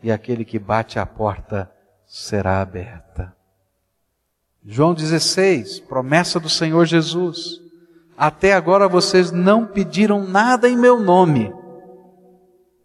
E 0.02 0.12
aquele 0.12 0.44
que 0.44 0.58
bate 0.58 0.98
à 0.98 1.06
porta 1.06 1.72
será 2.06 2.62
aberta. 2.62 3.36
João 4.64 4.94
16, 4.94 5.80
promessa 5.82 6.40
do 6.40 6.50
Senhor 6.50 6.86
Jesus. 6.86 7.60
Até 8.18 8.54
agora 8.54 8.88
vocês 8.88 9.32
não 9.32 9.66
pediram 9.66 10.26
nada 10.26 10.70
em 10.70 10.78
meu 10.78 11.00
nome. 11.00 11.54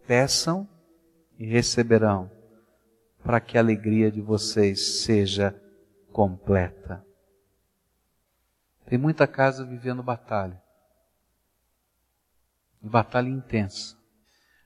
Peçam 0.06 0.66
e 1.38 1.46
receberão, 1.46 2.30
para 3.22 3.40
que 3.40 3.58
a 3.58 3.60
alegria 3.60 4.10
de 4.10 4.20
vocês 4.20 5.02
seja 5.02 5.54
completa. 6.12 7.05
Tem 8.86 8.96
muita 8.96 9.26
casa 9.26 9.64
vivendo 9.64 10.02
batalha. 10.02 10.62
Batalha 12.80 13.28
intensa. 13.28 13.96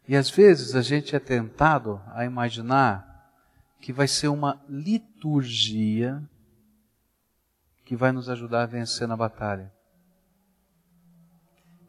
E 0.06 0.16
às 0.16 0.28
vezes 0.28 0.74
a 0.74 0.82
gente 0.82 1.16
é 1.16 1.18
tentado 1.18 2.02
a 2.08 2.24
imaginar 2.24 3.06
que 3.80 3.92
vai 3.92 4.06
ser 4.06 4.28
uma 4.28 4.62
liturgia 4.68 6.22
que 7.84 7.96
vai 7.96 8.12
nos 8.12 8.28
ajudar 8.28 8.62
a 8.62 8.66
vencer 8.66 9.08
na 9.08 9.16
batalha. 9.16 9.72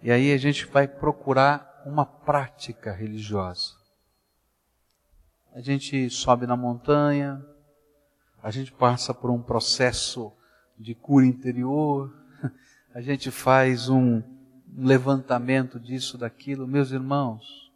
E 0.02 0.12
aí 0.12 0.32
a 0.32 0.38
gente 0.38 0.66
vai 0.66 0.88
procurar 0.88 1.84
uma 1.86 2.06
prática 2.06 2.92
religiosa. 2.92 3.76
A 5.54 5.60
gente 5.60 6.10
sobe 6.10 6.48
na 6.48 6.56
montanha, 6.56 7.46
a 8.42 8.50
gente 8.50 8.72
passa 8.72 9.14
por 9.14 9.30
um 9.30 9.42
processo 9.42 10.32
de 10.78 10.96
cura 10.96 11.26
interior, 11.26 12.21
a 12.94 13.02
gente 13.02 13.32
faz 13.32 13.90
um 13.90 14.22
levantamento 14.76 15.80
disso, 15.80 16.18
daquilo. 16.18 16.68
Meus 16.68 16.92
irmãos, 16.92 17.72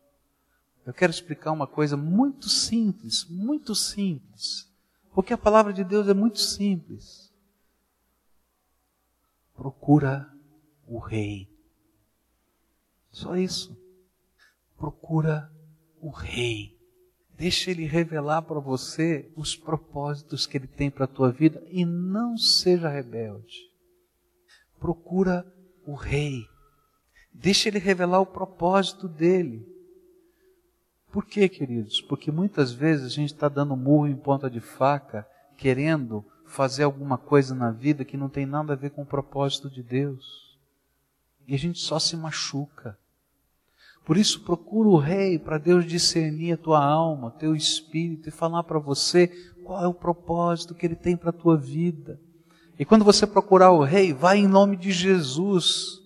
eu 0.85 0.93
quero 0.93 1.11
explicar 1.11 1.51
uma 1.51 1.67
coisa 1.67 1.97
muito 1.97 2.49
simples, 2.49 3.25
muito 3.29 3.73
simples, 3.73 4.71
porque 5.13 5.33
a 5.33 5.37
palavra 5.37 5.73
de 5.73 5.83
Deus 5.83 6.07
é 6.07 6.13
muito 6.13 6.39
simples. 6.39 7.33
Procura 9.55 10.29
o 10.85 10.99
Rei. 10.99 11.49
Só 13.11 13.35
isso 13.37 13.85
procura 14.77 15.51
o 15.99 16.09
rei. 16.09 16.77
Deixa 17.37 17.71
ele 17.71 17.85
revelar 17.85 18.41
para 18.43 18.59
você 18.59 19.29
os 19.35 19.55
propósitos 19.55 20.45
que 20.45 20.57
ele 20.57 20.67
tem 20.67 20.89
para 20.89 21.05
a 21.05 21.07
tua 21.07 21.31
vida 21.31 21.61
e 21.69 21.83
não 21.83 22.37
seja 22.37 22.87
rebelde. 22.87 23.71
Procura 24.85 25.43
o 25.83 25.95
rei. 25.95 26.47
Deixa 27.33 27.69
ele 27.69 27.79
revelar 27.79 28.19
o 28.19 28.25
propósito 28.27 29.07
dele. 29.07 29.67
Por 31.11 31.25
quê, 31.25 31.49
queridos? 31.49 32.01
Porque 32.01 32.31
muitas 32.31 32.71
vezes 32.71 33.07
a 33.07 33.09
gente 33.09 33.33
está 33.33 33.49
dando 33.49 33.75
murro 33.75 34.07
em 34.07 34.15
ponta 34.15 34.47
de 34.47 34.59
faca, 34.59 35.27
querendo 35.57 36.23
fazer 36.45 36.83
alguma 36.83 37.17
coisa 37.17 37.55
na 37.55 37.71
vida 37.71 38.05
que 38.05 38.15
não 38.15 38.29
tem 38.29 38.45
nada 38.45 38.73
a 38.73 38.75
ver 38.75 38.91
com 38.91 39.01
o 39.01 39.07
propósito 39.07 39.71
de 39.71 39.81
Deus. 39.81 40.55
E 41.47 41.55
a 41.55 41.57
gente 41.57 41.79
só 41.79 41.97
se 41.97 42.15
machuca. 42.15 42.95
Por 44.05 44.17
isso, 44.17 44.43
procura 44.43 44.87
o 44.87 44.99
Rei 44.99 45.39
para 45.39 45.57
Deus 45.57 45.83
discernir 45.83 46.51
a 46.51 46.57
tua 46.57 46.85
alma, 46.85 47.31
teu 47.31 47.55
espírito 47.55 48.29
e 48.29 48.31
falar 48.31 48.61
para 48.61 48.77
você 48.77 49.29
qual 49.63 49.83
é 49.83 49.87
o 49.87 49.95
propósito 49.95 50.75
que 50.75 50.85
Ele 50.85 50.95
tem 50.95 51.17
para 51.17 51.31
a 51.31 51.33
tua 51.33 51.57
vida. 51.57 52.21
E 52.77 52.85
quando 52.85 53.05
você 53.05 53.25
procurar 53.25 53.71
o 53.71 53.83
Rei, 53.83 54.13
vai 54.13 54.39
em 54.39 54.47
nome 54.47 54.75
de 54.75 54.91
Jesus, 54.91 56.01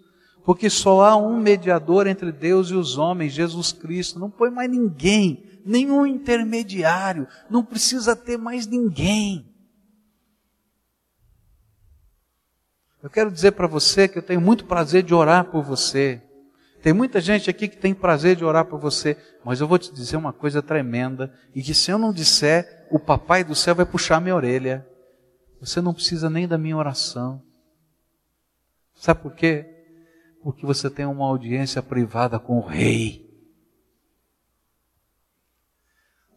porque 0.46 0.70
só 0.70 1.02
há 1.02 1.16
um 1.16 1.40
mediador 1.40 2.08
entre 2.08 2.32
Deus 2.32 2.70
e 2.70 2.76
os 2.76 2.98
homens, 2.98 3.34
Jesus 3.34 3.72
Cristo. 3.72 4.20
Não 4.20 4.30
põe 4.30 4.50
mais 4.50 4.70
ninguém, 4.70 5.44
nenhum 5.66 6.06
intermediário, 6.06 7.28
não 7.50 7.64
precisa 7.64 8.16
ter 8.16 8.38
mais 8.38 8.68
ninguém. 8.68 9.46
Eu 13.02 13.10
quero 13.10 13.32
dizer 13.32 13.52
para 13.52 13.66
você 13.66 14.08
que 14.08 14.18
eu 14.18 14.24
tenho 14.24 14.42
muito 14.42 14.66
prazer 14.66 15.04
de 15.04 15.14
orar 15.14 15.46
por 15.46 15.64
você. 15.64 16.22
Tem 16.82 16.94
muita 16.94 17.20
gente 17.20 17.50
aqui 17.50 17.68
que 17.68 17.78
tem 17.78 17.94
prazer 17.94 18.36
de 18.36 18.44
orar 18.44 18.66
por 18.66 18.80
você, 18.80 19.18
mas 19.44 19.60
eu 19.62 19.68
vou 19.68 19.78
te 19.78 19.94
dizer 19.94 20.18
uma 20.18 20.34
coisa 20.34 20.62
tremenda, 20.62 21.34
e 21.54 21.62
que 21.62 21.74
se 21.74 21.92
eu 21.92 21.98
não 21.98 22.14
disser, 22.14 22.88
o 22.90 23.00
papai 23.00 23.44
do 23.44 23.56
céu 23.56 23.76
vai 23.76 23.86
puxar 23.86 24.22
minha 24.22 24.36
orelha. 24.36 24.86
Você 25.60 25.82
não 25.82 25.94
precisa 25.94 26.30
nem 26.30 26.48
da 26.48 26.58
minha 26.58 26.78
oração. 26.78 27.42
Sabe 28.96 29.22
por 29.22 29.34
quê? 29.34 29.66
Porque 30.42 30.66
você 30.66 30.90
tem 30.90 31.06
uma 31.06 31.26
audiência 31.26 31.82
privada 31.84 32.40
com 32.40 32.58
o 32.58 32.66
rei. 32.66 33.30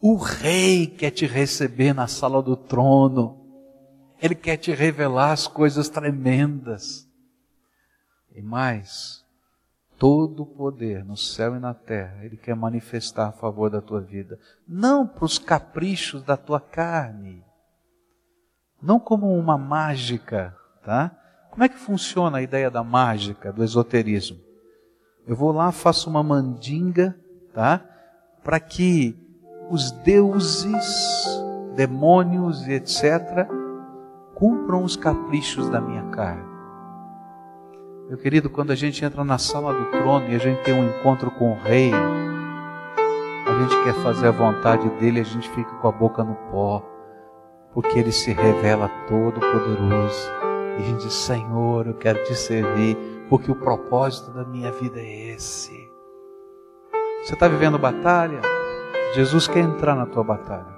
O 0.00 0.16
rei 0.16 0.88
quer 0.88 1.12
te 1.12 1.26
receber 1.26 1.92
na 1.92 2.08
sala 2.08 2.42
do 2.42 2.56
trono. 2.56 3.40
Ele 4.20 4.34
quer 4.34 4.56
te 4.56 4.72
revelar 4.72 5.30
as 5.30 5.46
coisas 5.46 5.88
tremendas. 5.88 7.08
E 8.34 8.42
mais, 8.42 9.24
todo 9.98 10.42
o 10.42 10.46
poder 10.46 11.04
no 11.04 11.16
céu 11.16 11.54
e 11.54 11.60
na 11.60 11.74
terra, 11.74 12.24
Ele 12.24 12.36
quer 12.36 12.56
manifestar 12.56 13.28
a 13.28 13.32
favor 13.32 13.70
da 13.70 13.80
tua 13.80 14.00
vida. 14.00 14.38
Não 14.66 15.06
para 15.06 15.24
os 15.24 15.38
caprichos 15.38 16.22
da 16.24 16.36
tua 16.36 16.60
carne. 16.60 17.44
Não 18.82 18.98
como 18.98 19.32
uma 19.38 19.56
mágica, 19.56 20.56
tá? 20.84 21.10
Como 21.50 21.62
é 21.62 21.68
que 21.68 21.78
funciona 21.78 22.38
a 22.38 22.42
ideia 22.42 22.70
da 22.70 22.82
mágica, 22.82 23.52
do 23.52 23.62
esoterismo? 23.62 24.38
Eu 25.26 25.36
vou 25.36 25.52
lá, 25.52 25.70
faço 25.70 26.10
uma 26.10 26.22
mandinga, 26.22 27.16
tá? 27.54 27.80
Para 28.42 28.58
que 28.58 29.16
os 29.70 29.92
deuses, 29.92 30.84
demônios 31.76 32.66
e 32.66 32.72
etc., 32.72 33.46
cumpram 34.34 34.82
os 34.82 34.96
caprichos 34.96 35.68
da 35.68 35.80
minha 35.80 36.04
carne. 36.10 36.50
Meu 38.08 38.18
querido, 38.18 38.50
quando 38.50 38.72
a 38.72 38.74
gente 38.74 39.04
entra 39.04 39.22
na 39.22 39.38
sala 39.38 39.72
do 39.72 39.90
trono 39.92 40.28
e 40.28 40.34
a 40.34 40.38
gente 40.38 40.62
tem 40.64 40.74
um 40.74 40.88
encontro 40.88 41.30
com 41.30 41.52
o 41.52 41.62
Rei, 41.62 41.92
gente 43.62 43.84
quer 43.84 43.94
fazer 44.02 44.28
a 44.28 44.30
vontade 44.32 44.88
dele, 44.98 45.20
a 45.20 45.24
gente 45.24 45.48
fica 45.50 45.70
com 45.76 45.88
a 45.88 45.92
boca 45.92 46.24
no 46.24 46.34
pó, 46.50 46.82
porque 47.74 47.98
ele 47.98 48.12
se 48.12 48.32
revela 48.32 48.88
todo 49.08 49.40
poderoso. 49.40 50.30
E 50.78 50.82
a 50.82 50.86
gente 50.86 51.04
diz: 51.04 51.14
Senhor, 51.14 51.86
eu 51.86 51.94
quero 51.94 52.22
te 52.24 52.34
servir, 52.34 52.96
porque 53.28 53.50
o 53.50 53.54
propósito 53.54 54.30
da 54.30 54.44
minha 54.44 54.70
vida 54.72 55.00
é 55.00 55.34
esse. 55.34 55.90
Você 57.22 57.34
está 57.34 57.48
vivendo 57.48 57.78
batalha? 57.78 58.40
Jesus 59.14 59.46
quer 59.46 59.60
entrar 59.60 59.94
na 59.94 60.06
tua 60.06 60.24
batalha. 60.24 60.72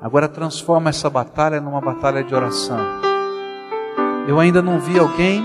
Agora 0.00 0.28
transforma 0.28 0.88
essa 0.88 1.10
batalha 1.10 1.60
numa 1.60 1.80
batalha 1.80 2.24
de 2.24 2.34
oração. 2.34 2.78
Eu 4.26 4.40
ainda 4.40 4.62
não 4.62 4.78
vi 4.80 4.98
alguém 4.98 5.42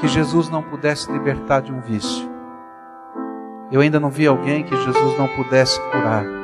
que 0.00 0.06
Jesus 0.06 0.48
não 0.48 0.62
pudesse 0.62 1.10
libertar 1.10 1.60
de 1.60 1.72
um 1.72 1.80
vício. 1.80 2.28
Eu 3.72 3.80
ainda 3.80 3.98
não 3.98 4.10
vi 4.10 4.26
alguém 4.26 4.64
que 4.64 4.76
Jesus 4.76 5.18
não 5.18 5.28
pudesse 5.28 5.80
curar. 5.90 6.39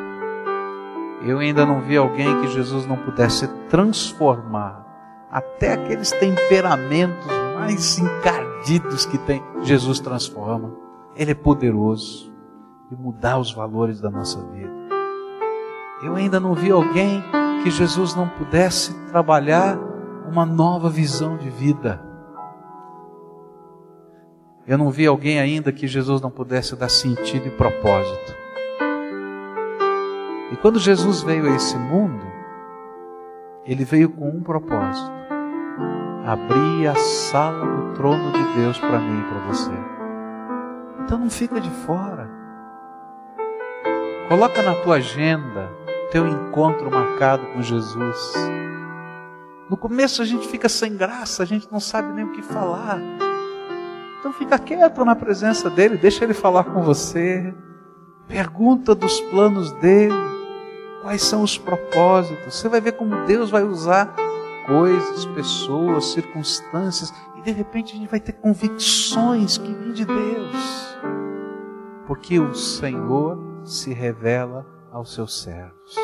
Eu 1.27 1.41
ainda 1.41 1.67
não 1.67 1.81
vi 1.81 1.97
alguém 1.97 2.41
que 2.41 2.49
Jesus 2.49 2.87
não 2.87 2.97
pudesse 2.97 3.49
transformar. 3.69 4.87
Até 5.29 5.73
aqueles 5.73 6.13
temperamentos 6.13 7.27
mais 7.57 7.99
encardidos 7.99 9.05
que 9.05 9.19
tem, 9.19 9.43
Jesus 9.63 9.99
transforma. 9.99 10.73
Ele 11.17 11.33
é 11.33 11.35
poderoso 11.35 12.33
de 12.89 12.97
mudar 12.97 13.41
os 13.41 13.53
valores 13.53 14.01
da 14.01 14.09
nossa 14.09 14.41
vida. 14.53 14.73
Eu 16.01 16.15
ainda 16.15 16.39
não 16.39 16.55
vi 16.55 16.71
alguém 16.71 17.25
que 17.65 17.71
Jesus 17.71 18.15
não 18.15 18.29
pudesse 18.29 18.95
trabalhar 19.09 19.77
uma 20.29 20.47
nova 20.47 20.89
visão 20.89 21.37
de 21.37 21.51
vida. 21.51 22.01
Eu 24.65 24.79
não 24.79 24.93
vi 24.93 25.07
alguém 25.07 25.41
ainda 25.41 25.73
que 25.73 25.89
Jesus 25.89 26.21
não 26.21 26.31
pudesse 26.31 26.77
dar 26.77 26.89
sentido 26.89 27.49
e 27.49 27.51
propósito. 27.51 28.46
E 30.53 30.57
quando 30.57 30.79
Jesus 30.79 31.23
veio 31.23 31.47
a 31.47 31.57
esse 31.57 31.77
mundo, 31.77 32.25
ele 33.65 33.85
veio 33.85 34.09
com 34.11 34.29
um 34.29 34.43
propósito: 34.43 35.11
abrir 36.25 36.87
a 36.87 36.95
sala 36.95 37.67
do 37.67 37.95
trono 37.95 38.33
de 38.33 38.43
Deus 38.61 38.79
para 38.79 38.99
mim 38.99 39.21
e 39.21 39.25
para 39.25 39.39
você. 39.49 39.73
Então 41.01 41.19
não 41.19 41.31
fica 41.31 41.61
de 41.61 41.71
fora. 41.71 42.31
Coloca 44.29 44.63
na 44.63 44.75
tua 44.83 44.97
agenda 44.97 45.71
teu 46.11 46.27
encontro 46.27 46.91
marcado 46.91 47.47
com 47.47 47.63
Jesus. 47.63 48.35
No 49.69 49.77
começo 49.77 50.23
a 50.23 50.25
gente 50.25 50.47
fica 50.47 50.69
sem 50.69 50.97
graça, 50.97 51.43
a 51.43 51.47
gente 51.47 51.71
não 51.71 51.81
sabe 51.81 52.13
nem 52.13 52.25
o 52.25 52.33
que 52.33 52.43
falar. 52.43 53.01
Então 54.19 54.33
fica 54.33 54.59
quieto 54.59 55.05
na 55.05 55.15
presença 55.15 55.69
dele, 55.69 55.97
deixa 55.97 56.25
ele 56.25 56.35
falar 56.35 56.65
com 56.65 56.83
você. 56.83 57.55
Pergunta 58.29 58.95
dos 58.95 59.21
planos 59.21 59.71
dele, 59.73 60.15
quais 61.07 61.23
são 61.23 61.45
os 61.45 61.57
propósitos. 61.57 62.57
Você 62.57 62.69
vai 62.69 62.81
ver 62.81 62.93
como 62.93 63.25
Deus 63.27 63.49
vai 63.49 63.63
usar 63.63 64.13
coisas, 64.67 65.25
pessoas, 65.27 66.07
circunstâncias, 66.07 67.15
e 67.37 67.43
de 67.43 67.53
repente 67.53 67.95
a 67.95 67.97
gente 67.97 68.11
vai 68.11 68.19
ter 68.19 68.33
convicções 68.33 69.57
que 69.57 69.73
vêm 69.73 69.93
de 69.93 70.05
Deus. 70.05 70.99
Porque 72.09 72.41
o 72.41 72.53
Senhor 72.57 73.39
se 73.63 73.95
revela 73.95 74.67
aos 74.91 75.15
seus 75.15 75.41
servos. 75.41 75.95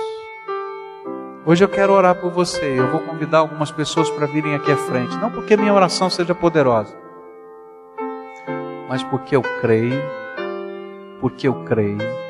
Hoje 1.45 1.65
eu 1.65 1.69
quero 1.69 1.93
orar 1.93 2.15
por 2.15 2.31
você. 2.31 2.79
Eu 2.79 2.89
vou 2.93 3.01
convidar 3.01 3.39
algumas 3.39 3.73
pessoas 3.73 4.09
para 4.09 4.27
virem 4.27 4.55
aqui 4.55 4.71
à 4.71 4.77
frente. 4.77 5.17
Não 5.17 5.33
porque 5.33 5.57
minha 5.57 5.75
oração 5.75 6.09
seja 6.09 6.33
poderosa, 6.33 6.97
mas 8.89 9.03
porque 9.03 9.35
eu 9.35 9.43
creio, 9.61 10.01
porque 11.21 11.49
eu 11.49 11.65
creio 11.65 12.22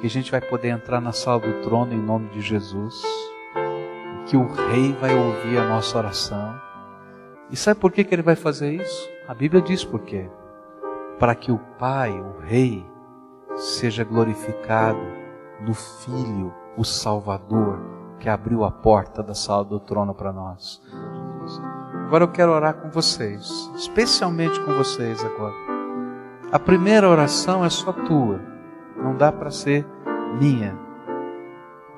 que 0.00 0.06
a 0.06 0.10
gente 0.10 0.30
vai 0.30 0.40
poder 0.40 0.68
entrar 0.68 1.00
na 1.00 1.12
sala 1.12 1.40
do 1.40 1.60
trono 1.62 1.92
em 1.92 2.00
nome 2.00 2.28
de 2.30 2.40
Jesus, 2.40 3.02
que 4.26 4.36
o 4.36 4.46
Rei 4.46 4.92
vai 4.92 5.14
ouvir 5.14 5.58
a 5.58 5.68
nossa 5.68 5.98
oração. 5.98 6.54
E 7.50 7.56
sabe 7.56 7.80
por 7.80 7.90
que, 7.90 8.04
que 8.04 8.14
ele 8.14 8.22
vai 8.22 8.36
fazer 8.36 8.74
isso? 8.74 9.08
A 9.26 9.34
Bíblia 9.34 9.60
diz 9.60 9.84
por 9.84 10.00
quê. 10.00 10.28
Para 11.18 11.34
que 11.34 11.50
o 11.50 11.58
Pai, 11.78 12.12
o 12.12 12.38
Rei, 12.40 12.86
seja 13.56 14.04
glorificado 14.04 15.00
no 15.60 15.74
Filho, 15.74 16.54
o 16.76 16.84
Salvador, 16.84 17.80
que 18.20 18.28
abriu 18.28 18.64
a 18.64 18.70
porta 18.70 19.22
da 19.22 19.34
sala 19.34 19.64
do 19.64 19.80
trono 19.80 20.14
para 20.14 20.32
nós. 20.32 20.80
Agora 22.06 22.24
eu 22.24 22.28
quero 22.28 22.52
orar 22.52 22.74
com 22.74 22.90
vocês, 22.90 23.70
especialmente 23.74 24.60
com 24.60 24.72
vocês 24.74 25.24
agora. 25.24 25.54
A 26.52 26.58
primeira 26.58 27.08
oração 27.08 27.64
é 27.64 27.68
só 27.68 27.92
tua, 27.92 28.40
não 29.02 29.16
dá 29.16 29.32
para 29.32 29.50
ser 29.50 29.86
minha. 30.40 30.76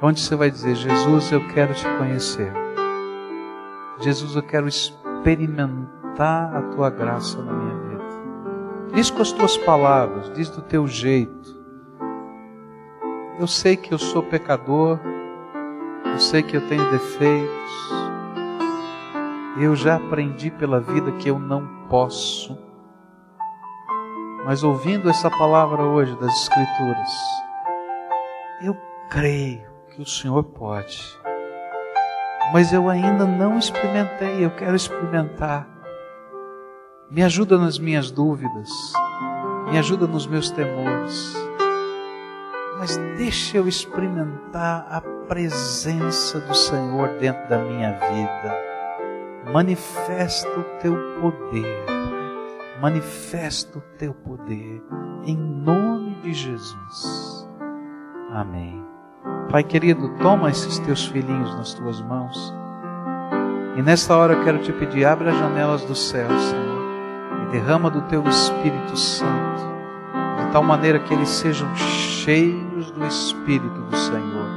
Onde 0.03 0.21
você 0.21 0.35
vai 0.35 0.51
dizer: 0.51 0.75
Jesus, 0.75 1.31
eu 1.33 1.47
quero 1.49 1.75
te 1.75 1.87
conhecer. 1.99 2.53
Jesus, 4.01 4.35
eu 4.35 4.43
quero 4.43 4.67
experimentar 4.67 6.57
a 6.57 6.63
tua 6.75 6.89
graça 6.89 7.43
na 7.43 7.53
minha 7.53 7.75
vida. 7.75 8.05
Diz 8.95 9.11
com 9.11 9.21
as 9.21 9.31
tuas 9.31 9.57
palavras, 9.59 10.33
diz 10.33 10.49
do 10.49 10.63
teu 10.63 10.87
jeito. 10.87 11.61
Eu 13.39 13.47
sei 13.47 13.77
que 13.77 13.93
eu 13.93 13.99
sou 13.99 14.23
pecador, 14.23 14.99
eu 16.05 16.19
sei 16.19 16.43
que 16.43 16.57
eu 16.57 16.67
tenho 16.67 16.91
defeitos, 16.91 17.91
eu 19.59 19.77
já 19.77 19.97
aprendi 19.97 20.51
pela 20.51 20.81
vida 20.81 21.13
que 21.13 21.29
eu 21.29 21.39
não 21.39 21.67
posso. 21.89 22.70
Mas 24.45 24.63
ouvindo 24.63 25.09
essa 25.09 25.31
palavra 25.31 25.83
hoje 25.83 26.17
das 26.17 26.35
Escrituras, 26.35 27.11
eu 28.63 28.77
creio 29.11 29.63
que 29.91 30.01
o 30.01 30.07
Senhor 30.07 30.43
pode. 30.45 30.99
Mas 32.53 32.73
eu 32.73 32.89
ainda 32.89 33.27
não 33.27 33.59
experimentei, 33.59 34.45
eu 34.45 34.51
quero 34.51 34.75
experimentar. 34.75 35.69
Me 37.11 37.23
ajuda 37.23 37.59
nas 37.59 37.79
minhas 37.79 38.11
dúvidas, 38.11 38.71
me 39.71 39.79
ajuda 39.79 40.07
nos 40.07 40.27
meus 40.27 40.51
temores. 40.51 41.35
Mas 42.79 42.97
deixa 43.19 43.59
eu 43.59 43.69
experimentar 43.69 44.87
a 44.91 45.01
presença 45.29 46.41
do 46.41 46.55
Senhor 46.55 47.09
dentro 47.19 47.49
da 47.49 47.59
minha 47.59 47.93
vida 47.93 48.71
manifesta 49.53 50.49
o 50.49 50.65
teu 50.81 50.95
poder. 51.21 51.90
Manifesta 52.81 53.79
o 53.79 53.83
teu 53.99 54.15
poder, 54.15 54.83
em 55.25 55.37
nome 55.37 56.15
de 56.23 56.33
Jesus. 56.33 57.47
Amém. 58.33 58.83
Pai 59.51 59.63
querido, 59.63 60.09
toma 60.23 60.49
esses 60.49 60.79
teus 60.79 61.05
filhinhos 61.07 61.55
nas 61.57 61.75
tuas 61.75 62.01
mãos. 62.01 62.55
E 63.77 63.83
nesta 63.83 64.17
hora 64.17 64.33
eu 64.33 64.45
quero 64.45 64.61
te 64.61 64.73
pedir, 64.73 65.05
abre 65.05 65.29
as 65.29 65.37
janelas 65.37 65.85
do 65.85 65.95
céu, 65.95 66.29
Senhor, 66.31 66.83
e 67.43 67.51
derrama 67.53 67.91
do 67.91 68.01
teu 68.03 68.27
Espírito 68.27 68.97
Santo, 68.97 69.61
de 70.39 70.51
tal 70.51 70.63
maneira 70.63 70.99
que 71.01 71.13
eles 71.13 71.29
sejam 71.29 71.69
cheios 71.77 72.91
do 72.93 73.07
Espírito 73.07 73.81
do 73.83 73.97
Senhor, 73.97 74.49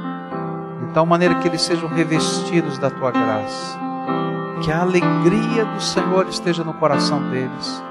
de 0.80 0.94
tal 0.94 1.04
maneira 1.04 1.34
que 1.34 1.48
eles 1.48 1.60
sejam 1.60 1.90
revestidos 1.90 2.78
da 2.78 2.90
tua 2.90 3.10
graça 3.10 3.84
que 4.64 4.72
a 4.72 4.80
alegria 4.80 5.64
do 5.64 5.80
Senhor 5.80 6.26
esteja 6.28 6.64
no 6.64 6.72
coração 6.74 7.20
deles, 7.30 7.82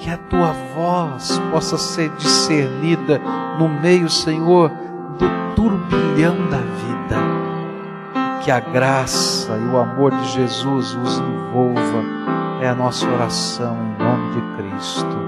que 0.00 0.08
a 0.08 0.16
tua 0.16 0.52
voz 0.74 1.38
possa 1.50 1.76
ser 1.76 2.08
discernida 2.16 3.20
no 3.58 3.68
meio, 3.68 4.08
Senhor, 4.08 4.70
do 5.18 5.54
turbilhão 5.54 6.36
da 6.48 6.56
vida, 6.56 7.16
que 8.42 8.50
a 8.50 8.60
graça 8.60 9.56
e 9.58 9.66
o 9.66 9.76
amor 9.76 10.12
de 10.12 10.32
Jesus 10.32 10.94
os 10.94 11.18
envolva, 11.18 12.02
é 12.62 12.68
a 12.68 12.74
nossa 12.74 13.06
oração 13.06 13.76
em 13.76 14.02
nome 14.02 14.34
de 14.34 14.62
Cristo. 14.62 15.18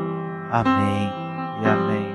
Amém 0.51 1.13
e 1.63 1.67
amém. 1.67 2.12